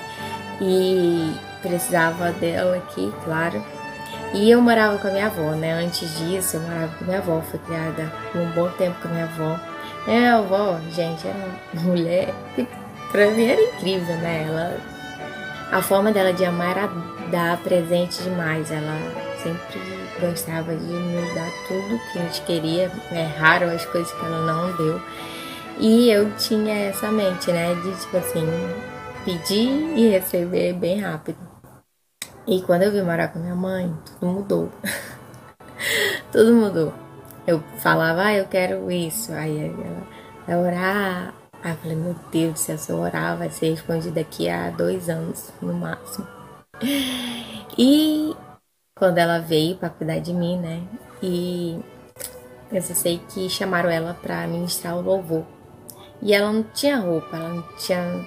E 0.60 1.34
precisava 1.62 2.32
dela 2.32 2.76
aqui, 2.76 3.12
claro. 3.24 3.62
E 4.32 4.50
eu 4.50 4.62
morava 4.62 4.96
com 4.98 5.08
a 5.08 5.10
minha 5.10 5.26
avó, 5.26 5.50
né? 5.52 5.72
Antes 5.72 6.16
disso, 6.18 6.56
eu 6.56 6.60
morava 6.62 6.88
com 6.96 7.04
a 7.04 7.06
minha 7.06 7.18
avó, 7.18 7.40
fui 7.42 7.58
criada 7.60 8.12
um 8.34 8.46
bom 8.52 8.68
tempo 8.70 9.00
com 9.02 9.08
a 9.08 9.10
minha 9.10 9.24
avó. 9.24 9.58
Minha 10.06 10.36
avó, 10.36 10.78
gente, 10.90 11.26
era 11.26 11.36
uma 11.74 11.82
mulher 11.82 12.32
que 12.54 12.66
pra 13.10 13.30
mim 13.30 13.50
era 13.50 13.60
incrível, 13.60 14.16
né? 14.16 14.46
Ela, 14.48 14.76
a 15.72 15.82
forma 15.82 16.12
dela 16.12 16.32
de 16.32 16.44
amar 16.44 16.76
era 16.76 16.88
dar 17.30 17.58
presente 17.58 18.22
demais. 18.22 18.70
Ela 18.70 18.96
sempre 19.42 19.80
gostava 20.20 20.74
de 20.74 20.92
nos 20.92 21.34
dar 21.34 21.50
tudo 21.66 22.00
que 22.12 22.18
a 22.18 22.22
gente 22.22 22.42
queria. 22.42 22.90
É 23.10 23.24
raro 23.38 23.66
as 23.70 23.84
coisas 23.86 24.12
que 24.12 24.24
ela 24.24 24.44
não 24.44 24.76
deu. 24.76 25.00
E 25.78 26.10
eu 26.10 26.30
tinha 26.36 26.74
essa 26.74 27.10
mente, 27.10 27.50
né? 27.50 27.74
De 27.74 28.00
tipo 28.00 28.16
assim, 28.16 28.46
pedir 29.24 29.68
e 29.96 30.08
receber 30.10 30.74
bem 30.74 31.00
rápido. 31.00 31.38
E 32.46 32.62
quando 32.62 32.82
eu 32.82 32.92
vim 32.92 33.02
morar 33.02 33.28
com 33.28 33.38
minha 33.38 33.54
mãe, 33.54 33.94
tudo 34.04 34.32
mudou. 34.32 34.72
tudo 36.32 36.52
mudou. 36.54 36.92
Eu 37.46 37.62
falava, 37.78 38.24
ah, 38.24 38.34
eu 38.34 38.46
quero 38.46 38.90
isso. 38.90 39.32
Aí 39.32 39.66
ela 39.66 40.06
vai 40.46 40.56
orar. 40.56 41.34
Aí 41.62 41.72
eu 41.72 41.76
falei, 41.76 41.96
meu 41.96 42.16
Deus 42.30 42.60
se 42.60 42.90
eu 42.90 42.98
orar, 42.98 43.36
vai 43.36 43.50
ser 43.50 43.70
respondido 43.70 44.14
daqui 44.14 44.48
a 44.48 44.70
dois 44.70 45.08
anos, 45.08 45.52
no 45.60 45.72
máximo. 45.74 46.26
E 47.78 48.34
quando 49.00 49.16
ela 49.16 49.38
veio 49.38 49.76
para 49.76 49.88
cuidar 49.88 50.18
de 50.18 50.32
mim, 50.34 50.58
né? 50.58 50.82
E 51.22 51.80
eu 52.70 52.82
só 52.82 52.92
sei 52.92 53.18
que 53.30 53.48
chamaram 53.48 53.88
ela 53.88 54.12
para 54.12 54.46
ministrar 54.46 54.94
o 54.94 55.00
louvor. 55.00 55.44
E 56.22 56.34
ela 56.34 56.52
não 56.52 56.62
tinha 56.62 56.98
roupa, 56.98 57.34
ela 57.34 57.48
não 57.48 57.62
tinha 57.78 58.26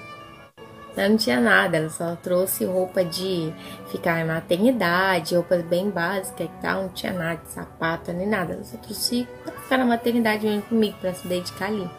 ela 0.95 1.09
não 1.09 1.17
tinha 1.17 1.39
nada, 1.39 1.77
ela 1.77 1.89
só 1.89 2.15
trouxe 2.15 2.65
roupa 2.65 3.03
de 3.03 3.53
ficar 3.89 4.19
em 4.19 4.25
maternidade, 4.25 5.35
roupas 5.35 5.63
bem 5.63 5.89
básicas 5.89 6.47
e 6.47 6.61
tal, 6.61 6.83
não 6.83 6.89
tinha 6.89 7.13
nada 7.13 7.41
de 7.43 7.51
sapato 7.51 8.11
nem 8.11 8.27
nada. 8.27 8.53
Ela 8.53 8.63
só 8.63 8.77
trouxe 8.77 9.27
pra 9.43 9.53
ficar 9.53 9.77
na 9.77 9.85
maternidade 9.85 10.45
mesmo 10.45 10.63
comigo, 10.63 10.97
pra 10.99 11.13
se 11.13 11.27
dedicar 11.27 11.67
ali. 11.67 11.89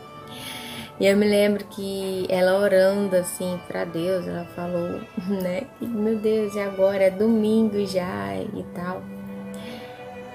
E 1.00 1.06
eu 1.06 1.16
me 1.16 1.28
lembro 1.28 1.64
que 1.64 2.24
ela 2.28 2.58
orando 2.58 3.16
assim 3.16 3.58
para 3.66 3.84
Deus, 3.84 4.26
ela 4.26 4.44
falou, 4.54 5.00
né, 5.42 5.66
meu 5.80 6.16
Deus, 6.16 6.54
e 6.54 6.60
agora 6.60 7.04
é 7.04 7.10
domingo 7.10 7.84
já 7.84 8.34
e 8.36 8.64
tal. 8.74 9.02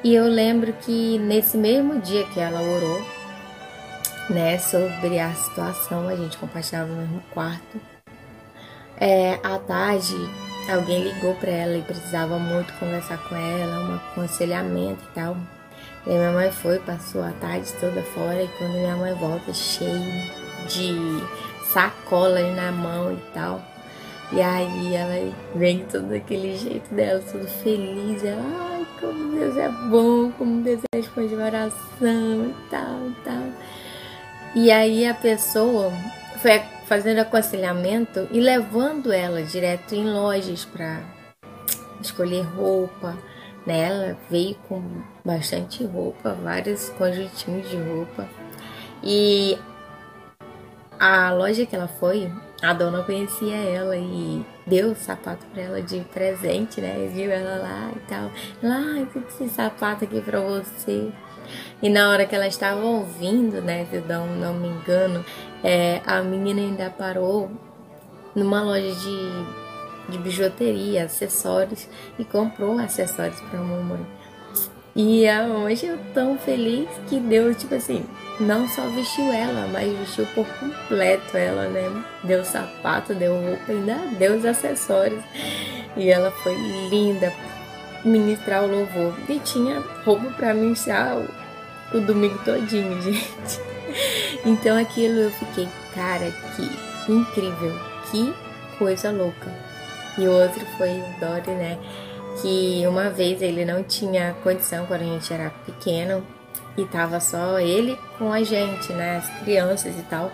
E 0.03 0.14
eu 0.14 0.26
lembro 0.26 0.74
que 0.74 1.18
nesse 1.20 1.57
mesmo 1.57 1.99
dia 1.99 2.26
que 2.26 2.39
ela 2.39 2.62
orou, 2.62 3.01
né, 4.30 4.57
sobre 4.60 5.20
a 5.20 5.34
situação, 5.34 6.07
a 6.07 6.16
gente 6.16 6.38
compartilhava 6.38 6.88
no 6.88 7.01
mesmo 7.01 7.24
quarto. 7.32 7.80
É, 8.97 9.39
à 9.41 9.57
tarde, 9.60 10.16
alguém 10.70 11.03
ligou 11.03 11.36
para 11.36 11.51
ela 11.51 11.78
e 11.78 11.82
precisava 11.82 12.38
muito 12.38 12.74
conversar 12.74 13.18
com 13.30 13.36
ela, 13.36 13.80
um 13.80 13.95
aconselhamento 13.95 15.03
e 15.10 15.14
tal. 15.16 15.38
E 16.05 16.10
minha 16.10 16.32
mãe 16.32 16.51
foi, 16.51 16.80
passou 16.80 17.24
a 17.24 17.32
tarde 17.32 17.72
toda 17.80 18.01
fora 18.03 18.43
e 18.43 18.47
quando 18.57 18.74
minha 18.74 18.95
mãe 18.95 19.14
volta, 19.14 19.53
cheio 19.53 20.39
de 20.70 20.96
sacola 21.74 22.42
na 22.54 22.72
mão 22.72 23.14
e 23.14 23.34
tal. 23.34 23.62
E 24.32 24.42
aí 24.42 24.94
ela 24.94 25.34
vem 25.56 25.86
todo 25.86 26.08
daquele 26.08 26.56
jeito 26.56 26.94
dela, 26.94 27.22
tudo 27.32 27.48
feliz. 27.48 28.24
Ela, 28.24 28.44
ai, 28.72 28.86
como 29.00 29.36
Deus 29.36 29.58
é 29.58 29.70
bom, 29.90 30.32
como 30.32 30.62
Deus 30.62 30.82
responde 30.94 31.34
oração 31.34 32.46
e 32.46 32.56
tal 32.70 33.10
e 33.10 33.16
tal. 33.24 33.44
E 34.56 34.72
aí 34.72 35.08
a 35.08 35.14
pessoa 35.14 35.92
foi 36.42 36.62
fazendo 36.86 37.20
aconselhamento 37.20 38.28
e 38.32 38.40
levando 38.40 39.12
ela 39.12 39.42
direto 39.42 39.94
em 39.94 40.06
lojas 40.06 40.64
para 40.66 41.02
escolher 42.02 42.44
roupa. 42.56 43.18
Né? 43.66 43.80
Ela 43.80 44.18
veio 44.30 44.56
com 44.68 44.82
bastante 45.26 45.84
roupa, 45.84 46.38
vários 46.44 46.90
conjuntinhos 46.90 47.70
de 47.70 47.78
roupa. 47.78 48.28
E 49.04 49.58
a 51.00 51.32
loja 51.32 51.66
que 51.66 51.76
ela 51.76 51.88
foi, 51.88 52.30
a 52.62 52.74
dona 52.74 53.04
conhecia 53.04 53.56
ela 53.56 53.95
e 53.95 54.45
deu 54.68 54.91
o 54.91 54.95
sapato 54.95 55.45
para 55.47 55.64
ela 55.64 55.82
de 55.82 56.02
presente, 56.02 56.82
né? 56.82 57.10
Viu 57.14 57.32
ela 57.32 57.58
lá 57.58 57.91
e 57.95 58.00
tal. 58.02 58.30
Lá, 58.62 59.08
esse 59.30 59.47
sapato 59.50 60.04
aqui 60.04 60.20
para 60.20 60.41
você. 60.41 61.10
E 61.82 61.89
na 61.89 62.10
hora 62.10 62.26
que 62.26 62.36
ela 62.36 62.47
estava 62.47 62.82
ouvindo, 62.82 63.62
né, 63.62 63.86
se 63.89 63.95
eu 63.95 64.04
não 64.06 64.54
me 64.54 64.68
engano, 64.68 65.26
é, 65.64 66.02
a 66.06 66.22
menina 66.22 66.62
ainda 66.62 66.89
parou 66.89 67.50
numa 68.36 68.62
loja 68.62 68.91
de, 68.91 70.12
de 70.12 70.18
bijuteria, 70.20 71.06
acessórios, 71.06 71.88
e 72.20 72.26
comprou 72.26 72.78
acessórios 72.78 73.39
para 73.41 73.60
a 73.60 73.64
mamãe. 73.64 74.06
E 74.95 75.28
a 75.28 75.47
mamãe 75.47 75.76
ficou 75.76 75.97
tão 76.14 76.38
feliz 76.38 76.89
que 77.08 77.20
deu, 77.20 77.56
tipo 77.56 77.74
assim, 77.74 78.06
não 78.40 78.68
só 78.68 78.88
vestiu 78.90 79.32
ela, 79.32 79.68
mas 79.68 79.92
vestiu 79.98 80.26
por 80.28 80.48
completo 80.60 81.36
ela, 81.36 81.68
né? 81.68 82.04
Deu 82.24 82.44
sapato, 82.46 83.14
deu 83.14 83.34
roupa, 83.34 83.72
ainda 83.72 83.96
deu 84.18 84.38
os 84.38 84.46
acessórios. 84.46 85.24
E 85.98 86.10
ela 86.10 86.32
foi 86.32 86.56
linda 86.90 87.34
ministrar 88.04 88.64
o 88.64 88.68
louvor. 88.68 89.14
E 89.28 89.40
tinha 89.40 89.82
roupa 90.06 90.30
para 90.32 90.54
ministrar 90.54 91.18
o, 91.18 91.98
o 91.98 92.02
domingo 92.02 92.40
todinho, 92.46 93.00
gente. 93.02 93.60
Então 94.46 94.78
aquilo 94.78 95.20
eu 95.20 95.32
fiquei, 95.32 95.68
cara, 95.94 96.32
que 96.56 97.12
incrível, 97.12 97.78
que 98.10 98.34
coisa 98.78 99.12
louca. 99.12 99.52
E 100.18 100.28
o 100.28 100.32
outro 100.32 100.66
foi 100.78 100.90
o 100.90 101.20
Dory, 101.20 101.52
né? 101.52 101.78
Que 102.42 102.86
uma 102.88 103.10
vez 103.10 103.42
ele 103.42 103.66
não 103.66 103.84
tinha 103.84 104.36
condição 104.44 104.86
quando 104.86 105.02
a 105.02 105.06
gente 105.06 105.34
era 105.34 105.50
pequeno 105.66 106.24
e 106.82 106.86
tava 106.86 107.20
só 107.20 107.60
ele 107.60 107.98
com 108.18 108.32
a 108.32 108.44
gente, 108.44 108.94
né? 108.94 109.18
As 109.18 109.30
crianças 109.42 109.98
e 109.98 110.04
tal. 110.04 110.32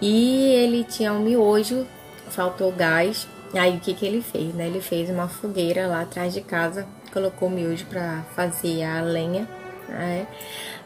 E 0.00 0.52
ele 0.54 0.84
tinha 0.84 1.12
um 1.12 1.20
miojo, 1.20 1.86
faltou 2.30 2.72
gás. 2.72 3.28
Aí 3.54 3.76
o 3.76 3.80
que 3.80 3.94
que 3.94 4.06
ele 4.06 4.22
fez, 4.22 4.54
né? 4.54 4.66
Ele 4.66 4.80
fez 4.80 5.10
uma 5.10 5.28
fogueira 5.28 5.86
lá 5.86 6.02
atrás 6.02 6.32
de 6.32 6.40
casa, 6.40 6.86
colocou 7.12 7.48
o 7.48 7.50
miojo 7.50 7.86
para 7.86 8.22
fazer 8.34 8.82
a 8.84 9.00
lenha, 9.00 9.48
né? 9.88 10.26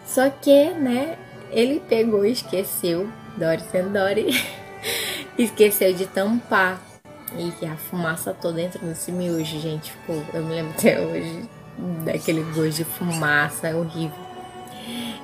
Só 0.06 0.28
que, 0.30 0.70
né, 0.70 1.16
ele 1.50 1.80
pegou 1.88 2.24
e 2.24 2.32
esqueceu, 2.32 3.08
Dory 3.36 3.62
sendo 3.70 3.90
Dory, 3.98 4.26
esqueceu 5.38 5.92
de 5.92 6.06
tampar. 6.06 6.80
E 7.34 7.66
a 7.66 7.76
fumaça 7.76 8.34
toda 8.34 8.56
dentro 8.56 8.84
desse 8.84 9.10
miojo, 9.10 9.58
gente, 9.58 9.90
ficou, 9.92 10.22
eu 10.34 10.44
me 10.44 10.54
lembro 10.54 10.74
até 10.76 11.00
hoje 11.00 11.48
daquele 12.04 12.42
gosto 12.52 12.76
de 12.76 12.84
fumaça 12.84 13.74
horrível. 13.74 14.31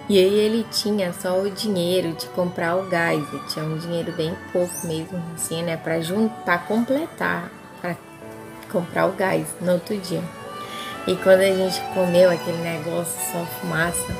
E 0.08 0.18
aí 0.18 0.34
ele 0.38 0.66
tinha 0.70 1.12
só 1.12 1.38
o 1.38 1.50
dinheiro 1.50 2.14
de 2.14 2.26
comprar 2.28 2.76
o 2.76 2.86
gás, 2.88 3.22
ele 3.30 3.42
tinha 3.46 3.62
um 3.62 3.76
dinheiro 3.76 4.10
bem 4.12 4.34
pouco 4.54 4.72
mesmo, 4.86 5.22
assim, 5.34 5.62
né, 5.62 5.76
para 5.76 6.00
juntar, 6.00 6.66
completar, 6.66 7.50
para 7.82 7.94
comprar 8.72 9.06
o 9.06 9.12
gás 9.12 9.46
no 9.60 9.72
outro 9.72 9.94
dia. 9.98 10.22
E 11.06 11.14
quando 11.16 11.40
a 11.40 11.54
gente 11.54 11.78
comeu 11.92 12.30
aquele 12.30 12.56
negócio 12.56 13.18
só 13.30 13.44
fumaça, 13.60 14.16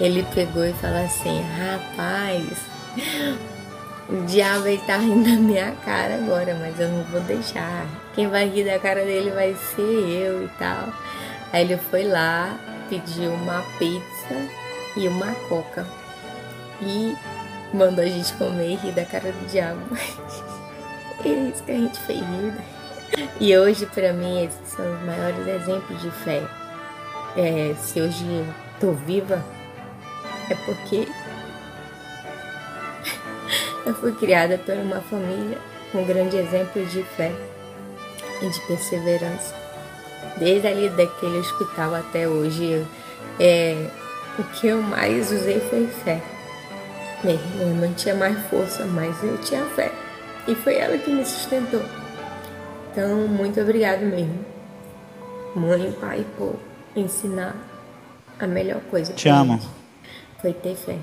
ele 0.00 0.26
pegou 0.34 0.64
e 0.64 0.72
falou 0.72 1.04
assim: 1.04 1.42
Rapaz, 1.58 2.58
o 4.08 4.24
diabo 4.26 4.66
ele 4.66 4.82
tá 4.84 4.96
rindo 4.96 5.30
da 5.30 5.36
minha 5.36 5.72
cara 5.84 6.16
agora, 6.16 6.56
mas 6.60 6.78
eu 6.80 6.88
não 6.88 7.04
vou 7.04 7.20
deixar. 7.20 7.86
Quem 8.16 8.28
vai 8.28 8.48
rir 8.48 8.64
da 8.64 8.80
cara 8.80 9.04
dele 9.04 9.30
vai 9.30 9.54
ser 9.54 9.80
eu 9.80 10.44
e 10.44 10.48
tal. 10.58 10.92
Aí 11.52 11.62
ele 11.62 11.76
foi 11.76 12.02
lá, 12.02 12.58
pediu 12.88 13.32
uma 13.32 13.62
pizza 13.78 14.63
e 14.96 15.08
uma 15.08 15.34
coca. 15.48 15.86
E 16.80 17.16
mandou 17.72 18.04
a 18.04 18.08
gente 18.08 18.32
comer 18.34 18.72
e 18.72 18.76
rir 18.76 18.92
da 18.92 19.04
cara 19.04 19.32
do 19.32 19.46
diabo. 19.46 19.80
é 21.24 21.28
isso 21.28 21.62
que 21.62 21.72
a 21.72 21.76
gente 21.76 21.98
fez. 22.00 22.20
Né? 22.20 22.64
E 23.40 23.56
hoje, 23.56 23.86
para 23.86 24.12
mim, 24.12 24.44
esses 24.44 24.68
são 24.68 24.94
os 24.94 25.02
maiores 25.04 25.46
exemplos 25.46 26.00
de 26.00 26.10
fé. 26.10 26.42
É, 27.36 27.74
se 27.78 28.00
hoje 28.00 28.24
eu 28.24 28.46
tô 28.80 28.92
viva, 28.92 29.44
é 30.50 30.54
porque 30.54 31.06
eu 33.86 33.94
fui 33.94 34.12
criada 34.12 34.58
por 34.58 34.74
uma 34.74 35.00
família 35.00 35.58
com 35.90 36.04
grande 36.04 36.36
exemplo 36.36 36.84
de 36.86 37.02
fé 37.16 37.32
e 38.42 38.48
de 38.48 38.60
perseverança. 38.66 39.54
Desde 40.38 40.66
ali 40.66 40.88
daquele 40.90 41.38
hospital 41.38 41.94
até 41.94 42.28
hoje, 42.28 42.84
é, 43.38 43.88
o 44.38 44.44
que 44.44 44.66
eu 44.68 44.82
mais 44.82 45.30
usei 45.30 45.60
foi 45.60 45.86
fé. 45.86 46.20
Eu 47.24 47.68
não 47.68 47.94
tinha 47.94 48.14
mais 48.14 48.38
força, 48.48 48.84
mas 48.84 49.22
eu 49.22 49.38
tinha 49.38 49.64
fé. 49.64 49.90
E 50.46 50.54
foi 50.54 50.76
ela 50.76 50.98
que 50.98 51.10
me 51.10 51.24
sustentou. 51.24 51.82
Então, 52.92 53.26
muito 53.28 53.60
obrigado 53.60 54.00
mesmo. 54.00 54.44
Mãe 55.56 55.88
e 55.88 55.92
pai, 55.92 56.26
por 56.36 56.56
ensinar 56.94 57.54
a 58.38 58.46
melhor 58.46 58.80
coisa. 58.90 59.12
Te 59.14 59.28
amo. 59.28 59.58
Foi 60.40 60.52
ter 60.52 60.74
fé. 60.74 60.98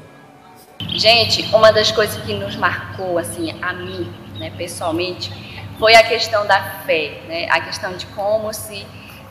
Gente, 0.90 1.44
uma 1.56 1.72
das 1.72 1.92
coisas 1.92 2.22
que 2.24 2.34
nos 2.34 2.56
marcou, 2.56 3.18
assim, 3.18 3.58
a 3.62 3.74
mim, 3.74 4.12
né, 4.38 4.52
pessoalmente, 4.58 5.32
foi 5.80 5.96
a 5.96 6.04
questão 6.04 6.46
da 6.46 6.62
fé, 6.86 7.22
né? 7.28 7.48
A 7.50 7.60
questão 7.62 7.96
de 7.98 8.06
como 8.08 8.54
se 8.54 8.86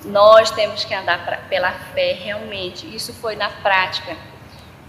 nós 0.05 0.51
temos 0.51 0.85
que 0.85 0.95
andar 0.95 1.25
pra, 1.25 1.37
pela 1.37 1.73
fé 1.73 2.13
realmente. 2.13 2.87
Isso 2.95 3.13
foi 3.13 3.37
na 3.37 3.49
prática. 3.49 4.17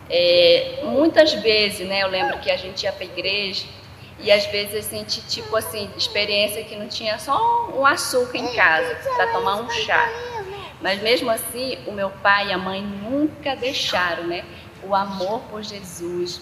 É, 0.10 0.82
muitas 0.84 1.34
vezes, 1.34 1.88
né, 1.88 2.04
eu 2.04 2.08
lembro 2.08 2.40
que 2.40 2.52
a 2.52 2.58
gente 2.58 2.84
ia 2.84 2.92
para 2.92 3.04
a 3.04 3.08
igreja 3.08 3.66
e 4.20 4.32
às 4.32 4.46
vezes 4.46 4.88
a 4.88 4.96
gente, 4.96 5.22
tipo 5.22 5.56
assim, 5.56 5.90
experiência 5.98 6.64
que 6.64 6.76
não 6.76 6.88
tinha 6.88 7.18
só 7.18 7.70
um 7.74 7.86
açúcar 7.86 8.38
em 8.38 8.54
casa 8.54 8.96
para 9.16 9.28
tomar 9.32 9.56
um 9.56 9.70
chá. 9.70 10.10
Mas 10.82 11.02
mesmo 11.02 11.30
assim, 11.30 11.78
o 11.88 11.92
meu 11.92 12.10
pai 12.10 12.50
e 12.50 12.52
a 12.52 12.58
mãe 12.58 12.82
nunca 12.82 13.56
deixaram, 13.56 14.26
né, 14.26 14.44
o 14.84 14.96
amor 14.96 15.42
por 15.50 15.64
Jesus, 15.64 16.42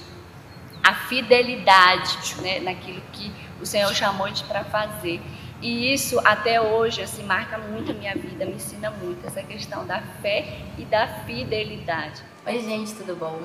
a 0.83 0.93
fidelidade, 0.93 2.35
né, 2.41 2.59
naquilo 2.59 3.01
que 3.13 3.31
o 3.61 3.65
Senhor 3.65 3.93
chamou 3.93 4.27
gente 4.27 4.43
para 4.45 4.63
fazer. 4.63 5.21
E 5.61 5.93
isso 5.93 6.19
até 6.23 6.61
hoje 6.61 7.01
assim, 7.01 7.23
marca 7.23 7.57
muito 7.57 7.91
a 7.91 7.93
minha 7.93 8.15
vida, 8.15 8.45
me 8.45 8.53
ensina 8.53 8.89
muito 8.91 9.27
essa 9.27 9.43
questão 9.43 9.85
da 9.85 10.01
fé 10.21 10.59
e 10.77 10.85
da 10.85 11.05
fidelidade. 11.25 12.23
Oi 12.45 12.59
gente, 12.61 12.93
tudo 12.93 13.15
bom? 13.15 13.37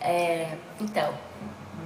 É, 0.00 0.56
então, 0.80 1.12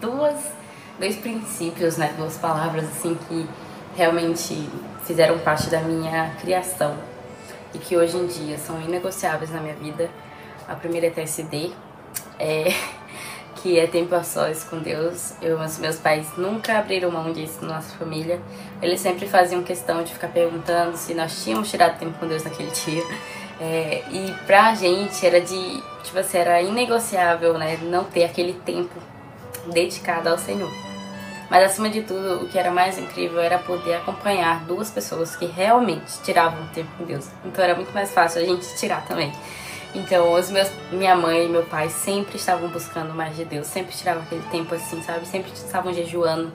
duas, 0.00 0.52
dois 1.00 1.16
princípios, 1.16 1.96
né, 1.96 2.14
duas 2.16 2.38
palavras 2.38 2.84
assim 2.84 3.18
que 3.28 3.48
realmente 3.96 4.68
fizeram 5.04 5.38
parte 5.40 5.68
da 5.68 5.80
minha 5.80 6.30
criação 6.40 6.96
e 7.74 7.78
que 7.78 7.96
hoje 7.96 8.16
em 8.16 8.26
dia 8.26 8.58
são 8.58 8.80
inegociáveis 8.80 9.50
na 9.50 9.60
minha 9.60 9.74
vida. 9.74 10.08
A 10.68 10.76
primeira 10.76 11.08
é 11.08 11.10
TSD, 11.10 11.72
é, 12.38 12.72
que 13.62 13.78
é 13.78 13.86
tempo 13.86 14.14
a 14.14 14.24
sós 14.24 14.64
com 14.64 14.78
Deus. 14.78 15.34
Eu, 15.40 15.58
os 15.60 15.78
meus 15.78 15.96
pais 15.96 16.26
nunca 16.36 16.78
abriram 16.78 17.10
mão 17.10 17.32
disso 17.32 17.58
na 17.62 17.76
nossa 17.76 17.96
família. 17.96 18.40
Eles 18.82 19.00
sempre 19.00 19.26
faziam 19.28 19.62
questão 19.62 20.02
de 20.02 20.12
ficar 20.12 20.28
perguntando 20.28 20.96
se 20.96 21.14
nós 21.14 21.44
tínhamos 21.44 21.70
tirado 21.70 21.98
tempo 21.98 22.18
com 22.18 22.26
Deus 22.26 22.42
naquele 22.42 22.70
dia. 22.84 23.04
É, 23.60 24.02
e 24.10 24.34
pra 24.46 24.74
gente 24.74 25.24
era 25.24 25.40
de, 25.40 25.82
tipo 26.02 26.18
assim, 26.18 26.38
era 26.38 26.60
inegociável, 26.60 27.56
né, 27.56 27.78
não 27.82 28.02
ter 28.02 28.24
aquele 28.24 28.54
tempo 28.54 28.94
dedicado 29.72 30.28
ao 30.28 30.36
Senhor. 30.36 30.70
Mas 31.48 31.64
acima 31.64 31.88
de 31.88 32.02
tudo, 32.02 32.42
o 32.42 32.48
que 32.48 32.58
era 32.58 32.70
mais 32.70 32.98
incrível 32.98 33.38
era 33.38 33.58
poder 33.58 33.94
acompanhar 33.94 34.64
duas 34.64 34.90
pessoas 34.90 35.36
que 35.36 35.44
realmente 35.46 36.20
tiravam 36.24 36.66
tempo 36.68 36.88
com 36.98 37.04
Deus. 37.04 37.28
Então 37.44 37.62
era 37.62 37.76
muito 37.76 37.92
mais 37.92 38.10
fácil 38.10 38.42
a 38.42 38.44
gente 38.44 38.74
tirar 38.74 39.04
também. 39.04 39.30
Então, 39.94 40.32
os 40.32 40.50
meus, 40.50 40.70
minha 40.90 41.14
mãe 41.14 41.44
e 41.44 41.48
meu 41.48 41.64
pai 41.64 41.88
sempre 41.90 42.36
estavam 42.36 42.68
buscando 42.68 43.14
mais 43.14 43.36
de 43.36 43.44
Deus, 43.44 43.66
sempre 43.66 43.94
tiravam 43.94 44.22
aquele 44.22 44.42
tempo 44.50 44.74
assim, 44.74 45.02
sabe? 45.02 45.26
Sempre 45.26 45.52
estavam 45.52 45.92
jejuando. 45.92 46.50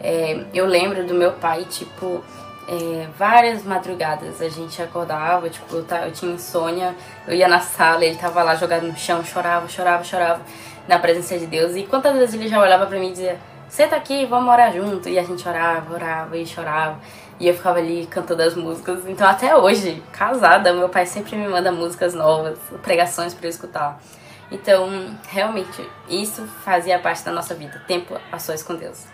É, 0.00 0.44
eu 0.54 0.66
lembro 0.66 1.06
do 1.06 1.12
meu 1.12 1.32
pai, 1.32 1.64
tipo, 1.64 2.24
é, 2.66 3.06
várias 3.18 3.62
madrugadas 3.62 4.40
a 4.40 4.48
gente 4.48 4.80
acordava, 4.80 5.50
tipo, 5.50 5.76
eu, 5.76 5.86
eu 6.04 6.12
tinha 6.12 6.32
insônia, 6.32 6.94
eu 7.26 7.34
ia 7.34 7.46
na 7.46 7.60
sala, 7.60 8.04
ele 8.04 8.16
tava 8.16 8.42
lá 8.42 8.54
jogado 8.54 8.86
no 8.86 8.96
chão, 8.96 9.22
chorava, 9.24 9.68
chorava, 9.68 10.02
chorava 10.02 10.40
na 10.88 10.98
presença 10.98 11.38
de 11.38 11.46
Deus. 11.46 11.76
E 11.76 11.82
quantas 11.82 12.16
vezes 12.16 12.34
ele 12.34 12.48
já 12.48 12.60
olhava 12.60 12.86
para 12.86 12.98
mim 12.98 13.08
e 13.08 13.12
dizia: 13.12 13.38
Senta 13.68 13.96
aqui, 13.96 14.26
vamos 14.26 14.52
orar 14.52 14.72
junto. 14.72 15.08
E 15.08 15.18
a 15.18 15.22
gente 15.22 15.48
orava, 15.48 15.94
orava 15.94 16.36
e 16.36 16.46
chorava. 16.46 16.98
E 17.42 17.48
eu 17.48 17.54
ficava 17.54 17.80
ali 17.80 18.06
cantando 18.06 18.40
as 18.40 18.54
músicas. 18.54 19.04
Então, 19.04 19.26
até 19.26 19.56
hoje, 19.56 20.00
casada, 20.12 20.72
meu 20.72 20.88
pai 20.88 21.04
sempre 21.04 21.34
me 21.34 21.48
manda 21.48 21.72
músicas 21.72 22.14
novas, 22.14 22.56
pregações 22.84 23.34
para 23.34 23.46
eu 23.46 23.50
escutar. 23.50 24.00
Então, 24.48 24.88
realmente, 25.28 25.84
isso 26.08 26.46
fazia 26.64 27.00
parte 27.00 27.24
da 27.24 27.32
nossa 27.32 27.52
vida, 27.52 27.82
tempo 27.88 28.16
a 28.30 28.38
sós 28.38 28.62
com 28.62 28.76
Deus. 28.76 29.06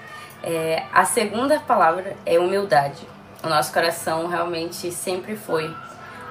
É, 0.42 0.84
a 0.92 1.06
segunda 1.06 1.58
palavra 1.60 2.18
é 2.26 2.38
humildade. 2.38 3.08
O 3.42 3.48
nosso 3.48 3.72
coração 3.72 4.26
realmente 4.26 4.92
sempre 4.92 5.34
foi, 5.34 5.74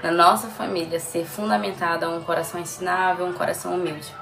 na 0.03 0.11
nossa 0.11 0.49
família, 0.49 0.99
ser 0.99 1.25
fundamentado 1.25 2.05
a 2.05 2.09
um 2.09 2.21
coração 2.21 2.61
ensinável, 2.61 3.25
um 3.25 3.33
coração 3.33 3.73
humilde 3.73 4.13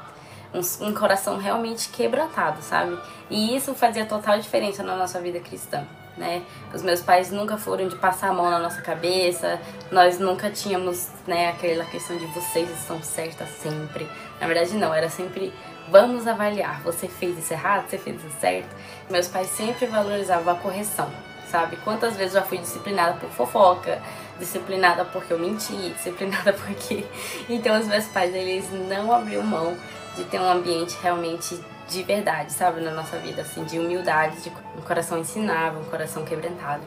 um, 0.53 0.87
um 0.87 0.93
coração 0.93 1.37
realmente 1.37 1.89
quebrantado, 1.89 2.61
sabe? 2.61 2.97
E 3.29 3.53
isso 3.53 3.75
fazia 3.75 4.05
total 4.05 4.39
diferença 4.39 4.81
na 4.81 4.95
nossa 4.95 5.19
vida 5.19 5.41
cristã. 5.41 5.83
Né? 6.17 6.43
Os 6.73 6.81
meus 6.81 7.01
pais 7.01 7.29
nunca 7.29 7.57
foram 7.57 7.89
de 7.89 7.95
passar 7.97 8.29
a 8.29 8.33
mão 8.33 8.49
na 8.49 8.57
nossa 8.57 8.81
cabeça, 8.81 9.59
nós 9.91 10.17
nunca 10.17 10.49
tínhamos 10.49 11.09
né, 11.27 11.49
aquela 11.49 11.83
questão 11.83 12.17
de 12.17 12.25
vocês 12.27 12.69
estão 12.69 13.03
certas 13.03 13.49
sempre. 13.49 14.07
Na 14.39 14.47
verdade, 14.47 14.75
não, 14.75 14.93
era 14.93 15.09
sempre 15.09 15.53
vamos 15.89 16.25
avaliar, 16.25 16.81
você 16.81 17.07
fez 17.07 17.37
isso 17.37 17.53
errado, 17.53 17.89
você 17.89 17.97
fez 17.97 18.15
isso 18.17 18.33
certo. 18.39 18.69
Meus 19.09 19.27
pais 19.27 19.47
sempre 19.49 19.85
valorizavam 19.87 20.53
a 20.53 20.57
correção, 20.57 21.11
sabe? 21.49 21.77
Quantas 21.77 22.15
vezes 22.15 22.35
eu 22.35 22.41
já 22.41 22.47
fui 22.47 22.57
disciplinada 22.57 23.19
por 23.19 23.29
fofoca, 23.29 24.01
disciplinada 24.39 25.05
porque 25.05 25.33
eu 25.33 25.39
menti, 25.39 25.75
disciplinada 25.91 26.53
porque. 26.53 27.05
Então, 27.49 27.79
os 27.79 27.87
meus 27.87 28.05
pais, 28.05 28.33
eles 28.33 28.65
não 28.71 29.11
abriam 29.11 29.43
mão 29.43 29.77
de 30.15 30.23
ter 30.23 30.39
um 30.39 30.49
ambiente 30.49 30.97
realmente 31.01 31.59
de 31.87 32.03
verdade, 32.03 32.51
sabe, 32.51 32.81
na 32.81 32.91
nossa 32.91 33.17
vida, 33.17 33.41
assim, 33.41 33.63
de 33.63 33.79
humildade, 33.79 34.41
de 34.41 34.49
um 34.77 34.81
coração 34.81 35.19
ensinável, 35.19 35.81
um 35.81 35.85
coração 35.85 36.23
quebrantado. 36.25 36.83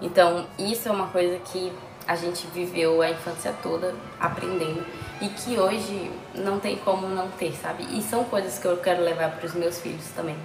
Então, 0.00 0.46
isso 0.58 0.88
é 0.88 0.92
uma 0.92 1.06
coisa 1.08 1.38
que 1.38 1.72
a 2.06 2.16
gente 2.16 2.46
viveu 2.48 3.00
a 3.00 3.10
infância 3.10 3.54
toda 3.62 3.94
aprendendo 4.18 4.84
e 5.20 5.28
que 5.28 5.58
hoje 5.58 6.10
não 6.34 6.58
tem 6.58 6.76
como 6.76 7.08
não 7.08 7.28
ter, 7.30 7.54
sabe? 7.54 7.86
E 7.96 8.02
são 8.02 8.24
coisas 8.24 8.58
que 8.58 8.66
eu 8.66 8.76
quero 8.78 9.02
levar 9.02 9.30
para 9.30 9.46
os 9.46 9.54
meus 9.54 9.78
filhos 9.78 10.04
também, 10.16 10.36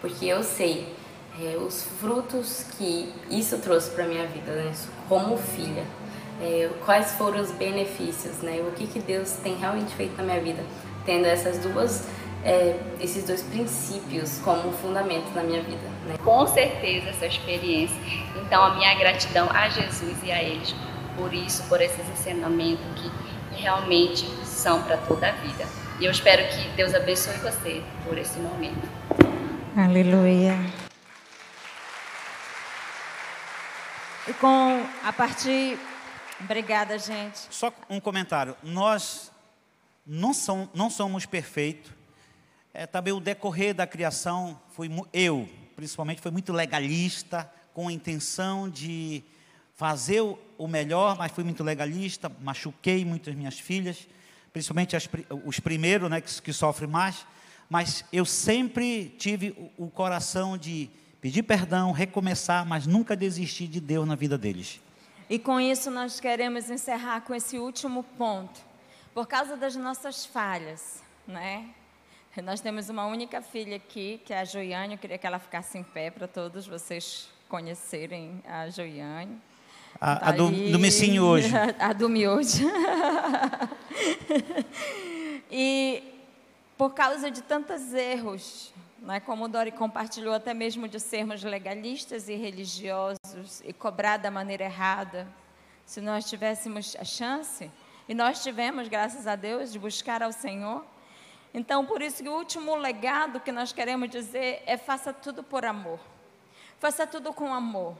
porque 0.00 0.24
eu 0.24 0.42
sei 0.42 0.94
é, 1.40 1.56
os 1.56 1.84
frutos 2.00 2.66
que 2.76 3.12
isso 3.30 3.58
trouxe 3.58 3.90
para 3.90 4.04
minha 4.06 4.26
vida, 4.26 4.50
né? 4.52 4.72
Como 5.08 5.36
filha, 5.36 5.84
é, 6.40 6.70
quais 6.86 7.12
foram 7.12 7.40
os 7.40 7.50
benefícios, 7.50 8.38
né? 8.38 8.64
O 8.66 8.72
que 8.72 8.86
que 8.86 9.00
Deus 9.00 9.32
tem 9.42 9.54
realmente 9.56 9.94
feito 9.94 10.16
na 10.16 10.22
minha 10.22 10.40
vida 10.40 10.62
tendo 11.04 11.26
essas 11.26 11.58
duas, 11.58 12.04
é, 12.44 12.78
esses 13.00 13.24
dois 13.24 13.42
princípios 13.42 14.38
como 14.44 14.70
fundamento 14.72 15.32
na 15.34 15.42
minha 15.42 15.62
vida. 15.62 15.88
Né? 16.06 16.16
Com 16.22 16.46
certeza 16.46 17.08
essa 17.08 17.26
experiência. 17.26 17.96
Então 18.36 18.62
a 18.62 18.74
minha 18.74 18.94
gratidão 18.94 19.48
a 19.50 19.68
Jesus 19.68 20.16
e 20.22 20.30
a 20.30 20.42
eles 20.42 20.74
por 21.16 21.32
isso, 21.32 21.62
por 21.68 21.80
esses 21.80 22.06
ensinamentos 22.08 22.84
que 22.96 23.10
realmente 23.60 24.26
são 24.44 24.82
para 24.82 24.96
toda 24.98 25.28
a 25.28 25.32
vida. 25.32 25.64
E 26.00 26.04
eu 26.04 26.10
espero 26.10 26.42
que 26.48 26.68
Deus 26.76 26.92
abençoe 26.94 27.36
você 27.38 27.82
por 28.04 28.18
esse 28.18 28.38
momento. 28.40 28.88
Aleluia. 29.76 30.58
E 34.28 34.32
com 34.34 34.84
a 35.04 35.12
partir. 35.12 35.78
Obrigada, 36.40 36.98
gente. 36.98 37.46
Só 37.50 37.72
um 37.88 38.00
comentário. 38.00 38.56
Nós 38.62 39.30
não, 40.04 40.34
são, 40.34 40.68
não 40.74 40.90
somos 40.90 41.26
perfeitos. 41.26 41.93
É, 42.76 42.88
também 42.88 43.12
o 43.12 43.20
decorrer 43.20 43.72
da 43.72 43.86
criação, 43.86 44.60
foi 44.70 44.90
eu, 45.12 45.48
principalmente, 45.76 46.20
foi 46.20 46.32
muito 46.32 46.52
legalista, 46.52 47.48
com 47.72 47.86
a 47.86 47.92
intenção 47.92 48.68
de 48.68 49.22
fazer 49.76 50.20
o 50.58 50.66
melhor, 50.66 51.16
mas 51.16 51.30
fui 51.30 51.44
muito 51.44 51.62
legalista, 51.62 52.30
machuquei 52.40 53.04
muitas 53.04 53.32
minhas 53.36 53.60
filhas, 53.60 54.08
principalmente 54.52 54.96
as, 54.96 55.08
os 55.44 55.60
primeiros, 55.60 56.10
né, 56.10 56.20
que, 56.20 56.42
que 56.42 56.52
sofrem 56.52 56.90
mais, 56.90 57.24
mas 57.70 58.04
eu 58.12 58.24
sempre 58.24 59.14
tive 59.18 59.72
o, 59.78 59.84
o 59.84 59.90
coração 59.90 60.58
de 60.58 60.90
pedir 61.20 61.44
perdão, 61.44 61.92
recomeçar, 61.92 62.66
mas 62.66 62.88
nunca 62.88 63.16
desistir 63.16 63.68
de 63.68 63.80
Deus 63.80 64.06
na 64.06 64.16
vida 64.16 64.36
deles. 64.36 64.80
E 65.30 65.38
com 65.38 65.60
isso 65.60 65.92
nós 65.92 66.18
queremos 66.18 66.68
encerrar 66.68 67.20
com 67.20 67.32
esse 67.34 67.56
último 67.56 68.02
ponto 68.02 68.60
por 69.14 69.28
causa 69.28 69.56
das 69.56 69.76
nossas 69.76 70.26
falhas, 70.26 71.02
né? 71.26 71.70
Nós 72.42 72.60
temos 72.60 72.88
uma 72.88 73.06
única 73.06 73.40
filha 73.40 73.76
aqui, 73.76 74.20
que 74.24 74.32
é 74.32 74.40
a 74.40 74.44
Joiane. 74.44 74.94
Eu 74.94 74.98
queria 74.98 75.16
que 75.16 75.26
ela 75.26 75.38
ficasse 75.38 75.78
em 75.78 75.84
pé 75.84 76.10
para 76.10 76.26
todos 76.26 76.66
vocês 76.66 77.28
conhecerem 77.48 78.42
a 78.44 78.68
Joiane. 78.68 79.40
A, 80.00 80.30
a 80.30 80.32
do, 80.32 80.50
do 80.50 80.78
Messinho 80.80 81.24
hoje. 81.24 81.48
A, 81.56 81.74
a 81.90 81.92
do 81.92 82.08
miojo. 82.08 82.68
e 85.48 86.02
por 86.76 86.92
causa 86.92 87.30
de 87.30 87.40
tantos 87.40 87.94
erros, 87.94 88.72
né, 88.98 89.20
como 89.20 89.44
o 89.44 89.48
Dori 89.48 89.70
compartilhou, 89.70 90.34
até 90.34 90.52
mesmo 90.52 90.88
de 90.88 90.98
sermos 90.98 91.44
legalistas 91.44 92.28
e 92.28 92.34
religiosos 92.34 93.62
e 93.64 93.72
cobrar 93.72 94.16
da 94.16 94.30
maneira 94.32 94.64
errada, 94.64 95.28
se 95.86 96.00
nós 96.00 96.28
tivéssemos 96.28 96.96
a 96.98 97.04
chance 97.04 97.70
e 98.08 98.14
nós 98.14 98.42
tivemos, 98.42 98.88
graças 98.88 99.28
a 99.28 99.36
Deus, 99.36 99.70
de 99.70 99.78
buscar 99.78 100.20
ao 100.20 100.32
Senhor. 100.32 100.84
Então, 101.54 101.86
por 101.86 102.02
isso 102.02 102.20
que 102.20 102.28
o 102.28 102.36
último 102.36 102.74
legado 102.74 103.38
que 103.38 103.52
nós 103.52 103.72
queremos 103.72 104.10
dizer 104.10 104.60
é 104.66 104.76
faça 104.76 105.12
tudo 105.12 105.40
por 105.40 105.64
amor. 105.64 106.00
Faça 106.80 107.06
tudo 107.06 107.32
com 107.32 107.54
amor. 107.54 107.96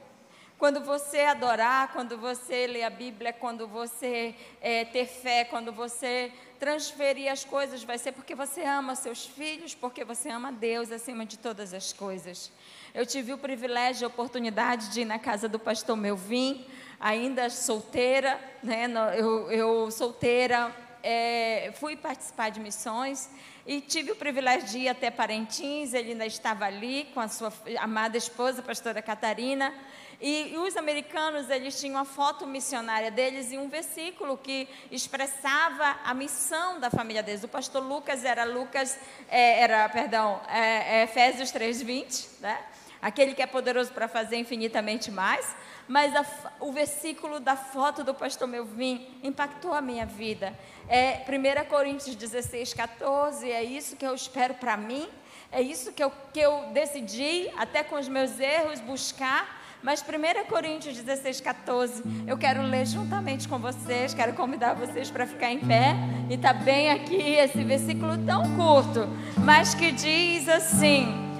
Quando 0.57 0.81
você 0.81 1.21
adorar, 1.21 1.93
quando 1.93 2.17
você 2.17 2.67
ler 2.67 2.83
a 2.83 2.89
Bíblia, 2.89 3.31
quando 3.33 3.65
você 3.65 4.35
é, 4.61 4.83
ter 4.83 5.05
fé, 5.05 5.45
quando 5.45 5.71
você 5.71 6.31
transferir 6.59 7.31
as 7.31 7.43
coisas, 7.43 7.83
vai 7.83 7.97
ser 7.97 8.11
porque 8.11 8.35
você 8.35 8.63
ama 8.63 8.95
seus 8.95 9.25
filhos, 9.25 9.73
porque 9.73 10.03
você 10.03 10.29
ama 10.29 10.51
Deus 10.51 10.91
acima 10.91 11.25
de 11.25 11.37
todas 11.37 11.73
as 11.73 11.93
coisas. 11.93 12.51
Eu 12.93 13.05
tive 13.05 13.33
o 13.33 13.37
privilégio, 13.37 14.05
a 14.05 14.09
oportunidade 14.09 14.89
de 14.89 15.01
ir 15.01 15.05
na 15.05 15.19
casa 15.19 15.49
do 15.49 15.59
pastor 15.59 15.97
Melvin, 15.97 16.65
ainda 16.99 17.49
solteira, 17.49 18.39
né? 18.63 18.85
eu, 19.17 19.51
eu 19.51 19.91
solteira, 19.91 20.73
é, 21.07 21.71
fui 21.75 21.95
participar 21.95 22.49
de 22.49 22.59
missões 22.59 23.29
e 23.63 23.79
tive 23.79 24.11
o 24.11 24.15
privilégio 24.15 24.67
de 24.67 24.79
ir 24.79 24.89
até 24.89 25.11
Parintins, 25.11 25.93
ele 25.93 26.11
ainda 26.11 26.25
estava 26.25 26.65
ali 26.65 27.07
com 27.13 27.19
a 27.19 27.27
sua 27.27 27.53
amada 27.79 28.17
esposa, 28.17 28.61
a 28.61 28.63
pastora 28.63 29.03
Catarina, 29.03 29.71
e, 30.19 30.53
e, 30.53 30.57
os 30.57 30.75
americanos, 30.77 31.49
eles 31.49 31.79
tinham 31.79 31.99
a 31.99 32.05
foto 32.05 32.47
missionária 32.47 33.11
deles 33.11 33.51
e 33.51 33.57
um 33.57 33.67
versículo 33.67 34.37
que 34.37 34.67
expressava 34.89 35.97
a 36.03 36.13
missão 36.13 36.79
da 36.79 36.89
família 36.89 37.21
deles. 37.21 37.43
O 37.43 37.47
pastor 37.47 37.83
Lucas 37.83 38.23
era 38.23 38.45
Lucas, 38.45 38.97
é, 39.29 39.61
era, 39.61 39.87
perdão, 39.89 40.41
é, 40.47 40.99
é 40.99 41.03
Efésios 41.03 41.51
3:20, 41.51 42.39
né? 42.39 42.57
Aquele 43.05 43.35
que 43.35 43.41
é 43.43 43.45
poderoso 43.45 43.91
para 43.91 44.07
fazer 44.07 44.35
infinitamente 44.37 45.11
mais. 45.11 45.55
Mas 45.87 46.15
a, 46.15 46.25
o 46.59 46.71
versículo 46.71 47.39
da 47.39 47.55
foto 47.55 48.03
do 48.03 48.15
pastor 48.15 48.47
Melvin 48.47 49.07
impactou 49.21 49.75
a 49.75 49.79
minha 49.79 50.07
vida. 50.07 50.57
É 50.89 51.21
1 51.29 51.69
Coríntios 51.69 52.15
16, 52.15 52.73
14, 52.73 53.51
é 53.51 53.63
isso 53.63 53.95
que 53.95 54.03
eu 54.03 54.15
espero 54.15 54.55
para 54.55 54.75
mim, 54.75 55.07
é 55.51 55.61
isso 55.61 55.93
que 55.93 56.03
eu, 56.03 56.11
que 56.33 56.39
eu 56.39 56.71
decidi, 56.73 57.47
até 57.55 57.83
com 57.83 57.95
os 57.95 58.07
meus 58.07 58.39
erros, 58.39 58.79
buscar, 58.79 59.63
Mas 59.83 60.01
1 60.01 60.49
Coríntios 60.49 60.95
16, 60.95 61.41
14, 61.41 62.03
eu 62.25 62.39
quero 62.39 62.63
ler 62.63 62.87
juntamente 62.87 63.47
com 63.47 63.59
vocês, 63.59 64.15
quero 64.15 64.33
convidar 64.33 64.73
vocês 64.73 65.11
para 65.11 65.27
ficar 65.27 65.51
em 65.51 65.59
pé. 65.59 65.93
E 66.27 66.39
tá 66.39 66.53
bem 66.53 66.89
aqui 66.89 67.21
esse 67.21 67.63
versículo 67.63 68.17
tão 68.25 68.55
curto, 68.55 69.07
mas 69.45 69.75
que 69.75 69.91
diz 69.91 70.49
assim: 70.49 71.34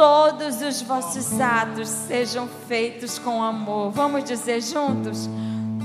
Todos 0.00 0.62
os 0.62 0.80
vossos 0.80 1.38
atos 1.38 1.86
sejam 1.86 2.48
feitos 2.66 3.18
com 3.18 3.42
amor. 3.42 3.90
Vamos 3.90 4.24
dizer 4.24 4.62
juntos? 4.62 5.28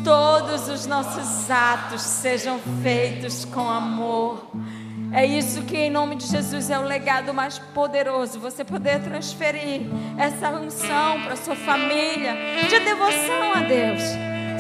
Todos 0.06 0.70
os 0.70 0.86
nossos 0.86 1.52
atos 1.52 2.02
sejam 2.02 2.58
feitos 2.82 3.44
com 3.44 3.70
amor. 3.70 4.48
É 5.12 5.26
isso 5.26 5.64
que, 5.64 5.76
em 5.76 5.90
nome 5.90 6.16
de 6.16 6.28
Jesus, 6.28 6.70
é 6.70 6.80
o 6.80 6.84
legado 6.84 7.34
mais 7.34 7.60
poderoso. 7.60 8.40
Você 8.40 8.64
poder 8.64 9.02
transferir 9.02 9.82
essa 10.18 10.50
unção 10.50 11.22
para 11.26 11.36
sua 11.36 11.58
família, 11.58 12.38
de 12.70 12.80
devoção 12.80 13.52
a 13.54 13.60
Deus, 13.64 14.02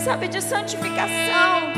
sabe, 0.03 0.27
de 0.27 0.41
santificação, 0.41 1.71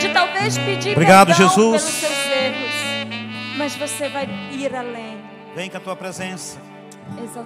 de 0.00 0.08
talvez 0.12 0.58
pedir 0.58 0.94
Obrigado, 0.94 1.28
perdão 1.28 1.48
Jesus. 1.48 1.80
pelos 1.80 1.82
seus 1.82 2.26
erros. 2.26 3.56
Mas 3.56 3.76
você 3.76 4.08
vai 4.08 4.28
ir 4.50 4.74
além. 4.74 5.16
Vem 5.54 5.70
com 5.70 5.76
a 5.76 5.80
tua 5.80 5.94
presença. 5.94 6.69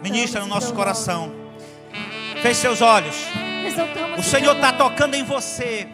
Ministra 0.02 0.40
no 0.40 0.46
nosso 0.46 0.72
coração. 0.74 1.32
Feche 2.42 2.60
seus 2.60 2.82
olhos. 2.82 3.14
O 4.18 4.22
Senhor 4.22 4.54
está 4.54 4.72
tocando 4.72 5.14
em 5.14 5.24
você. 5.24 5.88